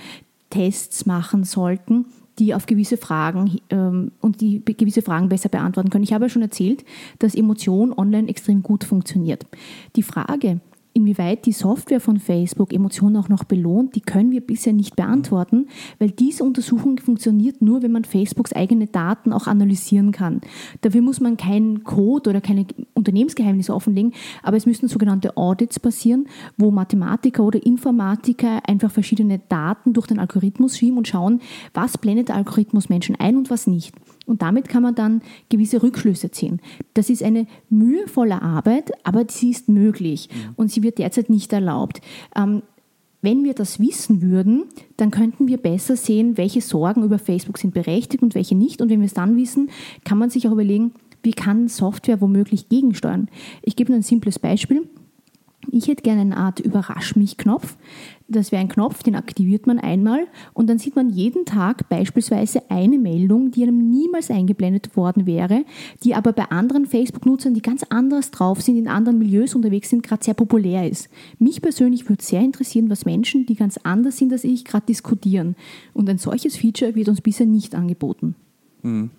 Tests 0.49 1.05
machen 1.05 1.45
sollten, 1.45 2.05
die 2.39 2.53
auf 2.53 2.65
gewisse 2.65 2.97
Fragen 2.97 3.59
ähm, 3.69 4.11
und 4.19 4.41
die 4.41 4.61
gewisse 4.65 5.01
Fragen 5.01 5.29
besser 5.29 5.49
beantworten 5.49 5.89
können. 5.89 6.03
Ich 6.03 6.13
habe 6.13 6.25
ja 6.25 6.29
schon 6.29 6.41
erzählt, 6.41 6.83
dass 7.19 7.35
Emotion 7.35 7.93
online 7.93 8.27
extrem 8.27 8.63
gut 8.63 8.83
funktioniert. 8.83 9.45
Die 9.95 10.03
Frage, 10.03 10.59
Inwieweit 10.95 11.47
die 11.47 11.51
Software 11.53 11.99
von 11.99 12.19
Facebook 12.19 12.71
Emotionen 12.71 13.17
auch 13.17 13.27
noch 13.27 13.45
belohnt, 13.45 13.95
die 13.95 14.01
können 14.01 14.29
wir 14.29 14.41
bisher 14.41 14.73
nicht 14.73 14.95
beantworten, 14.95 15.67
weil 15.97 16.11
diese 16.11 16.43
Untersuchung 16.43 16.99
funktioniert 16.99 17.63
nur, 17.63 17.81
wenn 17.81 17.91
man 17.91 18.03
Facebooks 18.03 18.53
eigene 18.53 18.85
Daten 18.85 19.33
auch 19.33 19.47
analysieren 19.47 20.11
kann. 20.11 20.41
Dafür 20.81 21.01
muss 21.01 21.19
man 21.19 21.35
keinen 21.35 21.83
Code 21.83 22.29
oder 22.29 22.41
keine 22.41 22.67
Unternehmensgeheimnisse 22.93 23.73
offenlegen, 23.73 24.13
aber 24.43 24.57
es 24.57 24.67
müssen 24.67 24.87
sogenannte 24.87 25.35
Audits 25.35 25.79
passieren, 25.79 26.27
wo 26.57 26.69
Mathematiker 26.69 27.43
oder 27.43 27.65
Informatiker 27.65 28.61
einfach 28.67 28.91
verschiedene 28.91 29.39
Daten 29.49 29.93
durch 29.93 30.05
den 30.05 30.19
Algorithmus 30.19 30.77
schieben 30.77 30.99
und 30.99 31.07
schauen, 31.07 31.41
was 31.73 31.97
blendet 31.97 32.29
der 32.29 32.35
Algorithmus 32.35 32.89
Menschen 32.89 33.15
ein 33.15 33.35
und 33.35 33.49
was 33.49 33.65
nicht. 33.65 33.95
Und 34.25 34.41
damit 34.41 34.69
kann 34.69 34.83
man 34.83 34.95
dann 34.95 35.21
gewisse 35.49 35.83
Rückschlüsse 35.83 36.31
ziehen. 36.31 36.61
Das 36.93 37.09
ist 37.09 37.23
eine 37.23 37.45
mühevolle 37.69 38.41
Arbeit, 38.41 38.91
aber 39.03 39.25
sie 39.27 39.51
ist 39.51 39.67
möglich 39.67 40.29
mhm. 40.31 40.53
und 40.55 40.71
sie 40.71 40.83
wird 40.83 40.97
derzeit 40.97 41.29
nicht 41.29 41.51
erlaubt. 41.51 42.01
Ähm, 42.35 42.61
wenn 43.21 43.45
wir 43.45 43.53
das 43.53 43.79
wissen 43.79 44.21
würden, 44.21 44.65
dann 44.97 45.09
könnten 45.09 45.47
wir 45.47 45.57
besser 45.57 45.95
sehen, 45.95 46.37
welche 46.37 46.59
Sorgen 46.59 47.03
über 47.03 47.19
Facebook 47.19 47.57
sind 47.57 47.73
berechtigt 47.73 48.21
und 48.21 48.35
welche 48.35 48.53
nicht. 48.53 48.81
Und 48.81 48.89
wenn 48.89 48.99
wir 48.99 49.05
es 49.05 49.13
dann 49.13 49.37
wissen, 49.37 49.69
kann 50.03 50.17
man 50.17 50.29
sich 50.29 50.47
auch 50.47 50.51
überlegen, 50.51 50.91
wie 51.23 51.31
kann 51.31 51.69
Software 51.69 52.19
womöglich 52.19 52.67
gegensteuern. 52.67 53.29
Ich 53.61 53.77
gebe 53.77 53.91
nur 53.91 53.99
ein 53.99 54.03
simples 54.03 54.39
Beispiel. 54.39 54.89
Ich 55.71 55.87
hätte 55.87 56.03
gerne 56.03 56.21
eine 56.21 56.37
Art 56.37 56.59
Überrasch 56.59 57.15
mich-Knopf. 57.15 57.77
Das 58.27 58.51
wäre 58.51 58.61
ein 58.61 58.69
Knopf, 58.69 59.03
den 59.03 59.15
aktiviert 59.15 59.67
man 59.67 59.79
einmal 59.79 60.27
und 60.53 60.67
dann 60.67 60.79
sieht 60.79 60.95
man 60.95 61.09
jeden 61.09 61.45
Tag 61.45 61.89
beispielsweise 61.89 62.69
eine 62.69 62.97
Meldung, 62.97 63.51
die 63.51 63.63
einem 63.63 63.89
niemals 63.89 64.31
eingeblendet 64.31 64.95
worden 64.95 65.25
wäre, 65.25 65.65
die 66.03 66.15
aber 66.15 66.31
bei 66.31 66.49
anderen 66.49 66.85
Facebook-Nutzern, 66.85 67.53
die 67.53 67.61
ganz 67.61 67.83
anders 67.89 68.31
drauf 68.31 68.61
sind, 68.61 68.77
in 68.77 68.87
anderen 68.87 69.19
Milieus 69.19 69.55
unterwegs 69.55 69.89
sind, 69.89 70.03
gerade 70.03 70.23
sehr 70.23 70.33
populär 70.33 70.89
ist. 70.89 71.09
Mich 71.37 71.61
persönlich 71.61 72.07
würde 72.09 72.23
sehr 72.23 72.41
interessieren, 72.41 72.89
was 72.89 73.05
Menschen, 73.05 73.45
die 73.45 73.55
ganz 73.55 73.77
anders 73.83 74.17
sind 74.17 74.31
als 74.31 74.45
ich, 74.45 74.65
gerade 74.65 74.85
diskutieren. 74.85 75.55
Und 75.93 76.09
ein 76.09 76.17
solches 76.17 76.55
Feature 76.55 76.95
wird 76.95 77.09
uns 77.09 77.21
bisher 77.21 77.45
nicht 77.45 77.75
angeboten. 77.75 78.35
Mhm. 78.81 79.11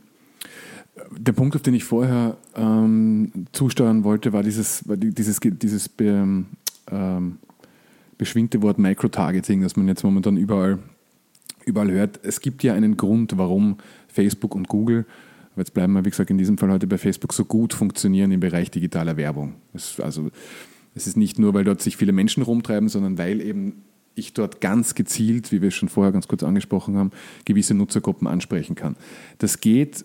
Der 1.10 1.32
Punkt, 1.32 1.56
auf 1.56 1.62
den 1.62 1.74
ich 1.74 1.84
vorher 1.84 2.36
ähm, 2.54 3.46
zusteuern 3.52 4.04
wollte, 4.04 4.32
war 4.32 4.42
dieses, 4.42 4.86
war 4.88 4.96
dieses, 4.96 5.40
dieses 5.40 5.90
ähm, 5.98 6.46
beschwingte 8.16 8.62
Wort 8.62 8.78
Microtargeting, 8.78 9.62
das 9.62 9.76
man 9.76 9.88
jetzt 9.88 10.04
momentan 10.04 10.36
überall, 10.36 10.78
überall 11.64 11.90
hört. 11.90 12.20
Es 12.22 12.40
gibt 12.40 12.62
ja 12.62 12.74
einen 12.74 12.96
Grund, 12.96 13.36
warum 13.36 13.78
Facebook 14.08 14.54
und 14.54 14.68
Google, 14.68 15.04
jetzt 15.56 15.74
bleiben 15.74 15.92
wir, 15.94 16.04
wie 16.04 16.10
gesagt, 16.10 16.30
in 16.30 16.38
diesem 16.38 16.58
Fall 16.58 16.70
heute 16.70 16.86
bei 16.86 16.98
Facebook, 16.98 17.32
so 17.32 17.44
gut 17.44 17.74
funktionieren 17.74 18.30
im 18.30 18.40
Bereich 18.40 18.70
digitaler 18.70 19.16
Werbung. 19.16 19.54
Es, 19.72 20.00
also, 20.00 20.30
es 20.94 21.06
ist 21.06 21.16
nicht 21.16 21.38
nur, 21.38 21.54
weil 21.54 21.64
dort 21.64 21.82
sich 21.82 21.96
viele 21.96 22.12
Menschen 22.12 22.42
rumtreiben, 22.42 22.88
sondern 22.88 23.18
weil 23.18 23.40
eben 23.40 23.82
ich 24.14 24.32
dort 24.32 24.60
ganz 24.60 24.94
gezielt, 24.94 25.50
wie 25.50 25.60
wir 25.60 25.68
es 25.68 25.74
schon 25.74 25.88
vorher 25.88 26.12
ganz 26.12 26.28
kurz 26.28 26.44
angesprochen 26.44 26.96
haben, 26.96 27.10
gewisse 27.44 27.74
Nutzergruppen 27.74 28.28
ansprechen 28.28 28.76
kann. 28.76 28.94
Das 29.38 29.60
geht 29.60 30.04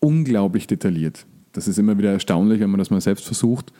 unglaublich 0.00 0.66
detailliert. 0.66 1.26
Das 1.52 1.68
ist 1.68 1.78
immer 1.78 1.98
wieder 1.98 2.12
erstaunlich, 2.12 2.60
wenn 2.60 2.70
man 2.70 2.78
das 2.78 2.90
mal 2.90 3.00
selbst 3.00 3.26
versucht, 3.26 3.72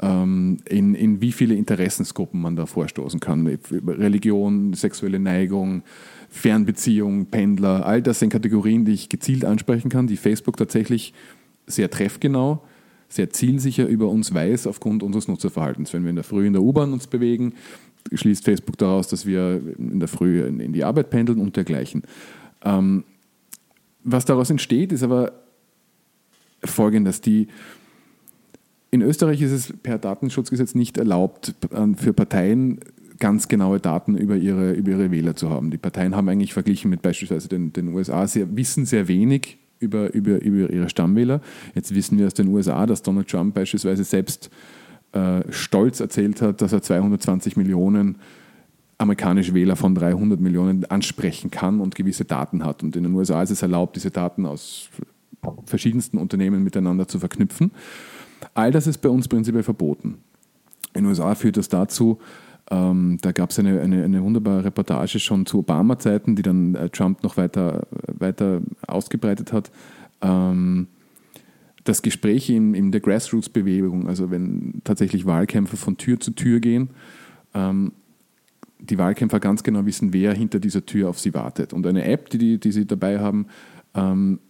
ähm, 0.00 0.58
in, 0.68 0.94
in 0.94 1.20
wie 1.20 1.32
viele 1.32 1.54
Interessensgruppen 1.54 2.40
man 2.40 2.56
da 2.56 2.66
vorstoßen 2.66 3.20
kann. 3.20 3.46
Religion, 3.46 4.72
sexuelle 4.74 5.18
Neigung, 5.18 5.82
Fernbeziehung, 6.28 7.26
Pendler, 7.26 7.86
all 7.86 8.02
das 8.02 8.18
sind 8.18 8.30
Kategorien, 8.30 8.84
die 8.84 8.92
ich 8.92 9.08
gezielt 9.08 9.44
ansprechen 9.44 9.88
kann, 9.88 10.06
die 10.06 10.16
Facebook 10.16 10.56
tatsächlich 10.56 11.14
sehr 11.66 11.90
treffgenau, 11.90 12.62
sehr 13.08 13.30
zielsicher 13.30 13.86
über 13.86 14.08
uns 14.08 14.34
weiß 14.34 14.66
aufgrund 14.66 15.02
unseres 15.02 15.28
Nutzerverhaltens. 15.28 15.92
Wenn 15.92 16.02
wir 16.02 16.10
in 16.10 16.16
der 16.16 16.24
Früh 16.24 16.46
in 16.46 16.52
der 16.52 16.62
U-Bahn 16.62 16.92
uns 16.92 17.06
bewegen, 17.06 17.54
schließt 18.12 18.44
Facebook 18.44 18.76
daraus, 18.76 19.08
dass 19.08 19.24
wir 19.24 19.62
in 19.78 20.00
der 20.00 20.08
Früh 20.08 20.44
in 20.44 20.72
die 20.72 20.84
Arbeit 20.84 21.10
pendeln 21.10 21.38
und 21.38 21.56
dergleichen. 21.56 22.02
Ähm, 22.64 23.04
was 24.02 24.24
daraus 24.24 24.50
entsteht, 24.50 24.92
ist 24.92 25.02
aber 25.02 25.43
folgendes. 26.64 27.20
Die, 27.20 27.48
in 28.90 29.02
Österreich 29.02 29.42
ist 29.42 29.52
es 29.52 29.74
per 29.82 29.98
Datenschutzgesetz 29.98 30.74
nicht 30.74 30.98
erlaubt, 30.98 31.54
für 31.96 32.12
Parteien 32.12 32.80
ganz 33.18 33.48
genaue 33.48 33.80
Daten 33.80 34.16
über 34.16 34.36
ihre, 34.36 34.72
über 34.72 34.92
ihre 34.92 35.10
Wähler 35.10 35.36
zu 35.36 35.50
haben. 35.50 35.70
Die 35.70 35.78
Parteien 35.78 36.14
haben 36.14 36.28
eigentlich 36.28 36.52
verglichen 36.52 36.90
mit 36.90 37.02
beispielsweise 37.02 37.48
den, 37.48 37.72
den 37.72 37.88
USA, 37.94 38.26
sehr, 38.26 38.56
wissen 38.56 38.86
sehr 38.86 39.08
wenig 39.08 39.58
über, 39.80 40.12
über, 40.12 40.40
über 40.42 40.70
ihre 40.70 40.88
Stammwähler. 40.88 41.40
Jetzt 41.74 41.94
wissen 41.94 42.18
wir 42.18 42.26
aus 42.26 42.34
den 42.34 42.48
USA, 42.48 42.86
dass 42.86 43.02
Donald 43.02 43.28
Trump 43.28 43.54
beispielsweise 43.54 44.04
selbst 44.04 44.50
äh, 45.12 45.42
stolz 45.50 46.00
erzählt 46.00 46.42
hat, 46.42 46.60
dass 46.60 46.72
er 46.72 46.82
220 46.82 47.56
Millionen 47.56 48.18
amerikanische 48.98 49.54
Wähler 49.54 49.76
von 49.76 49.94
300 49.94 50.40
Millionen 50.40 50.84
ansprechen 50.86 51.50
kann 51.50 51.80
und 51.80 51.94
gewisse 51.94 52.24
Daten 52.24 52.64
hat. 52.64 52.82
Und 52.82 52.96
in 52.96 53.02
den 53.02 53.14
USA 53.14 53.42
ist 53.42 53.50
es 53.50 53.62
erlaubt, 53.62 53.96
diese 53.96 54.10
Daten 54.10 54.46
aus 54.46 54.88
verschiedensten 55.64 56.18
Unternehmen 56.18 56.62
miteinander 56.62 57.08
zu 57.08 57.18
verknüpfen. 57.18 57.70
All 58.54 58.70
das 58.70 58.86
ist 58.86 58.98
bei 58.98 59.08
uns 59.08 59.28
prinzipiell 59.28 59.62
verboten. 59.62 60.18
In 60.94 61.02
den 61.02 61.06
USA 61.06 61.34
führt 61.34 61.56
das 61.56 61.68
dazu, 61.68 62.18
ähm, 62.70 63.18
da 63.20 63.32
gab 63.32 63.50
es 63.50 63.58
eine, 63.58 63.80
eine, 63.80 64.04
eine, 64.04 64.22
wunderbare 64.22 64.64
Reportage 64.64 65.18
schon 65.18 65.44
zu 65.44 65.58
Obama-Zeiten, 65.58 66.34
die 66.34 66.42
dann 66.42 66.74
äh, 66.74 66.88
Trump 66.88 67.22
noch 67.22 67.36
weiter, 67.36 67.86
weiter 68.06 68.62
ausgebreitet 68.86 69.52
hat. 69.52 69.70
Ähm, 70.22 70.86
das 71.84 72.00
Gespräch 72.00 72.48
in, 72.48 72.72
in 72.72 72.90
der 72.90 73.02
Grassroots-Bewegung, 73.02 74.08
also 74.08 74.30
wenn 74.30 74.80
tatsächlich 74.84 75.26
Wahlkämpfer 75.26 75.76
von 75.76 75.98
Tür 75.98 76.18
zu 76.18 76.30
Tür 76.30 76.60
gehen, 76.60 76.88
ähm, 77.52 77.92
die 78.78 78.96
Wahlkämpfer 78.96 79.40
ganz 79.40 79.62
genau 79.62 79.84
wissen, 79.84 80.14
wer 80.14 80.32
hinter 80.32 80.58
dieser 80.58 80.86
Tür 80.86 81.10
auf 81.10 81.18
sie 81.18 81.34
wartet. 81.34 81.74
Und 81.74 81.86
eine 81.86 82.04
App, 82.04 82.30
die, 82.30 82.58
die 82.58 82.72
sie 82.72 82.86
dabei 82.86 83.18
haben, 83.18 83.46
ähm, 83.94 84.40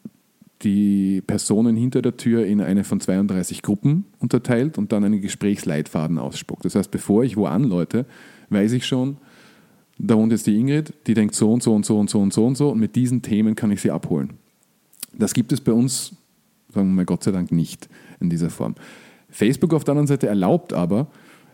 die 0.65 1.23
Personen 1.27 1.77
hinter 1.77 2.03
der 2.03 2.17
Tür 2.17 2.45
in 2.47 2.61
eine 2.61 2.85
von 2.85 3.01
32 3.01 3.63
Gruppen 3.63 4.07
unterteilt 4.19 4.79
und 4.79 4.93
dann 4.93 5.05
einen 5.05 5.21
Gesprächsleitfaden 5.21 6.19
ausspuckt. 6.19 6.65
Das 6.65 6.75
heißt, 6.75 6.91
bevor 6.91 7.23
ich 7.23 7.37
wo 7.37 7.47
anläute, 7.47 8.07
weiß 8.49 8.73
ich 8.73 8.87
schon, 8.87 9.19
da 9.99 10.17
wohnt 10.17 10.33
jetzt 10.33 10.47
die 10.47 10.59
Ingrid, 10.59 10.95
die 11.07 11.15
denkt 11.15 11.35
so 11.35 11.53
und 11.53 11.63
so 11.63 11.75
und 11.75 11.85
so 11.87 11.99
und 11.99 12.11
so 12.11 12.21
und 12.21 12.33
so 12.33 12.47
und 12.47 12.57
so 12.57 12.71
und 12.71 12.81
mit 12.81 12.97
diesen 12.97 13.23
Themen 13.23 13.55
kann 13.55 13.71
ich 13.71 13.83
sie 13.83 13.91
abholen. 13.91 14.35
Das 15.13 15.35
gibt 15.35 15.53
es 15.53 15.61
bei 15.61 15.73
uns, 15.73 16.17
sagen 16.73 16.89
wir 16.89 16.95
mal 16.95 17.05
Gott 17.05 17.23
sei 17.23 17.31
Dank, 17.31 17.53
nicht 17.53 17.89
in 18.21 18.31
dieser 18.31 18.51
Form. 18.51 18.75
Facebook 19.29 19.75
auf 19.75 19.85
der 19.85 19.93
anderen 19.93 20.07
Seite 20.07 20.27
erlaubt 20.27 20.73
aber 20.73 21.09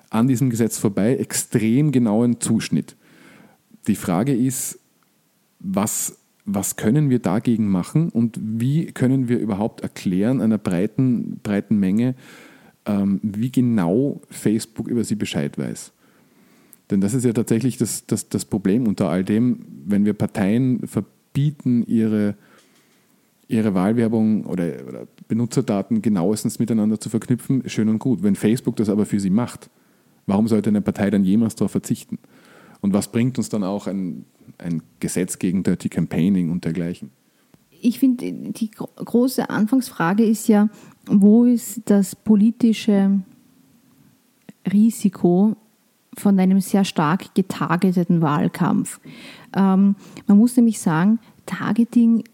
an 0.09 0.29
diesem 0.29 0.51
Gesetz 0.51 0.79
vorbei 0.79 1.17
extrem 1.17 1.93
genauen 1.93 2.41
Zuschnitt. 2.41 2.97
Die 3.87 3.97
Frage 3.97 4.35
ist, 4.35 4.79
was 5.59 6.20
was 6.55 6.77
können 6.77 7.11
wir 7.11 7.19
dagegen 7.19 7.69
machen 7.69 8.09
und 8.11 8.39
wie 8.41 8.87
können 8.87 9.29
wir 9.29 9.39
überhaupt 9.39 9.81
erklären 9.83 10.41
einer 10.41 10.59
breiten, 10.59 11.41
breiten 11.43 11.79
Menge, 11.79 12.15
ähm, 12.87 13.21
wie 13.23 13.51
genau 13.51 14.21
Facebook 14.31 14.89
über 14.89 15.05
sie 15.05 15.15
Bescheid 15.15 15.59
weiß. 15.59 15.93
Denn 16.91 17.01
das 17.01 17.15
ist 17.15 17.25
ja 17.25 17.33
tatsächlich 17.33 17.77
das, 17.77 18.07
das, 18.07 18.29
das 18.29 18.45
Problem 18.45 18.89
unter 18.89 19.09
all 19.09 19.25
dem, 19.25 19.61
wenn 19.87 20.05
wir 20.05 20.13
Parteien 20.13 20.87
verbieten, 20.87 21.85
ihre, 21.87 22.35
ihre 23.47 23.75
Wahlwerbung 23.75 24.45
oder, 24.45 24.87
oder 24.89 25.07
Benutzerdaten 25.29 26.03
genauestens 26.03 26.59
miteinander 26.59 26.99
zu 26.99 27.09
verknüpfen, 27.09 27.63
schön 27.67 27.89
und 27.89 28.01
gut. 28.01 28.23
Wenn 28.23 28.35
Facebook 28.35 28.77
das 28.77 28.89
aber 28.89 29.07
für 29.07 29.21
sie 29.21 29.31
macht, 29.31 29.71
warum 30.27 30.49
sollte 30.49 30.71
eine 30.71 30.81
Partei 30.81 31.11
dann 31.11 31.25
jemals 31.25 31.55
darauf 31.55 31.71
verzichten? 31.71 32.19
Und 32.81 32.93
was 32.93 33.13
bringt 33.13 33.39
uns 33.39 33.49
dann 33.49 33.65
auch 33.65 33.87
ein 33.87 34.25
ein 34.61 34.83
Gesetz 35.01 35.39
gegen 35.39 35.63
Dirty 35.63 35.89
Campaigning 35.89 36.51
und 36.51 36.65
dergleichen? 36.65 37.11
Ich 37.81 37.99
finde, 37.99 38.33
die 38.33 38.71
große 38.71 39.49
Anfangsfrage 39.49 40.25
ist 40.25 40.49
ja, 40.49 40.69
wo 41.07 41.45
ist 41.45 41.83
das 41.87 42.15
politische 42.15 43.23
Risiko 44.71 45.57
von 46.15 46.39
einem 46.39 46.61
sehr 46.61 46.85
stark 46.85 47.35
getargeteten 47.35 48.21
Wahlkampf? 48.21 49.01
Ähm, 49.57 49.97
man 50.27 50.39
muss 50.39 50.57
nämlich 50.57 50.79
sagen, 50.79 51.21
Targeting 51.47 52.25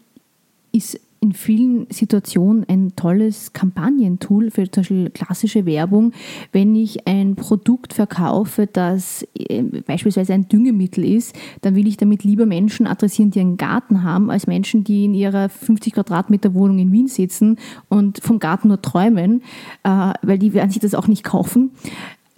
ist 0.73 0.99
in 1.19 1.33
vielen 1.33 1.87
Situationen 1.89 2.65
ein 2.67 2.95
tolles 2.95 3.53
Kampagnentool 3.53 4.51
für 4.51 4.69
zum 4.69 4.81
Beispiel 4.81 5.09
klassische 5.09 5.65
Werbung, 5.65 6.13
wenn 6.51 6.75
ich 6.75 7.07
ein 7.07 7.35
Produkt 7.35 7.93
verkaufe, 7.93 8.67
das 8.67 9.25
äh, 9.33 9.63
beispielsweise 9.63 10.33
ein 10.33 10.47
Düngemittel 10.47 11.03
ist, 11.03 11.35
dann 11.61 11.75
will 11.75 11.87
ich 11.87 11.97
damit 11.97 12.23
lieber 12.23 12.45
Menschen 12.45 12.87
adressieren, 12.87 13.31
die 13.31 13.39
einen 13.39 13.57
Garten 13.57 14.03
haben, 14.03 14.29
als 14.29 14.47
Menschen, 14.47 14.83
die 14.83 15.05
in 15.05 15.13
ihrer 15.13 15.49
50 15.49 15.93
Quadratmeter 15.93 16.53
Wohnung 16.53 16.79
in 16.79 16.91
Wien 16.91 17.07
sitzen 17.07 17.57
und 17.89 18.19
vom 18.21 18.39
Garten 18.39 18.67
nur 18.67 18.81
träumen, 18.81 19.41
äh, 19.83 20.13
weil 20.21 20.37
die 20.37 20.53
werden 20.53 20.69
sich 20.69 20.81
das 20.81 20.95
auch 20.95 21.07
nicht 21.07 21.23
kaufen. 21.23 21.71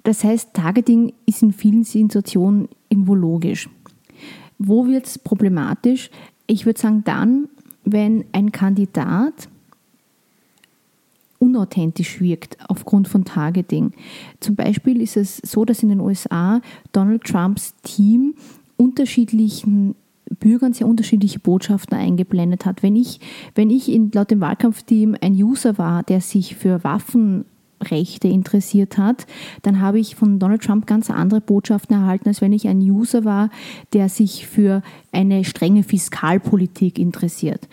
Das 0.04 0.24
heißt, 0.24 0.54
Targeting 0.54 1.14
ist 1.26 1.44
in 1.44 1.52
vielen 1.52 1.84
Situationen 1.84 2.70
irgendwo 2.88 3.16
logisch. 3.16 3.70
Wo 4.58 4.88
wird 4.88 5.06
es 5.06 5.18
problematisch? 5.18 6.10
Ich 6.48 6.66
würde 6.66 6.80
sagen, 6.80 7.04
dann, 7.06 7.48
wenn 7.92 8.26
ein 8.32 8.52
Kandidat 8.52 9.50
unauthentisch 11.40 12.20
wirkt 12.20 12.58
aufgrund 12.68 13.08
von 13.08 13.26
Targeting. 13.26 13.94
Zum 14.40 14.56
Beispiel 14.56 15.02
ist 15.02 15.18
es 15.18 15.38
so, 15.38 15.66
dass 15.66 15.84
in 15.84 15.90
den 15.90 16.02
USA 16.02 16.62
Donald 16.92 17.24
Trumps 17.24 17.74
Team 17.82 18.36
unterschiedlichen 18.78 19.96
Bürgern 20.40 20.74
sehr 20.74 20.88
unterschiedliche 20.88 21.40
Botschaften 21.40 21.98
eingeblendet 21.98 22.66
hat. 22.66 22.84
Wenn 22.84 22.96
ich, 22.96 23.20
wenn 23.56 23.70
ich 23.70 23.90
in, 23.92 24.12
laut 24.14 24.32
dem 24.32 24.42
Wahlkampfteam 24.42 25.16
ein 25.20 25.34
User 25.34 25.78
war, 25.78 26.04
der 26.04 26.22
sich 26.22 26.56
für 26.56 26.84
Waffen 26.84 27.46
Rechte 27.82 28.28
interessiert 28.28 28.98
hat, 28.98 29.26
dann 29.62 29.80
habe 29.80 30.00
ich 30.00 30.16
von 30.16 30.40
Donald 30.40 30.64
Trump 30.64 30.86
ganz 30.86 31.10
andere 31.10 31.42
Botschaften 31.42 31.96
erhalten, 31.96 32.28
als 32.28 32.42
wenn 32.42 32.54
ich 32.54 32.68
ein 32.68 32.80
User 32.80 33.26
war, 33.26 33.50
der 33.94 34.10
sich 34.10 34.48
für 34.48 34.82
eine 35.12 35.44
strenge 35.46 35.84
Fiskalpolitik 35.84 37.00
interessiert. 37.00 37.68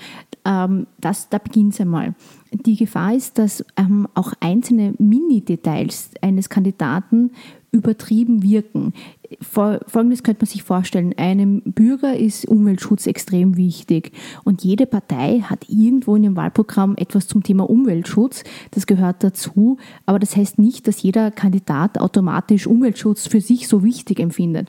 Ähm, 0.44 0.86
das, 1.00 1.28
da 1.28 1.38
beginnt 1.38 1.74
es 1.74 1.80
einmal. 1.80 2.14
Die 2.52 2.76
Gefahr 2.76 3.14
ist, 3.14 3.38
dass 3.38 3.64
ähm, 3.76 4.06
auch 4.14 4.32
einzelne 4.40 4.94
Mini-Details 4.98 6.10
eines 6.22 6.48
Kandidaten 6.48 7.32
übertrieben 7.76 8.42
wirken. 8.42 8.92
Folgendes 9.40 10.22
könnte 10.22 10.42
man 10.42 10.46
sich 10.46 10.62
vorstellen. 10.62 11.14
Einem 11.16 11.62
Bürger 11.62 12.16
ist 12.16 12.46
Umweltschutz 12.46 13.06
extrem 13.06 13.56
wichtig 13.56 14.12
und 14.44 14.62
jede 14.62 14.86
Partei 14.86 15.40
hat 15.40 15.68
irgendwo 15.68 16.16
in 16.16 16.24
ihrem 16.24 16.36
Wahlprogramm 16.36 16.96
etwas 16.96 17.26
zum 17.26 17.42
Thema 17.42 17.68
Umweltschutz. 17.68 18.44
Das 18.70 18.86
gehört 18.86 19.22
dazu, 19.24 19.78
aber 20.06 20.18
das 20.18 20.36
heißt 20.36 20.58
nicht, 20.58 20.86
dass 20.88 21.02
jeder 21.02 21.30
Kandidat 21.30 21.98
automatisch 21.98 22.66
Umweltschutz 22.66 23.26
für 23.26 23.40
sich 23.40 23.68
so 23.68 23.82
wichtig 23.82 24.20
empfindet. 24.20 24.68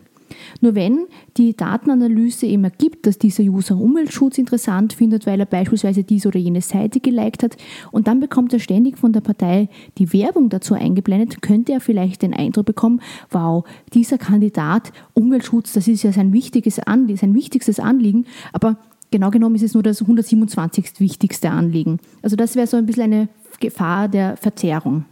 Nur 0.61 0.75
wenn 0.75 1.05
die 1.37 1.55
Datenanalyse 1.55 2.45
eben 2.45 2.63
ergibt, 2.63 3.05
dass 3.05 3.17
dieser 3.17 3.43
User 3.43 3.77
Umweltschutz 3.77 4.37
interessant 4.37 4.93
findet, 4.93 5.25
weil 5.25 5.39
er 5.39 5.45
beispielsweise 5.45 6.03
diese 6.03 6.27
oder 6.27 6.39
jene 6.39 6.61
Seite 6.61 6.99
geliked 6.99 7.43
hat 7.43 7.57
und 7.91 8.07
dann 8.07 8.19
bekommt 8.19 8.53
er 8.53 8.59
ständig 8.59 8.97
von 8.97 9.13
der 9.13 9.21
Partei 9.21 9.69
die 9.97 10.13
Werbung 10.13 10.49
dazu 10.49 10.73
eingeblendet, 10.73 11.41
könnte 11.41 11.73
er 11.73 11.81
vielleicht 11.81 12.21
den 12.21 12.33
Eindruck 12.33 12.65
bekommen, 12.65 13.01
wow, 13.31 13.65
dieser 13.93 14.17
Kandidat 14.17 14.91
Umweltschutz, 15.13 15.73
das 15.73 15.87
ist 15.87 16.03
ja 16.03 16.11
sein 16.11 16.33
wichtiges 16.33 16.79
Anliegen, 16.79 17.17
sein 17.17 17.33
wichtigstes 17.33 17.79
Anliegen, 17.79 18.25
aber 18.53 18.77
genau 19.11 19.31
genommen 19.31 19.55
ist 19.55 19.63
es 19.63 19.73
nur 19.73 19.83
das 19.83 20.01
127. 20.01 20.99
wichtigste 20.99 21.49
Anliegen. 21.49 21.99
Also 22.21 22.35
das 22.35 22.55
wäre 22.55 22.67
so 22.67 22.77
ein 22.77 22.85
bisschen 22.85 23.03
eine 23.03 23.29
Gefahr 23.59 24.07
der 24.07 24.37
Verzerrung. 24.37 25.05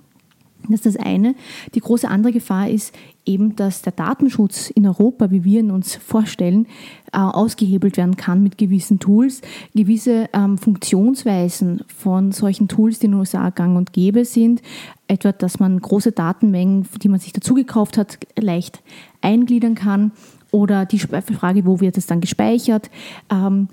Das 0.70 0.86
ist 0.86 0.96
das 0.96 1.06
eine. 1.06 1.36
Die 1.74 1.80
große 1.80 2.08
andere 2.08 2.34
Gefahr 2.34 2.70
ist 2.70 2.94
eben, 3.26 3.56
dass 3.56 3.82
der 3.82 3.92
Datenschutz 3.94 4.70
in 4.70 4.86
Europa, 4.88 5.32
wie 5.32 5.44
wir 5.44 5.60
ihn 5.60 5.72
uns 5.72 5.96
vorstellen, 5.96 6.68
äh, 7.12 7.18
ausgehebelt 7.18 7.98
werden 7.98 8.18
kann 8.18 8.44
mit 8.44 8.58
gewissen 8.58 9.00
Tools. 9.00 9.42
Gewisse 9.74 10.30
ähm, 10.34 10.58
Funktionsweisen 10.58 11.84
von 11.88 12.32
solchen 12.32 12.68
Tools, 12.68 13.00
die 13.00 13.08
in 13.08 13.12
den 13.14 13.20
USA 13.20 13.50
gang 13.50 13.78
und 13.78 13.94
gäbe 13.94 14.26
sind, 14.26 14.62
etwa, 15.08 15.32
dass 15.32 15.60
man 15.60 15.80
große 15.80 16.12
Datenmengen, 16.12 16.88
die 17.02 17.10
man 17.10 17.20
sich 17.20 17.34
dazugekauft 17.34 17.98
hat, 17.98 18.20
leicht 18.38 18.82
eingliedern 19.22 19.76
kann 19.76 20.12
oder 20.52 20.86
die 20.86 21.00
Frage, 21.00 21.66
wo 21.66 21.82
wird 21.82 21.98
es 21.98 22.08
dann 22.08 22.22
gespeichert, 22.22 22.90
ähm, 23.32 23.68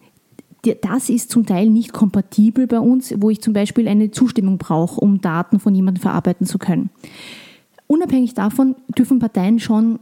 das 0.62 1.08
ist 1.08 1.30
zum 1.30 1.44
Teil 1.44 1.68
nicht 1.68 1.92
kompatibel 1.92 2.66
bei 2.66 2.78
uns, 2.78 3.14
wo 3.18 3.30
ich 3.30 3.40
zum 3.40 3.52
Beispiel 3.52 3.88
eine 3.88 4.10
Zustimmung 4.10 4.58
brauche, 4.58 5.00
um 5.00 5.20
Daten 5.20 5.58
von 5.58 5.74
jemandem 5.74 6.02
verarbeiten 6.02 6.46
zu 6.46 6.58
können. 6.58 6.90
Unabhängig 7.88 8.34
davon 8.34 8.76
dürfen 8.96 9.18
Parteien 9.18 9.58
schon 9.58 9.98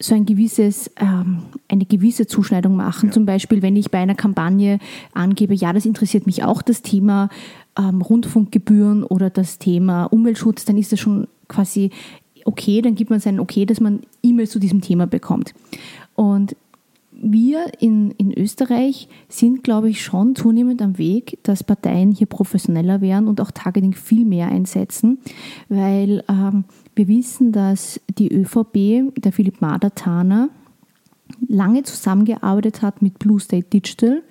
so 0.00 0.14
ein 0.14 0.26
gewisses, 0.26 0.90
ähm, 0.96 1.42
eine 1.68 1.84
gewisse 1.84 2.26
Zuschneidung 2.26 2.74
machen. 2.74 3.10
Ja. 3.10 3.12
Zum 3.12 3.26
Beispiel, 3.26 3.62
wenn 3.62 3.76
ich 3.76 3.90
bei 3.90 3.98
einer 3.98 4.16
Kampagne 4.16 4.80
angebe, 5.14 5.54
ja, 5.54 5.72
das 5.72 5.86
interessiert 5.86 6.26
mich 6.26 6.42
auch, 6.42 6.62
das 6.62 6.82
Thema 6.82 7.28
ähm, 7.78 8.02
Rundfunkgebühren 8.02 9.04
oder 9.04 9.30
das 9.30 9.58
Thema 9.58 10.04
Umweltschutz, 10.06 10.64
dann 10.64 10.76
ist 10.76 10.90
das 10.92 10.98
schon 10.98 11.28
quasi 11.46 11.90
okay, 12.44 12.82
dann 12.82 12.96
gibt 12.96 13.10
man 13.10 13.20
sein 13.20 13.38
Okay, 13.38 13.66
dass 13.66 13.80
man 13.80 14.00
E-Mails 14.22 14.50
zu 14.50 14.58
diesem 14.58 14.80
Thema 14.80 15.06
bekommt. 15.06 15.54
Und 16.14 16.56
wir 17.22 17.66
in, 17.78 18.10
in 18.12 18.36
Österreich 18.36 19.08
sind, 19.28 19.62
glaube 19.62 19.88
ich, 19.88 20.02
schon 20.02 20.34
zunehmend 20.34 20.82
am 20.82 20.98
Weg, 20.98 21.38
dass 21.44 21.62
Parteien 21.62 22.10
hier 22.10 22.26
professioneller 22.26 23.00
werden 23.00 23.28
und 23.28 23.40
auch 23.40 23.52
Targeting 23.52 23.94
viel 23.94 24.24
mehr 24.24 24.48
einsetzen, 24.48 25.18
weil 25.68 26.24
ähm, 26.28 26.64
wir 26.94 27.08
wissen, 27.08 27.52
dass 27.52 28.00
die 28.18 28.32
ÖVP, 28.32 29.14
der 29.22 29.32
Philipp 29.32 29.60
Mader-Taner, 29.60 30.50
lange 31.48 31.82
zusammengearbeitet 31.82 32.82
hat 32.82 33.02
mit 33.02 33.18
Blue 33.18 33.40
State 33.40 33.68
Digital. 33.70 34.22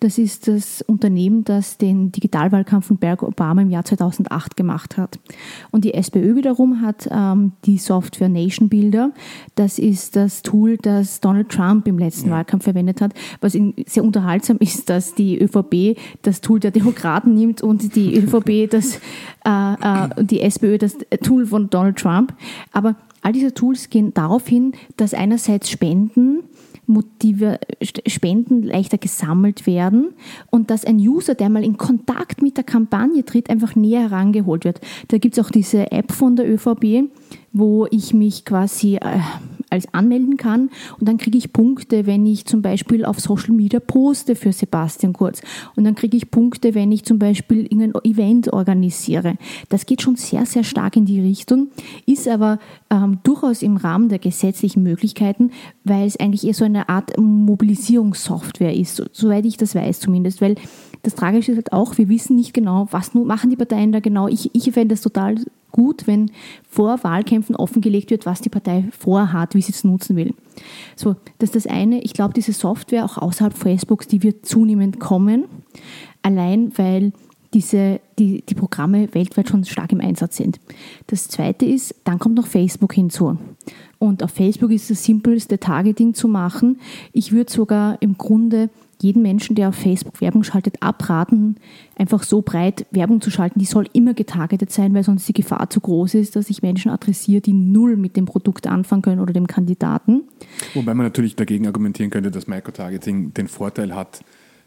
Das 0.00 0.18
ist 0.18 0.48
das 0.48 0.82
Unternehmen, 0.82 1.44
das 1.44 1.78
den 1.78 2.12
Digitalwahlkampf 2.12 2.86
von 2.86 2.98
Barack 2.98 3.22
Obama 3.22 3.62
im 3.62 3.70
Jahr 3.70 3.84
2008 3.84 4.56
gemacht 4.56 4.96
hat. 4.96 5.18
Und 5.70 5.84
die 5.84 5.94
SPÖ 5.94 6.36
wiederum 6.36 6.82
hat 6.82 7.08
ähm, 7.10 7.52
die 7.64 7.78
Software 7.78 8.28
Nation 8.28 8.68
Builder. 8.68 9.12
Das 9.54 9.78
ist 9.78 10.16
das 10.16 10.42
Tool, 10.42 10.76
das 10.76 11.20
Donald 11.20 11.48
Trump 11.48 11.86
im 11.86 11.98
letzten 11.98 12.28
ja. 12.28 12.36
Wahlkampf 12.36 12.64
verwendet 12.64 13.00
hat. 13.00 13.12
Was 13.40 13.52
sehr 13.52 14.04
unterhaltsam 14.04 14.58
ist, 14.58 14.88
dass 14.90 15.14
die 15.14 15.38
ÖVP 15.38 15.98
das 16.22 16.40
Tool 16.40 16.60
der 16.60 16.70
Demokraten 16.70 17.34
nimmt 17.34 17.62
und 17.62 17.94
die 17.96 18.16
ÖVP 18.18 18.70
das, 18.70 19.00
äh, 19.44 19.74
äh, 19.74 20.24
die 20.24 20.40
SPÖ 20.40 20.78
das 20.78 20.96
Tool 21.22 21.46
von 21.46 21.70
Donald 21.70 21.96
Trump. 21.96 22.34
Aber 22.72 22.96
All 23.26 23.32
diese 23.32 23.52
Tools 23.52 23.90
gehen 23.90 24.14
darauf 24.14 24.46
hin, 24.46 24.70
dass 24.96 25.12
einerseits 25.12 25.68
Spenden 25.68 26.44
Motive, 26.86 27.58
Spenden 28.06 28.62
leichter 28.62 28.98
gesammelt 28.98 29.66
werden 29.66 30.14
und 30.52 30.70
dass 30.70 30.84
ein 30.84 30.98
User, 30.98 31.34
der 31.34 31.48
mal 31.48 31.64
in 31.64 31.76
Kontakt 31.76 32.40
mit 32.40 32.56
der 32.56 32.62
Kampagne 32.62 33.24
tritt, 33.24 33.50
einfach 33.50 33.74
näher 33.74 34.02
herangeholt 34.02 34.64
wird. 34.64 34.80
Da 35.08 35.18
gibt 35.18 35.36
es 35.36 35.44
auch 35.44 35.50
diese 35.50 35.90
App 35.90 36.12
von 36.12 36.36
der 36.36 36.48
ÖVP, 36.48 37.10
wo 37.52 37.88
ich 37.90 38.14
mich 38.14 38.44
quasi 38.44 38.94
äh, 38.94 39.18
als 39.70 39.92
anmelden 39.92 40.36
kann 40.36 40.70
und 40.98 41.08
dann 41.08 41.18
kriege 41.18 41.38
ich 41.38 41.52
Punkte, 41.52 42.06
wenn 42.06 42.26
ich 42.26 42.44
zum 42.46 42.62
Beispiel 42.62 43.04
auf 43.04 43.20
Social 43.20 43.52
Media 43.52 43.80
poste 43.80 44.36
für 44.36 44.52
Sebastian 44.52 45.12
Kurz 45.12 45.42
und 45.74 45.84
dann 45.84 45.94
kriege 45.94 46.16
ich 46.16 46.30
Punkte, 46.30 46.74
wenn 46.74 46.92
ich 46.92 47.04
zum 47.04 47.18
Beispiel 47.18 47.62
irgendein 47.62 47.92
Event 48.04 48.52
organisiere. 48.52 49.34
Das 49.68 49.86
geht 49.86 50.02
schon 50.02 50.16
sehr, 50.16 50.46
sehr 50.46 50.64
stark 50.64 50.96
in 50.96 51.04
die 51.04 51.20
Richtung, 51.20 51.68
ist 52.06 52.28
aber 52.28 52.58
ähm, 52.90 53.18
durchaus 53.22 53.62
im 53.62 53.76
Rahmen 53.76 54.08
der 54.08 54.18
gesetzlichen 54.18 54.82
Möglichkeiten, 54.82 55.50
weil 55.84 56.06
es 56.06 56.18
eigentlich 56.18 56.46
eher 56.46 56.54
so 56.54 56.64
eine 56.64 56.88
Art 56.88 57.18
Mobilisierungssoftware 57.18 58.74
ist, 58.74 59.02
soweit 59.12 59.46
ich 59.46 59.56
das 59.56 59.74
weiß 59.74 60.00
zumindest, 60.00 60.40
weil 60.40 60.56
das 61.02 61.14
Tragische 61.14 61.52
ist 61.52 61.56
halt 61.56 61.72
auch, 61.72 61.98
wir 61.98 62.08
wissen 62.08 62.34
nicht 62.34 62.52
genau, 62.52 62.88
was 62.90 63.14
machen 63.14 63.50
die 63.50 63.56
Parteien 63.56 63.92
da 63.92 64.00
genau. 64.00 64.26
Ich, 64.26 64.50
ich 64.54 64.72
fände 64.72 64.94
das 64.94 65.02
total 65.02 65.36
gut, 65.76 66.06
wenn 66.06 66.30
vor 66.68 67.04
Wahlkämpfen 67.04 67.54
offengelegt 67.54 68.10
wird, 68.10 68.26
was 68.26 68.40
die 68.40 68.48
Partei 68.48 68.84
vorhat, 68.98 69.54
wie 69.54 69.62
sie 69.62 69.72
es 69.72 69.84
nutzen 69.84 70.16
will. 70.16 70.34
So, 70.96 71.16
das 71.38 71.50
ist 71.50 71.66
das 71.66 71.66
eine. 71.66 72.00
Ich 72.02 72.14
glaube, 72.14 72.34
diese 72.34 72.52
Software 72.52 73.04
auch 73.04 73.18
außerhalb 73.18 73.56
Facebooks, 73.56 74.08
die 74.08 74.22
wird 74.22 74.46
zunehmend 74.46 74.98
kommen, 74.98 75.44
allein 76.22 76.72
weil 76.76 77.12
diese, 77.52 78.00
die, 78.18 78.42
die 78.42 78.54
Programme 78.54 79.08
weltweit 79.14 79.48
schon 79.48 79.64
stark 79.64 79.92
im 79.92 80.00
Einsatz 80.00 80.36
sind. 80.36 80.58
Das 81.06 81.28
zweite 81.28 81.64
ist, 81.64 81.94
dann 82.04 82.18
kommt 82.18 82.34
noch 82.34 82.46
Facebook 82.46 82.92
hinzu. 82.92 83.38
Und 83.98 84.22
auf 84.22 84.30
Facebook 84.30 84.70
ist 84.72 84.90
das 84.90 85.04
simpelste 85.04 85.58
Targeting 85.58 86.14
zu 86.14 86.28
machen. 86.28 86.80
Ich 87.12 87.32
würde 87.32 87.50
sogar 87.50 88.00
im 88.00 88.18
Grunde 88.18 88.68
jeden 89.00 89.22
Menschen, 89.22 89.56
der 89.56 89.68
auf 89.68 89.74
Facebook 89.74 90.20
Werbung 90.20 90.42
schaltet, 90.42 90.82
abraten, 90.82 91.56
einfach 91.96 92.22
so 92.22 92.42
breit 92.42 92.86
Werbung 92.90 93.20
zu 93.20 93.30
schalten. 93.30 93.58
Die 93.58 93.64
soll 93.64 93.86
immer 93.92 94.14
getargetet 94.14 94.72
sein, 94.72 94.94
weil 94.94 95.04
sonst 95.04 95.28
die 95.28 95.32
Gefahr 95.32 95.68
zu 95.70 95.80
groß 95.80 96.14
ist, 96.14 96.36
dass 96.36 96.50
ich 96.50 96.62
Menschen 96.62 96.90
adressiere, 96.90 97.40
die 97.40 97.52
null 97.52 97.96
mit 97.96 98.16
dem 98.16 98.24
Produkt 98.24 98.66
anfangen 98.66 99.02
können 99.02 99.20
oder 99.20 99.32
dem 99.32 99.46
Kandidaten. 99.46 100.22
Wobei 100.74 100.94
man 100.94 101.06
natürlich 101.06 101.36
dagegen 101.36 101.66
argumentieren 101.66 102.10
könnte, 102.10 102.30
dass 102.30 102.46
Microtargeting 102.46 103.34
den 103.34 103.48
Vorteil 103.48 103.94
hat, 103.94 104.20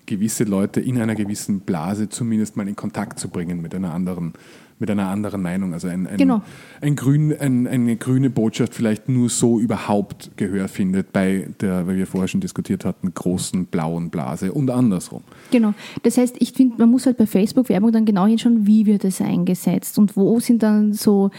gewisse 0.06 0.44
Leute 0.44 0.82
in 0.82 1.00
einer 1.00 1.16
gewissen 1.16 1.62
Blase 1.62 2.10
zumindest 2.10 2.58
mal 2.58 2.68
in 2.68 2.76
Kontakt 2.76 3.20
zu 3.20 3.30
bringen 3.30 3.62
mit 3.62 3.76
einer 3.76 3.94
anderen 3.94 4.34
mit 4.80 4.90
einer 4.90 5.08
anderen 5.08 5.42
Meinung. 5.42 5.74
Also 5.74 5.88
ein, 5.88 6.08
ein, 6.08 6.18
Genau. 6.18 6.42
ein 6.82 6.96
grün, 6.96 7.38
ein, 7.38 7.68
eine 7.68 7.96
grüne 7.98 8.30
Botschaft 8.30 8.74
vielleicht 8.74 9.10
nur 9.10 9.30
so 9.30 9.60
überhaupt 9.60 10.32
Gehör 10.38 10.68
findet 10.68 11.14
bei 11.14 11.50
der, 11.62 11.86
weil 11.88 11.98
wir 11.98 12.08
vorher 12.08 12.28
schon 12.28 12.42
diskutiert 12.42 12.86
hatten, 12.86 13.14
großen 13.14 13.66
blauen 13.66 14.10
Blase 14.10 14.52
und 14.54 14.70
andersrum. 14.70 15.22
Genau. 15.52 15.74
Das 16.04 16.18
heißt, 16.18 16.38
ich 16.40 16.54
finde, 16.54 16.76
man 16.78 16.90
muss 16.90 17.06
halt 17.06 17.18
bei 17.18 17.26
Facebook-Werbung 17.26 17.92
dann 17.92 18.06
genau 18.06 18.26
hinschauen, 18.26 18.66
wie 18.66 18.86
wird 18.86 19.04
es 19.04 19.22
eingesetzt 19.22 20.00
und 20.00 20.16
wo 20.16 20.40
sind 20.40 20.64
dann 20.64 20.94
so 20.94 21.32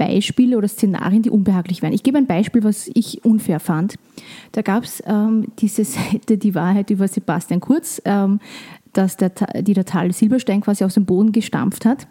Beispiele 0.00 0.56
oder 0.56 0.66
Szenarien, 0.66 1.20
die 1.20 1.28
unbehaglich 1.28 1.82
wären. 1.82 1.92
Ich 1.92 2.02
gebe 2.02 2.16
ein 2.16 2.26
Beispiel, 2.26 2.64
was 2.64 2.90
ich 2.94 3.22
unfair 3.22 3.60
fand. 3.60 3.96
Da 4.52 4.62
gab 4.62 4.84
es 4.84 5.02
ähm, 5.06 5.48
diese 5.58 5.84
Seite, 5.84 6.38
die 6.38 6.54
Wahrheit 6.54 6.88
über 6.88 7.06
Sebastian 7.06 7.60
Kurz, 7.60 8.00
ähm, 8.06 8.40
dass 8.92 9.16
der, 9.16 9.30
die 9.62 9.74
der 9.74 9.84
Tal 9.84 10.12
Silberstein 10.12 10.60
quasi 10.60 10.84
aus 10.84 10.94
dem 10.94 11.04
Boden 11.04 11.32
gestampft 11.32 11.84
hat. 11.84 12.06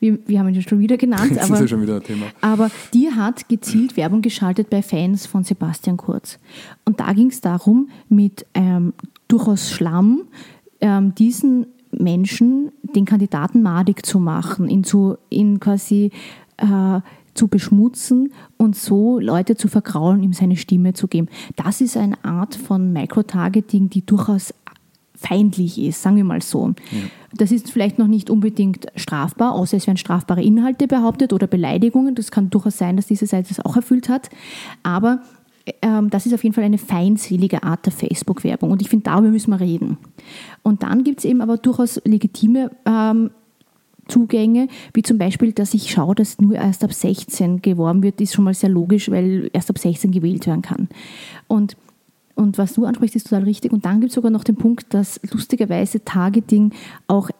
Wir, 0.00 0.18
wir 0.26 0.40
haben 0.40 0.48
ihn 0.48 0.62
schon 0.62 0.78
wieder 0.78 0.96
genannt, 0.96 1.32
Das 1.34 1.50
ist 1.50 1.60
ja 1.60 1.68
schon 1.68 1.82
wieder 1.82 1.96
ein 1.96 2.02
Thema. 2.02 2.26
aber 2.40 2.70
die 2.92 3.10
hat 3.10 3.48
gezielt 3.48 3.96
Werbung 3.96 4.22
geschaltet 4.22 4.70
bei 4.70 4.82
Fans 4.82 5.26
von 5.26 5.44
Sebastian 5.44 5.96
Kurz. 5.96 6.38
Und 6.84 7.00
da 7.00 7.12
ging 7.12 7.28
es 7.28 7.40
darum, 7.40 7.88
mit 8.08 8.46
ähm, 8.54 8.92
durchaus 9.28 9.70
Schlamm 9.70 10.22
ähm, 10.80 11.14
diesen 11.14 11.66
Menschen, 11.92 12.72
den 12.82 13.04
Kandidaten 13.04 13.62
madig 13.62 14.04
zu 14.04 14.18
machen, 14.18 14.68
ihn, 14.68 14.84
zu, 14.84 15.16
ihn 15.30 15.60
quasi 15.60 16.10
äh, 16.56 17.00
zu 17.34 17.48
beschmutzen 17.48 18.32
und 18.56 18.76
so 18.76 19.18
Leute 19.18 19.56
zu 19.56 19.68
vergraulen, 19.68 20.22
ihm 20.22 20.32
seine 20.32 20.56
Stimme 20.56 20.92
zu 20.94 21.08
geben. 21.08 21.28
Das 21.56 21.80
ist 21.80 21.96
eine 21.96 22.22
Art 22.24 22.54
von 22.54 22.92
Microtargeting, 22.92 23.90
die 23.90 24.06
durchaus 24.06 24.54
feindlich 25.26 25.80
ist, 25.80 26.02
sagen 26.02 26.16
wir 26.16 26.24
mal 26.24 26.42
so. 26.42 26.74
Das 27.36 27.50
ist 27.50 27.70
vielleicht 27.70 27.98
noch 27.98 28.06
nicht 28.06 28.30
unbedingt 28.30 28.86
strafbar, 28.96 29.54
außer 29.54 29.76
es 29.76 29.86
werden 29.86 29.96
strafbare 29.96 30.42
Inhalte 30.42 30.86
behauptet 30.86 31.32
oder 31.32 31.46
Beleidigungen. 31.46 32.14
Das 32.14 32.30
kann 32.30 32.50
durchaus 32.50 32.78
sein, 32.78 32.96
dass 32.96 33.06
diese 33.06 33.26
Seite 33.26 33.48
das 33.48 33.64
auch 33.64 33.76
erfüllt 33.76 34.08
hat. 34.08 34.30
Aber 34.82 35.22
ähm, 35.82 36.10
das 36.10 36.26
ist 36.26 36.34
auf 36.34 36.44
jeden 36.44 36.54
Fall 36.54 36.64
eine 36.64 36.78
feindselige 36.78 37.62
Art 37.62 37.86
der 37.86 37.92
Facebook-Werbung. 37.92 38.70
Und 38.70 38.82
ich 38.82 38.88
finde, 38.88 39.04
darüber 39.04 39.30
müssen 39.30 39.50
wir 39.50 39.60
reden. 39.60 39.98
Und 40.62 40.82
dann 40.82 41.04
gibt 41.04 41.20
es 41.20 41.24
eben 41.24 41.40
aber 41.40 41.56
durchaus 41.56 42.00
legitime 42.04 42.70
ähm, 42.86 43.30
Zugänge, 44.06 44.68
wie 44.92 45.02
zum 45.02 45.18
Beispiel, 45.18 45.52
dass 45.52 45.72
ich 45.74 45.90
schaue, 45.90 46.14
dass 46.14 46.38
nur 46.38 46.54
erst 46.54 46.84
ab 46.84 46.92
16 46.92 47.62
geworben 47.62 48.02
wird, 48.02 48.20
ist 48.20 48.34
schon 48.34 48.44
mal 48.44 48.54
sehr 48.54 48.68
logisch, 48.68 49.10
weil 49.10 49.48
erst 49.52 49.70
ab 49.70 49.78
16 49.78 50.10
gewählt 50.10 50.46
werden 50.46 50.62
kann. 50.62 50.88
Und, 51.46 51.76
und 52.34 52.58
was 52.58 52.74
du 52.74 52.84
ansprichst, 52.84 53.16
ist 53.16 53.28
total 53.28 53.44
richtig. 53.44 53.72
Und 53.72 53.84
dann 53.84 54.00
gibt 54.00 54.10
es 54.10 54.14
sogar 54.14 54.30
noch 54.30 54.44
den 54.44 54.56
Punkt, 54.56 54.92
dass 54.92 55.20
lustigerweise 55.30 56.04
Targeting 56.04 56.72
auch 57.06 57.30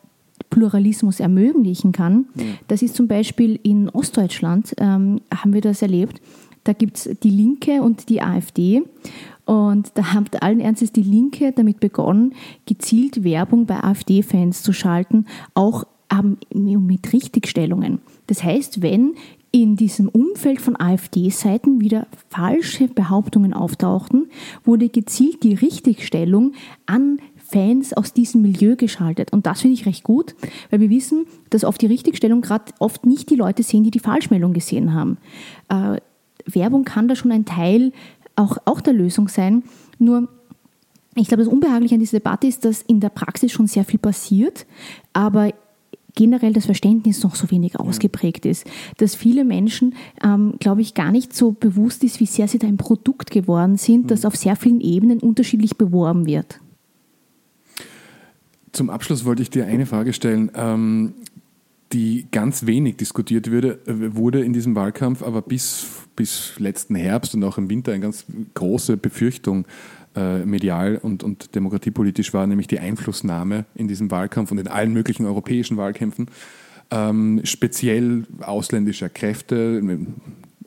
Pluralismus 0.50 1.20
ermöglichen 1.20 1.92
kann. 1.92 2.26
Das 2.68 2.82
ist 2.82 2.94
zum 2.94 3.08
Beispiel 3.08 3.58
in 3.62 3.88
Ostdeutschland, 3.88 4.74
ähm, 4.78 5.20
haben 5.34 5.52
wir 5.52 5.60
das 5.60 5.82
erlebt. 5.82 6.20
Da 6.62 6.72
gibt 6.72 6.96
es 6.96 7.10
die 7.22 7.30
Linke 7.30 7.82
und 7.82 8.08
die 8.08 8.22
AfD. 8.22 8.82
Und 9.44 9.90
da 9.94 10.14
hat 10.14 10.42
allen 10.42 10.60
Ernstes 10.60 10.92
die 10.92 11.02
Linke 11.02 11.52
damit 11.52 11.80
begonnen, 11.80 12.34
gezielt 12.66 13.24
Werbung 13.24 13.66
bei 13.66 13.82
AfD-Fans 13.82 14.62
zu 14.62 14.72
schalten, 14.72 15.26
auch 15.54 15.84
ähm, 16.10 16.38
mit 16.52 17.12
Richtigstellungen. 17.12 17.98
Das 18.26 18.42
heißt, 18.42 18.80
wenn 18.80 19.14
in 19.54 19.76
diesem 19.76 20.08
Umfeld 20.08 20.60
von 20.60 20.74
AfD-Seiten 20.74 21.80
wieder 21.80 22.08
falsche 22.28 22.88
Behauptungen 22.88 23.52
auftauchten, 23.52 24.26
wurde 24.64 24.88
gezielt 24.88 25.44
die 25.44 25.54
Richtigstellung 25.54 26.54
an 26.86 27.20
Fans 27.36 27.92
aus 27.92 28.12
diesem 28.12 28.42
Milieu 28.42 28.74
geschaltet. 28.74 29.32
Und 29.32 29.46
das 29.46 29.60
finde 29.60 29.74
ich 29.74 29.86
recht 29.86 30.02
gut, 30.02 30.34
weil 30.70 30.80
wir 30.80 30.90
wissen, 30.90 31.26
dass 31.50 31.62
auf 31.62 31.78
die 31.78 31.86
Richtigstellung 31.86 32.40
gerade 32.40 32.72
oft 32.80 33.06
nicht 33.06 33.30
die 33.30 33.36
Leute 33.36 33.62
sehen, 33.62 33.84
die 33.84 33.92
die 33.92 34.00
Falschmeldung 34.00 34.54
gesehen 34.54 34.92
haben. 34.92 35.18
Äh, 35.68 36.00
Werbung 36.46 36.82
kann 36.82 37.06
da 37.06 37.14
schon 37.14 37.30
ein 37.30 37.44
Teil 37.44 37.92
auch, 38.34 38.56
auch 38.64 38.80
der 38.80 38.92
Lösung 38.92 39.28
sein. 39.28 39.62
Nur 40.00 40.28
ich 41.14 41.28
glaube, 41.28 41.44
das 41.44 41.52
Unbehagliche 41.52 41.94
an 41.94 42.00
dieser 42.00 42.18
Debatte 42.18 42.48
ist, 42.48 42.64
dass 42.64 42.82
in 42.82 42.98
der 42.98 43.10
Praxis 43.10 43.52
schon 43.52 43.68
sehr 43.68 43.84
viel 43.84 44.00
passiert, 44.00 44.66
aber 45.12 45.52
generell 46.14 46.52
das 46.52 46.66
Verständnis 46.66 47.22
noch 47.22 47.34
so 47.34 47.50
wenig 47.50 47.78
ausgeprägt 47.78 48.46
ist. 48.46 48.66
Dass 48.98 49.14
viele 49.14 49.44
Menschen, 49.44 49.94
ähm, 50.22 50.54
glaube 50.60 50.80
ich, 50.80 50.94
gar 50.94 51.12
nicht 51.12 51.34
so 51.34 51.52
bewusst 51.52 52.04
ist, 52.04 52.20
wie 52.20 52.26
sehr 52.26 52.48
sie 52.48 52.58
da 52.58 52.66
ein 52.66 52.76
Produkt 52.76 53.30
geworden 53.30 53.76
sind, 53.76 54.10
das 54.10 54.24
auf 54.24 54.36
sehr 54.36 54.56
vielen 54.56 54.80
Ebenen 54.80 55.20
unterschiedlich 55.20 55.76
beworben 55.76 56.26
wird. 56.26 56.60
Zum 58.72 58.90
Abschluss 58.90 59.24
wollte 59.24 59.42
ich 59.42 59.50
dir 59.50 59.66
eine 59.66 59.86
Frage 59.86 60.12
stellen, 60.12 60.50
ähm, 60.54 61.14
die 61.92 62.26
ganz 62.32 62.66
wenig 62.66 62.96
diskutiert 62.96 63.50
würde, 63.50 63.78
äh, 63.86 64.16
wurde 64.16 64.44
in 64.44 64.52
diesem 64.52 64.74
Wahlkampf, 64.74 65.22
aber 65.22 65.42
bis, 65.42 65.86
bis 66.16 66.58
letzten 66.58 66.96
Herbst 66.96 67.34
und 67.34 67.44
auch 67.44 67.56
im 67.56 67.70
Winter 67.70 67.92
eine 67.92 68.00
ganz 68.00 68.24
große 68.54 68.96
Befürchtung 68.96 69.64
äh, 70.16 70.44
medial 70.44 70.98
und, 71.02 71.22
und 71.22 71.54
demokratiepolitisch 71.54 72.32
war, 72.34 72.46
nämlich 72.46 72.66
die 72.66 72.78
Einflussnahme 72.78 73.64
in 73.74 73.88
diesem 73.88 74.10
Wahlkampf 74.10 74.50
und 74.52 74.58
in 74.58 74.68
allen 74.68 74.92
möglichen 74.92 75.26
europäischen 75.26 75.76
Wahlkämpfen, 75.76 76.28
ähm, 76.90 77.40
speziell 77.44 78.24
ausländischer 78.40 79.08
Kräfte, 79.08 79.82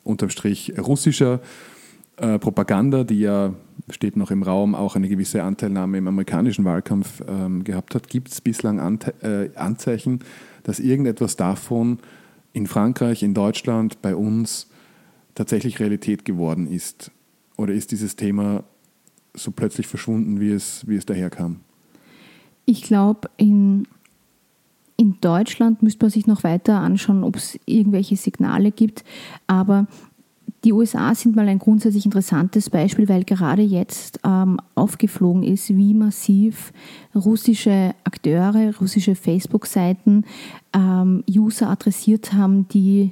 unterm 0.03 0.29
Strich 0.29 0.73
russischer 0.77 1.41
äh, 2.17 2.39
Propaganda, 2.39 3.03
die 3.03 3.19
ja 3.19 3.53
steht 3.89 4.17
noch 4.17 4.31
im 4.31 4.43
Raum, 4.43 4.75
auch 4.75 4.95
eine 4.95 5.07
gewisse 5.07 5.43
Anteilnahme 5.43 5.97
im 5.97 6.07
amerikanischen 6.07 6.65
Wahlkampf 6.65 7.23
ähm, 7.27 7.63
gehabt 7.63 7.95
hat. 7.95 8.09
Gibt 8.09 8.29
es 8.31 8.41
bislang 8.41 8.79
Ante 8.79 9.13
äh, 9.21 9.57
Anzeichen, 9.57 10.19
dass 10.63 10.79
irgendetwas 10.79 11.35
davon 11.35 11.99
in 12.53 12.67
Frankreich, 12.67 13.23
in 13.23 13.33
Deutschland, 13.33 14.01
bei 14.01 14.15
uns 14.15 14.67
tatsächlich 15.35 15.79
Realität 15.79 16.25
geworden 16.25 16.69
ist? 16.69 17.11
Oder 17.55 17.73
ist 17.73 17.91
dieses 17.91 18.15
Thema 18.15 18.63
so 19.38 19.51
plötzlich 19.51 19.88
verschwunden, 19.88 20.39
wie 20.39 20.51
es, 20.51 20.88
wie 20.88 20.95
es 20.95 21.05
daherkam? 21.05 21.61
Ich 22.65 22.81
glaube, 22.81 23.29
in, 23.38 23.88
in 24.97 25.17
Deutschland 25.21 25.83
müsste 25.83 26.05
man 26.05 26.11
sich 26.11 26.27
noch 26.27 26.43
weiter 26.43 26.79
anschauen, 26.79 27.23
ob 27.23 27.38
es 27.38 27.59
irgendwelche 27.65 28.17
Signale 28.17 28.71
gibt. 28.71 29.03
Aber 29.47 29.88
die 30.63 30.73
USA 30.73 31.13
sind 31.13 31.35
mal 31.35 31.47
ein 31.47 31.59
grundsätzlich 31.59 32.05
interessantes 32.05 32.69
Beispiel, 32.69 33.07
weil 33.07 33.23
gerade 33.23 33.61
jetzt 33.61 34.19
ähm, 34.25 34.59
aufgeflogen 34.75 35.43
ist, 35.43 35.69
wie 35.69 35.93
massiv 35.93 36.73
russische 37.15 37.93
Akteure, 38.03 38.73
russische 38.79 39.15
Facebook-Seiten 39.15 40.25
ähm, 40.73 41.23
User 41.29 41.69
adressiert 41.69 42.33
haben, 42.33 42.67
die 42.67 43.11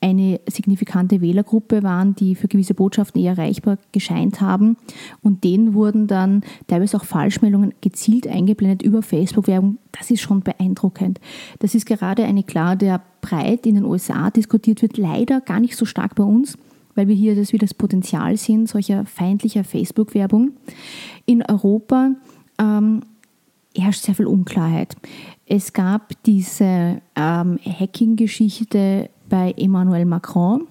eine 0.00 0.40
signifikante 0.48 1.20
Wählergruppe 1.20 1.82
waren, 1.82 2.14
die 2.14 2.34
für 2.34 2.48
gewisse 2.48 2.74
Botschaften 2.74 3.20
eher 3.20 3.32
erreichbar 3.32 3.78
gescheint 3.92 4.40
haben. 4.40 4.76
Und 5.22 5.44
denen 5.44 5.74
wurden 5.74 6.06
dann 6.06 6.42
teilweise 6.66 6.96
auch 6.96 7.04
Falschmeldungen 7.04 7.74
gezielt 7.80 8.26
eingeblendet 8.28 8.82
über 8.82 9.02
Facebook-Werbung. 9.02 9.78
Das 9.92 10.10
ist 10.10 10.20
schon 10.20 10.40
beeindruckend. 10.40 11.20
Das 11.58 11.74
ist 11.74 11.86
gerade 11.86 12.24
eine 12.24 12.44
Klar, 12.44 12.76
der 12.76 13.02
breit 13.20 13.66
in 13.66 13.74
den 13.74 13.84
USA 13.84 14.30
diskutiert 14.30 14.82
wird, 14.82 14.96
leider 14.96 15.40
gar 15.40 15.60
nicht 15.60 15.76
so 15.76 15.84
stark 15.84 16.14
bei 16.14 16.24
uns 16.24 16.56
weil 16.94 17.06
wir 17.06 17.14
hier 17.14 17.36
das 17.36 17.52
wie 17.52 17.58
das 17.58 17.74
Potenzial 17.74 18.36
sehen, 18.36 18.66
solcher 18.66 19.06
feindlicher 19.06 19.62
Facebook-Werbung. 19.62 20.50
In 21.26 21.44
Europa 21.44 22.10
ähm, 22.60 23.02
herrscht 23.76 24.02
sehr 24.02 24.16
viel 24.16 24.26
Unklarheit. 24.26 24.96
Es 25.46 25.72
gab 25.72 26.20
diese 26.24 27.00
ähm, 27.14 27.58
Hacking-Geschichte 27.64 29.10
bei 29.28 29.54
Emmanuel 29.56 30.04
Macron, 30.04 30.62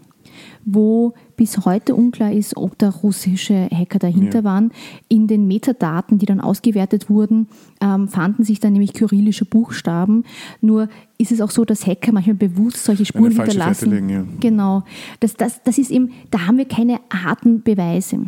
wo 0.66 1.14
bis 1.38 1.66
heute 1.66 1.96
unklar 1.96 2.34
ist, 2.34 2.58
ob 2.58 2.78
da 2.78 2.90
russische 2.90 3.70
Hacker 3.72 4.00
dahinter 4.00 4.40
Ja. 4.40 4.44
waren. 4.44 4.72
In 5.08 5.28
den 5.28 5.48
Metadaten, 5.48 6.18
die 6.18 6.26
dann 6.26 6.42
ausgewertet 6.42 7.10
wurden, 7.10 7.48
ähm, 7.80 8.08
fanden 8.08 8.44
sich 8.44 8.60
dann 8.60 8.74
nämlich 8.74 8.94
kyrillische 8.94 9.46
Buchstaben. 9.46 10.24
Nur 10.60 10.90
ist 11.18 11.32
es 11.32 11.40
auch 11.42 11.52
so, 11.52 11.64
dass 11.64 11.86
Hacker 11.88 12.12
manchmal 12.12 12.36
bewusst 12.36 12.84
solche 12.84 13.06
Spuren 13.06 13.32
hinterlassen. 13.32 13.92
Legen, 13.92 14.10
ja. 14.10 14.26
Genau. 14.40 14.84
Das, 15.20 15.36
das, 15.36 15.64
das 15.64 15.78
ist 15.78 15.92
eben, 15.92 16.12
da 16.32 16.48
haben 16.48 16.58
wir 16.58 16.66
keine 16.66 17.00
harten 17.14 17.62
Beweise. 17.62 18.26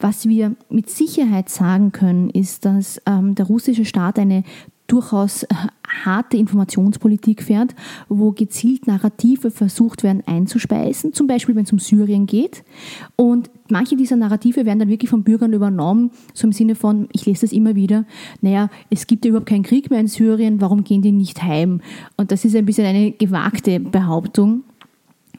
Was 0.00 0.26
wir 0.28 0.56
mit 0.70 0.90
Sicherheit 0.90 1.50
sagen 1.50 1.92
können, 1.92 2.30
ist, 2.30 2.64
dass 2.64 3.00
ähm, 3.06 3.34
der 3.34 3.46
russische 3.46 3.84
Staat 3.84 4.18
eine 4.18 4.42
durchaus 4.86 5.44
äh, 5.44 5.54
harte 6.04 6.36
Informationspolitik 6.36 7.42
fährt, 7.42 7.74
wo 8.08 8.32
gezielt 8.32 8.86
Narrative 8.86 9.50
versucht 9.50 10.02
werden 10.02 10.22
einzuspeisen, 10.26 11.12
zum 11.12 11.26
Beispiel 11.26 11.54
wenn 11.56 11.64
es 11.64 11.72
um 11.72 11.78
Syrien 11.78 12.26
geht. 12.26 12.64
Und 13.16 13.50
manche 13.68 13.96
dieser 13.96 14.16
Narrative 14.16 14.64
werden 14.64 14.78
dann 14.78 14.88
wirklich 14.88 15.10
von 15.10 15.22
Bürgern 15.22 15.52
übernommen, 15.52 16.10
so 16.34 16.46
im 16.46 16.52
Sinne 16.52 16.74
von, 16.74 17.08
ich 17.12 17.26
lese 17.26 17.42
das 17.42 17.52
immer 17.52 17.74
wieder, 17.74 18.04
naja, 18.40 18.68
es 18.90 19.06
gibt 19.06 19.24
ja 19.24 19.30
überhaupt 19.30 19.48
keinen 19.48 19.62
Krieg 19.62 19.90
mehr 19.90 20.00
in 20.00 20.08
Syrien, 20.08 20.60
warum 20.60 20.84
gehen 20.84 21.02
die 21.02 21.12
nicht 21.12 21.42
heim? 21.42 21.80
Und 22.16 22.30
das 22.30 22.44
ist 22.44 22.56
ein 22.56 22.66
bisschen 22.66 22.86
eine 22.86 23.12
gewagte 23.12 23.80
Behauptung. 23.80 24.64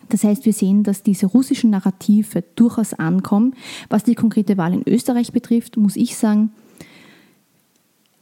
Das 0.10 0.24
heißt, 0.24 0.46
wir 0.46 0.54
sehen, 0.54 0.84
dass 0.84 1.04
diese 1.04 1.26
russischen 1.26 1.70
Narrative 1.70 2.44
durchaus 2.56 2.94
ankommen. 2.94 3.54
Was 3.90 4.04
die 4.04 4.16
konkrete 4.16 4.58
Wahl 4.58 4.74
in 4.74 4.84
Österreich 4.88 5.34
betrifft, 5.34 5.76
muss 5.76 5.98
ich 5.98 6.16
sagen, 6.16 6.52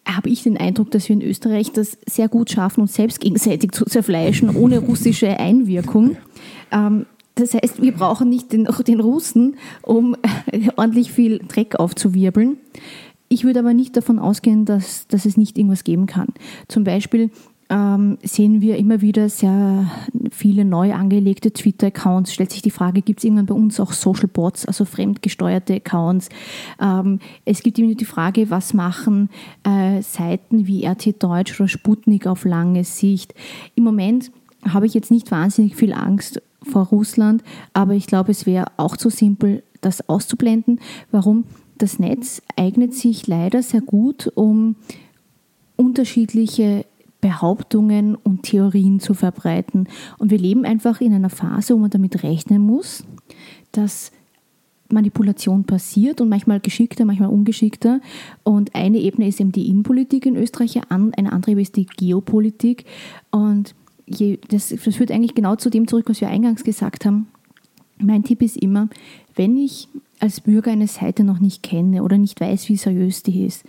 habe 0.06 0.30
ich 0.30 0.44
den 0.44 0.58
Eindruck, 0.58 0.92
dass 0.92 1.10
wir 1.10 1.16
in 1.16 1.22
Österreich 1.22 1.72
das 1.72 1.98
sehr 2.08 2.28
gut 2.28 2.52
schaffen, 2.52 2.82
uns 2.82 2.94
selbst 2.94 3.20
gegenseitig 3.20 3.72
zu 3.72 3.86
zerfleischen, 3.86 4.56
ohne 4.56 4.80
russische 4.80 5.40
Einwirkung. 5.40 6.18
Ähm, 6.72 7.06
das 7.36 7.54
heißt, 7.54 7.82
wir 7.82 7.92
brauchen 7.92 8.30
nicht 8.30 8.54
den, 8.54 8.68
den 8.88 9.00
Russen, 9.00 9.58
um 9.82 10.16
ordentlich 10.78 11.12
viel 11.12 11.40
Dreck 11.40 11.76
aufzuwirbeln. 11.76 12.58
Ich 13.28 13.44
würde 13.44 13.60
aber 13.60 13.74
nicht 13.74 13.98
davon 13.98 14.20
ausgehen, 14.20 14.66
dass, 14.66 15.08
dass 15.08 15.26
es 15.26 15.36
nicht 15.36 15.58
irgendwas 15.58 15.84
geben 15.84 16.06
kann. 16.06 16.28
Zum 16.68 16.84
Beispiel 16.84 17.32
ähm, 17.70 18.18
sehen 18.24 18.62
wir 18.62 18.78
immer 18.78 19.02
wieder 19.02 19.28
sehr 19.30 19.90
viele 20.32 20.66
neu 20.66 20.94
angelegte 20.94 21.52
Twitter-Accounts. 21.52 22.34
Stellt 22.34 22.52
sich 22.52 22.62
die 22.62 22.72
Frage, 22.72 23.02
gibt 23.02 23.20
es 23.20 23.24
irgendwann 23.24 23.48
bei 23.48 23.56
uns 23.56 23.80
auch 23.80 23.94
Social 23.94 24.28
Bots, 24.28 24.66
also 24.66 24.86
fremdgesteuerte 24.86 25.76
Accounts? 25.76 26.30
Ähm, 26.80 27.20
es 27.44 27.64
gibt 27.64 27.80
immer 27.80 27.96
die 27.96 28.06
Frage, 28.06 28.50
was 28.50 28.74
machen 28.74 29.30
äh, 29.64 30.02
Seiten 30.02 30.68
wie 30.68 30.86
RT 30.86 31.22
Deutsch 31.24 31.60
oder 31.60 31.68
Sputnik 31.68 32.28
auf 32.28 32.46
lange 32.46 32.84
Sicht? 32.84 33.34
Im 33.76 33.84
Moment 33.84 34.32
habe 34.68 34.86
ich 34.86 34.94
jetzt 34.94 35.12
nicht 35.12 35.32
wahnsinnig 35.32 35.76
viel 35.76 35.94
Angst 35.94 36.42
vor 36.62 36.88
Russland, 36.88 37.44
aber 37.74 37.94
ich 37.94 38.08
glaube, 38.08 38.32
es 38.32 38.46
wäre 38.46 38.66
auch 38.78 38.98
zu 38.98 39.10
simpel, 39.10 39.64
das 39.82 40.08
auszublenden. 40.10 40.80
Warum? 41.12 41.46
Das 41.78 42.00
Netz 42.00 42.42
eignet 42.56 42.94
sich 42.94 43.28
leider 43.28 43.62
sehr 43.62 43.82
gut, 43.82 44.32
um 44.36 44.76
unterschiedliche 45.76 46.86
Behauptungen 47.26 48.14
und 48.14 48.44
Theorien 48.44 49.00
zu 49.00 49.16
verbreiten. 49.16 49.88
Und 50.20 50.30
wir 50.30 50.38
leben 50.38 50.64
einfach 50.64 51.02
in 51.02 51.12
einer 51.12 51.32
Phase, 51.32 51.74
wo 51.74 51.80
man 51.80 51.90
damit 51.90 52.22
rechnen 52.22 52.62
muss, 52.62 53.04
dass 53.72 54.12
Manipulation 54.92 55.64
passiert 55.64 56.22
und 56.22 56.30
manchmal 56.30 56.60
geschickter, 56.60 57.04
manchmal 57.04 57.30
ungeschickter. 57.30 58.00
Und 58.44 58.76
eine 58.76 59.00
Ebene 59.00 59.28
ist 59.28 59.42
eben 59.42 59.52
die 59.52 59.70
Innenpolitik 59.70 60.28
in 60.28 60.36
Österreich, 60.36 60.80
eine 60.90 61.32
andere 61.34 61.60
ist 61.60 61.78
die 61.78 61.88
Geopolitik. 61.88 62.86
Und 63.32 63.74
das, 64.50 64.70
das 64.70 64.96
führt 64.96 65.10
eigentlich 65.10 65.34
genau 65.34 65.56
zu 65.56 65.72
dem 65.72 65.88
zurück, 65.88 66.06
was 66.08 66.22
wir 66.22 66.28
eingangs 66.28 66.64
gesagt 66.64 67.06
haben. 67.08 67.26
Mein 67.98 68.24
Tipp 68.24 68.44
ist 68.44 68.56
immer, 68.56 68.88
wenn 69.34 69.58
ich 69.58 69.88
als 70.20 70.42
Bürger 70.42 70.70
eine 70.70 70.88
Seite 70.88 71.24
noch 71.24 71.40
nicht 71.40 71.64
kenne 71.64 72.04
oder 72.04 72.20
nicht 72.20 72.40
weiß, 72.40 72.70
wie 72.70 72.78
seriös 72.78 73.24
die 73.24 73.46
ist, 73.46 73.64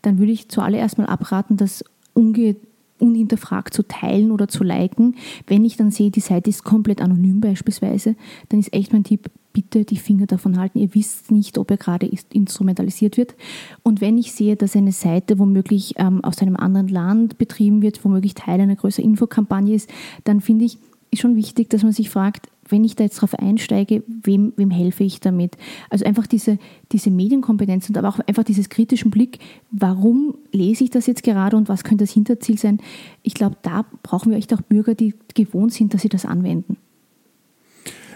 dann 0.00 0.18
würde 0.18 0.32
ich 0.32 0.48
zuallererst 0.48 0.96
mal 0.96 1.08
abraten, 1.08 1.58
das 1.58 1.84
unge 2.14 2.56
unhinterfragt 3.02 3.74
zu 3.74 3.82
teilen 3.82 4.30
oder 4.30 4.48
zu 4.48 4.62
liken. 4.62 5.16
Wenn 5.46 5.64
ich 5.64 5.76
dann 5.76 5.90
sehe, 5.90 6.10
die 6.10 6.20
Seite 6.20 6.48
ist 6.48 6.64
komplett 6.64 7.02
anonym 7.02 7.40
beispielsweise, 7.40 8.14
dann 8.48 8.60
ist 8.60 8.72
echt 8.72 8.92
mein 8.92 9.04
Tipp, 9.04 9.30
bitte 9.52 9.84
die 9.84 9.96
Finger 9.96 10.26
davon 10.26 10.58
halten. 10.58 10.78
Ihr 10.78 10.94
wisst 10.94 11.30
nicht, 11.30 11.58
ob 11.58 11.70
er 11.70 11.76
gerade 11.76 12.10
instrumentalisiert 12.32 13.16
wird. 13.16 13.34
Und 13.82 14.00
wenn 14.00 14.16
ich 14.16 14.32
sehe, 14.32 14.56
dass 14.56 14.76
eine 14.76 14.92
Seite 14.92 15.38
womöglich 15.38 15.94
ähm, 15.96 16.24
aus 16.24 16.38
einem 16.38 16.56
anderen 16.56 16.88
Land 16.88 17.36
betrieben 17.38 17.82
wird, 17.82 18.02
womöglich 18.04 18.34
Teil 18.34 18.60
einer 18.60 18.76
größeren 18.76 19.10
Infokampagne 19.10 19.74
ist, 19.74 19.90
dann 20.24 20.40
finde 20.40 20.64
ich, 20.64 20.78
ist 21.10 21.20
schon 21.20 21.36
wichtig, 21.36 21.68
dass 21.68 21.82
man 21.82 21.92
sich 21.92 22.08
fragt, 22.08 22.48
wenn 22.68 22.84
ich 22.84 22.96
da 22.96 23.04
jetzt 23.04 23.16
drauf 23.16 23.34
einsteige, 23.34 24.02
wem, 24.06 24.52
wem 24.56 24.70
helfe 24.70 25.04
ich 25.04 25.20
damit? 25.20 25.56
Also 25.90 26.04
einfach 26.04 26.26
diese, 26.26 26.58
diese 26.92 27.10
Medienkompetenz 27.10 27.88
und 27.88 27.98
aber 27.98 28.08
auch 28.08 28.20
einfach 28.20 28.44
dieses 28.44 28.68
kritischen 28.68 29.10
Blick, 29.10 29.38
warum 29.70 30.34
lese 30.52 30.84
ich 30.84 30.90
das 30.90 31.06
jetzt 31.06 31.22
gerade 31.22 31.56
und 31.56 31.68
was 31.68 31.84
könnte 31.84 32.04
das 32.04 32.12
Hinterziel 32.12 32.58
sein? 32.58 32.78
Ich 33.22 33.34
glaube, 33.34 33.56
da 33.62 33.84
brauchen 34.02 34.30
wir 34.30 34.38
echt 34.38 34.52
auch 34.54 34.62
Bürger, 34.62 34.94
die 34.94 35.14
gewohnt 35.34 35.72
sind, 35.72 35.94
dass 35.94 36.02
sie 36.02 36.08
das 36.08 36.24
anwenden. 36.24 36.76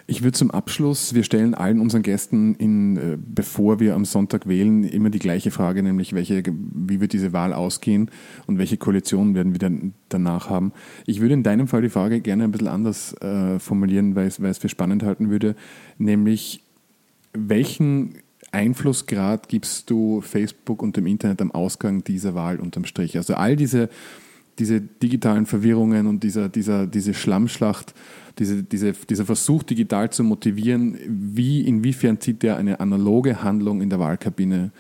Ich 0.09 0.23
würde 0.23 0.39
zum 0.39 0.53
Abschluss, 0.53 1.15
wir 1.15 1.25
stellen 1.25 1.55
allen 1.55 1.81
unseren 1.81 2.03
Gästen, 2.03 2.55
in, 2.55 2.97
äh, 2.97 3.19
bevor 3.19 3.81
wir 3.81 3.97
am 3.97 4.05
Sonntag 4.05 4.47
wählen, 4.47 4.85
immer 4.85 5.11
die 5.11 5.19
gleiche 5.19 5.51
Frage, 5.51 5.83
nämlich 5.83 6.13
welche, 6.13 6.45
wie 6.47 7.01
wird 7.01 7.13
diese 7.13 7.33
Wahl 7.33 7.53
ausgehen 7.53 8.11
und 8.47 8.59
welche 8.59 8.77
Koalition 8.77 9.35
werden 9.35 9.53
wir 9.53 9.59
dann 9.59 9.95
danach 10.09 10.49
haben. 10.49 10.73
Ich 11.07 11.21
würde 11.21 11.35
in 11.35 11.43
deinem 11.43 11.67
Fall 11.67 11.83
die 11.83 11.89
Frage 11.89 12.21
gerne 12.21 12.45
ein 12.45 12.53
bisschen 12.53 12.69
anders 12.69 13.15
äh, 13.21 13.59
formulieren, 13.59 14.15
weil 14.15 14.27
weil 14.39 14.51
es 14.51 14.59
für 14.59 14.69
spannend 14.69 15.03
halten 15.03 15.31
würde, 15.31 15.57
nämlich 15.99 16.63
welchen 17.33 18.15
Einflussgrad 18.53 19.49
gibst 19.49 19.91
du 19.91 20.21
Facebook 20.21 20.83
und 20.83 20.97
dem 20.97 21.07
Internet 21.07 21.43
am 21.43 21.51
Ausgang 21.51 22.05
dieser 22.05 22.35
Wahl 22.35 22.61
unterm 22.61 22.85
Strich? 22.85 23.17
Also 23.17 23.35
all 23.35 23.57
diese, 23.57 23.89
diese 24.59 24.81
digitalen 24.81 25.47
Verwirrungen 25.47 26.07
und 26.07 26.23
dieser, 26.23 26.49
dieser, 26.49 26.87
diese 26.87 27.13
Schlammschlacht, 27.13 27.95
diese, 28.39 28.62
diese, 28.62 28.93
dieser 28.93 29.24
Versuch, 29.24 29.62
digital 29.62 30.11
zu 30.11 30.22
motivieren, 30.22 30.99
wie, 31.07 31.62
inwiefern 31.62 32.20
zieht 32.20 32.43
der 32.43 32.57
eine 32.57 32.80
analoge 32.80 33.43
Handlung 33.43 33.80
in 33.80 33.91
der 33.91 33.99
Wahlkabine 33.99 34.72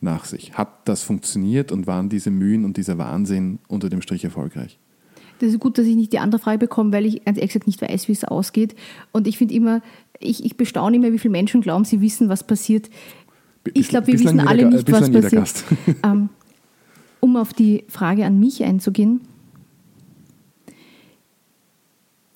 nach 0.00 0.24
sich? 0.24 0.54
Hat 0.54 0.88
das 0.88 1.02
funktioniert 1.02 1.72
und 1.72 1.86
waren 1.86 2.08
diese 2.08 2.30
Mühen 2.30 2.64
und 2.64 2.76
dieser 2.76 2.98
Wahnsinn 2.98 3.58
unter 3.68 3.90
dem 3.90 4.00
Strich 4.00 4.24
erfolgreich? 4.24 4.78
Das 5.40 5.52
ist 5.52 5.60
gut, 5.60 5.78
dass 5.78 5.86
ich 5.86 5.96
nicht 5.96 6.12
die 6.12 6.18
andere 6.18 6.40
Frage 6.40 6.58
bekomme, 6.58 6.92
weil 6.92 7.06
ich 7.06 7.24
ganz 7.24 7.38
ehrlich 7.38 7.66
nicht 7.66 7.82
weiß, 7.82 8.08
wie 8.08 8.12
es 8.12 8.24
ausgeht. 8.24 8.74
Und 9.12 9.26
ich 9.26 9.36
finde 9.36 9.54
immer, 9.54 9.82
ich, 10.20 10.44
ich 10.44 10.56
bestaune 10.56 10.96
immer, 10.96 11.12
wie 11.12 11.18
viele 11.18 11.32
Menschen 11.32 11.60
glauben, 11.60 11.84
sie 11.84 12.00
wissen, 12.00 12.28
was 12.28 12.46
passiert. 12.46 12.88
Ich 13.72 13.88
glaube, 13.88 14.06
wir 14.06 14.18
wissen 14.18 14.40
alle 14.40 14.66
nicht, 14.66 14.90
was 14.90 15.10
passiert. 15.10 15.64
Ähm, 16.02 16.28
um 17.20 17.36
auf 17.36 17.54
die 17.54 17.84
Frage 17.88 18.26
an 18.26 18.38
mich 18.38 18.62
einzugehen, 18.62 19.22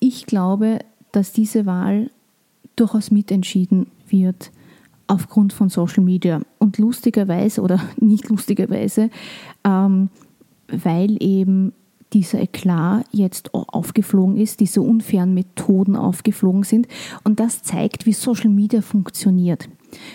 ich 0.09 0.25
glaube, 0.25 0.79
dass 1.11 1.33
diese 1.33 1.67
Wahl 1.67 2.09
durchaus 2.75 3.11
mitentschieden 3.11 3.85
wird 4.07 4.51
aufgrund 5.05 5.53
von 5.53 5.69
Social 5.69 6.03
Media. 6.03 6.41
Und 6.57 6.79
lustigerweise 6.79 7.61
oder 7.61 7.79
nicht 7.97 8.27
lustigerweise, 8.27 9.11
ähm, 9.63 10.09
weil 10.67 11.21
eben 11.21 11.73
dieser 12.11 12.41
Eklat 12.41 13.05
jetzt 13.11 13.53
aufgeflogen 13.53 14.37
ist, 14.37 14.61
diese 14.61 14.81
unfairen 14.81 15.35
Methoden 15.35 15.95
aufgeflogen 15.95 16.63
sind. 16.63 16.87
Und 17.23 17.39
das 17.39 17.61
zeigt, 17.61 18.07
wie 18.07 18.13
Social 18.13 18.49
Media 18.49 18.81
funktioniert. 18.81 19.69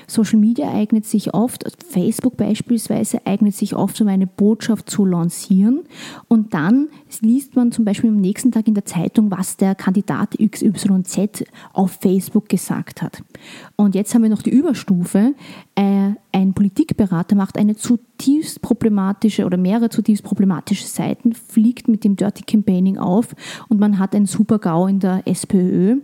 Social 0.07 0.39
Media 0.39 0.73
eignet 0.73 1.05
sich 1.07 1.35
oft, 1.35 1.65
Facebook 1.89 2.37
beispielsweise 2.37 3.27
eignet 3.27 3.55
sich 3.55 3.75
oft, 3.75 4.01
um 4.01 4.09
eine 4.09 4.27
Botschaft 4.27 4.91
zu 4.91 5.05
lancieren. 5.05 5.81
Und 6.29 6.55
dann 6.55 6.89
liest 7.21 7.57
man 7.57 7.73
zum 7.73 7.85
Beispiel 7.85 8.11
am 8.11 8.21
nächsten 8.21 8.53
Tag 8.53 8.69
in 8.69 8.75
der 8.75 8.85
Zeitung, 8.85 9.31
was 9.31 9.57
der 9.57 9.75
Kandidat 9.75 10.37
XYZ 10.39 11.45
auf 11.73 11.99
Facebook 12.01 12.49
gesagt 12.49 13.03
hat. 13.03 13.23
Und 13.77 13.95
jetzt 13.95 14.15
haben 14.15 14.23
wir 14.23 14.31
noch 14.31 14.43
die 14.43 14.51
Überstufe, 14.51 15.35
äh, 15.75 16.11
ein 16.35 16.53
Politikberater 16.53 17.37
macht 17.37 17.57
eine 17.59 17.77
zutiefst 17.77 18.61
problematische 18.61 19.45
oder 19.45 19.57
mehrere 19.57 19.89
zutiefst 19.89 20.25
problematische 20.25 20.87
Seiten, 20.87 21.33
fliegt 21.33 21.87
mit 21.87 22.03
dem 22.03 22.17
Dirty 22.17 22.43
Campaigning 22.43 22.99
auf 22.99 23.35
und 23.69 23.79
man 23.79 24.01
hat 24.01 24.17
einen 24.17 24.27
Super-GAU 24.27 24.89
in 24.89 24.99
der 24.99 25.23
SPÖ 25.27 25.99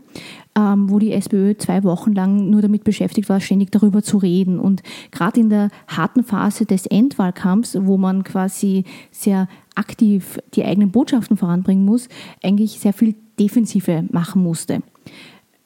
wo 0.61 0.99
die 0.99 1.13
SPÖ 1.13 1.57
zwei 1.57 1.85
Wochen 1.85 2.13
lang 2.13 2.51
nur 2.51 2.63
damit 2.63 2.85
beschäftigt 2.85 3.29
war, 3.29 3.41
ständig 3.41 3.71
darüber 3.73 4.03
zu 4.03 4.19
reden. 4.19 4.59
Und 4.59 4.83
gerade 5.11 5.41
in 5.41 5.51
der 5.51 5.69
harten 5.89 6.25
Phase 6.25 6.67
des 6.67 6.87
Endwahlkampfs, 6.87 7.79
wo 7.81 7.97
man 7.97 8.25
quasi 8.25 8.85
sehr 9.11 9.49
aktiv 9.75 10.39
die 10.55 10.65
eigenen 10.65 10.91
Botschaften 10.91 11.37
voranbringen 11.37 11.85
muss, 11.85 12.09
eigentlich 12.43 12.79
sehr 12.79 12.93
viel 12.93 13.15
Defensive 13.39 14.05
machen 14.11 14.43
musste. 14.43 14.83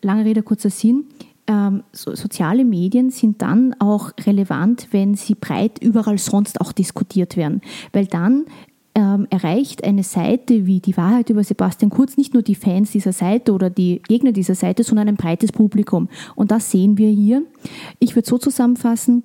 Lange 0.03 0.25
Rede, 0.25 0.43
kurzer 0.43 0.71
Sinn. 0.71 1.05
Ähm, 1.47 1.83
so, 1.93 2.15
soziale 2.15 2.65
Medien 2.65 3.11
sind 3.11 3.43
dann 3.43 3.75
auch 3.79 4.13
relevant, 4.27 4.89
wenn 4.93 5.15
sie 5.15 5.35
breit 5.35 5.79
überall 5.83 6.19
sonst 6.19 6.61
auch 6.61 6.73
diskutiert 6.73 7.37
werden, 7.37 7.61
weil 7.93 8.07
dann 8.07 8.47
ähm, 8.95 9.27
erreicht 9.31 9.85
eine 9.85 10.03
Seite 10.03 10.67
wie 10.67 10.81
die 10.81 10.97
Wahrheit 10.97 11.31
über 11.31 11.43
Sebastian 11.43 11.91
Kurz 11.91 12.17
nicht 12.17 12.35
nur 12.35 12.43
die 12.43 12.55
Fans 12.55 12.93
dieser 12.93 13.13
Seite 13.13 13.53
oder 13.53 13.71
die 13.71 14.01
Gegner 14.07 14.33
dieser 14.33 14.55
Seite, 14.55 14.85
sondern 14.85 15.09
ein 15.09 15.17
breites 15.17 15.53
Publikum. 15.53 16.09
Und 16.35 16.51
das 16.51 16.71
sehen 16.71 16.97
wir 16.99 17.11
hier. 17.11 17.43
Ich 17.99 18.15
würde 18.15 18.29
so 18.29 18.39
zusammenfassen, 18.39 19.25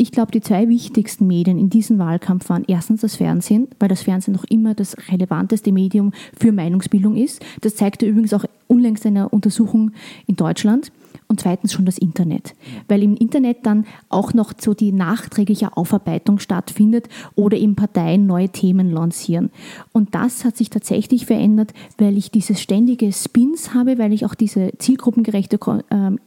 ich 0.00 0.12
glaube, 0.12 0.30
die 0.30 0.40
zwei 0.40 0.68
wichtigsten 0.68 1.26
Medien 1.26 1.58
in 1.58 1.70
diesem 1.70 1.98
Wahlkampf 1.98 2.48
waren 2.48 2.64
erstens 2.68 3.00
das 3.00 3.16
Fernsehen, 3.16 3.66
weil 3.80 3.88
das 3.88 4.02
Fernsehen 4.02 4.32
noch 4.32 4.44
immer 4.44 4.74
das 4.74 4.96
relevanteste 5.10 5.72
Medium 5.72 6.12
für 6.38 6.52
Meinungsbildung 6.52 7.16
ist. 7.16 7.44
Das 7.62 7.74
zeigte 7.74 8.06
übrigens 8.06 8.32
auch 8.32 8.44
unlängst 8.68 9.04
eine 9.06 9.28
Untersuchung 9.28 9.90
in 10.28 10.36
Deutschland 10.36 10.92
und 11.28 11.40
zweitens 11.40 11.72
schon 11.72 11.84
das 11.84 11.98
Internet, 11.98 12.54
weil 12.88 13.02
im 13.02 13.16
Internet 13.16 13.58
dann 13.64 13.86
auch 14.08 14.32
noch 14.34 14.52
so 14.58 14.74
die 14.74 14.92
nachträgliche 14.92 15.76
Aufarbeitung 15.76 16.38
stattfindet 16.38 17.08
oder 17.34 17.56
eben 17.56 17.76
Parteien 17.76 18.26
neue 18.26 18.48
Themen 18.48 18.90
lancieren. 18.90 19.50
Und 19.92 20.14
das 20.14 20.44
hat 20.44 20.56
sich 20.56 20.70
tatsächlich 20.70 21.26
verändert, 21.26 21.72
weil 21.98 22.16
ich 22.16 22.30
dieses 22.30 22.60
ständige 22.60 23.12
Spins 23.12 23.74
habe, 23.74 23.98
weil 23.98 24.12
ich 24.12 24.24
auch 24.24 24.34
diese 24.34 24.72
zielgruppengerechte 24.78 25.58
ähm, 25.90 26.18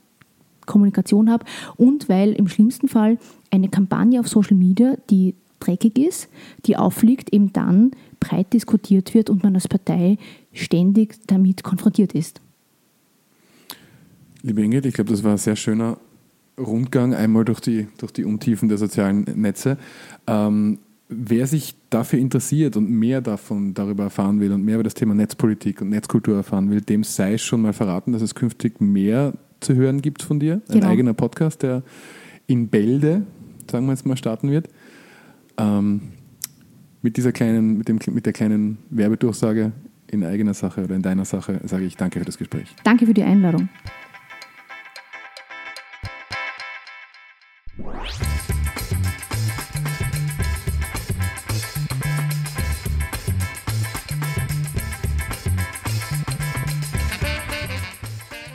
Kommunikation 0.65 1.29
habe 1.29 1.45
und 1.77 2.07
weil 2.07 2.33
im 2.33 2.47
schlimmsten 2.47 2.87
Fall 2.87 3.17
eine 3.49 3.69
Kampagne 3.69 4.19
auf 4.19 4.27
Social 4.27 4.55
Media, 4.55 4.95
die 5.09 5.35
dreckig 5.59 5.97
ist, 5.97 6.29
die 6.65 6.77
auffliegt, 6.77 7.33
eben 7.33 7.53
dann 7.53 7.91
breit 8.19 8.53
diskutiert 8.53 9.13
wird 9.13 9.29
und 9.29 9.43
man 9.43 9.55
als 9.55 9.67
Partei 9.67 10.17
ständig 10.53 11.15
damit 11.27 11.63
konfrontiert 11.63 12.13
ist. 12.13 12.41
Liebe 14.43 14.61
Ingrid, 14.63 14.85
ich 14.85 14.93
glaube, 14.95 15.11
das 15.11 15.23
war 15.23 15.31
ein 15.31 15.37
sehr 15.37 15.55
schöner 15.55 15.97
Rundgang, 16.57 17.13
einmal 17.13 17.45
durch 17.45 17.59
die, 17.59 17.87
durch 17.97 18.11
die 18.11 18.25
Untiefen 18.25 18.69
der 18.69 18.77
sozialen 18.77 19.25
Netze. 19.35 19.77
Ähm, 20.27 20.79
wer 21.09 21.45
sich 21.47 21.75
dafür 21.89 22.19
interessiert 22.19 22.75
und 22.77 22.89
mehr 22.89 23.21
davon 23.21 23.73
darüber 23.73 24.03
erfahren 24.03 24.39
will 24.39 24.51
und 24.51 24.63
mehr 24.63 24.75
über 24.75 24.83
das 24.83 24.93
Thema 24.93 25.13
Netzpolitik 25.13 25.81
und 25.81 25.89
Netzkultur 25.89 26.35
erfahren 26.35 26.69
will, 26.71 26.81
dem 26.81 27.03
sei 27.03 27.37
schon 27.37 27.61
mal 27.61 27.73
verraten, 27.73 28.13
dass 28.13 28.21
es 28.21 28.33
künftig 28.35 28.81
mehr 28.81 29.33
zu 29.59 29.75
hören 29.75 30.01
gibt 30.01 30.23
von 30.23 30.39
dir. 30.39 30.61
Ein 30.69 30.73
Genau. 30.75 30.87
eigener 30.87 31.13
Podcast, 31.13 31.61
der 31.63 31.83
in 32.47 32.67
Bälde, 32.67 33.23
sagen 33.69 33.85
wir 33.85 33.91
jetzt 33.93 34.05
mal, 34.05 34.17
starten 34.17 34.49
wird. 34.49 34.67
Ähm, 35.57 36.01
mit 37.01 37.17
dieser 37.17 37.31
kleinen, 37.31 37.77
mit, 37.77 37.87
dem, 37.87 37.99
mit 38.11 38.25
der 38.25 38.33
kleinen 38.33 38.77
Werbedurchsage 38.89 39.71
in 40.07 40.23
eigener 40.23 40.53
Sache 40.53 40.83
oder 40.83 40.95
in 40.95 41.01
deiner 41.01 41.25
Sache 41.25 41.61
sage 41.65 41.85
ich 41.85 41.95
danke 41.95 42.19
für 42.19 42.25
das 42.25 42.37
Gespräch. 42.37 42.75
Danke 42.83 43.05
für 43.05 43.13
die 43.13 43.23
Einladung. 43.23 43.69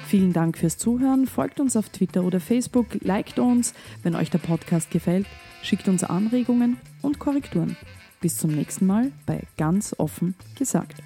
Vielen 0.07 0.33
Dank 0.33 0.57
fürs 0.57 0.79
Zuhören. 0.79 1.27
Folgt 1.27 1.61
uns 1.61 1.77
auf 1.77 1.89
Twitter 1.89 2.22
oder 2.22 2.41
Facebook, 2.41 2.87
liked 3.01 3.39
uns, 3.39 3.74
wenn 4.03 4.14
euch 4.14 4.31
der 4.31 4.39
Podcast 4.39 4.91
gefällt, 4.91 5.27
schickt 5.62 5.89
uns 5.89 6.05
Anregungen 6.05 6.79
und 7.03 7.18
Korrekturen. 7.18 7.77
Bis 8.20 8.37
zum 8.37 8.53
nächsten 8.53 8.87
Mal 8.87 9.12
bei 9.27 9.43
Ganz 9.57 9.95
offen 9.99 10.35
gesagt. 10.57 11.03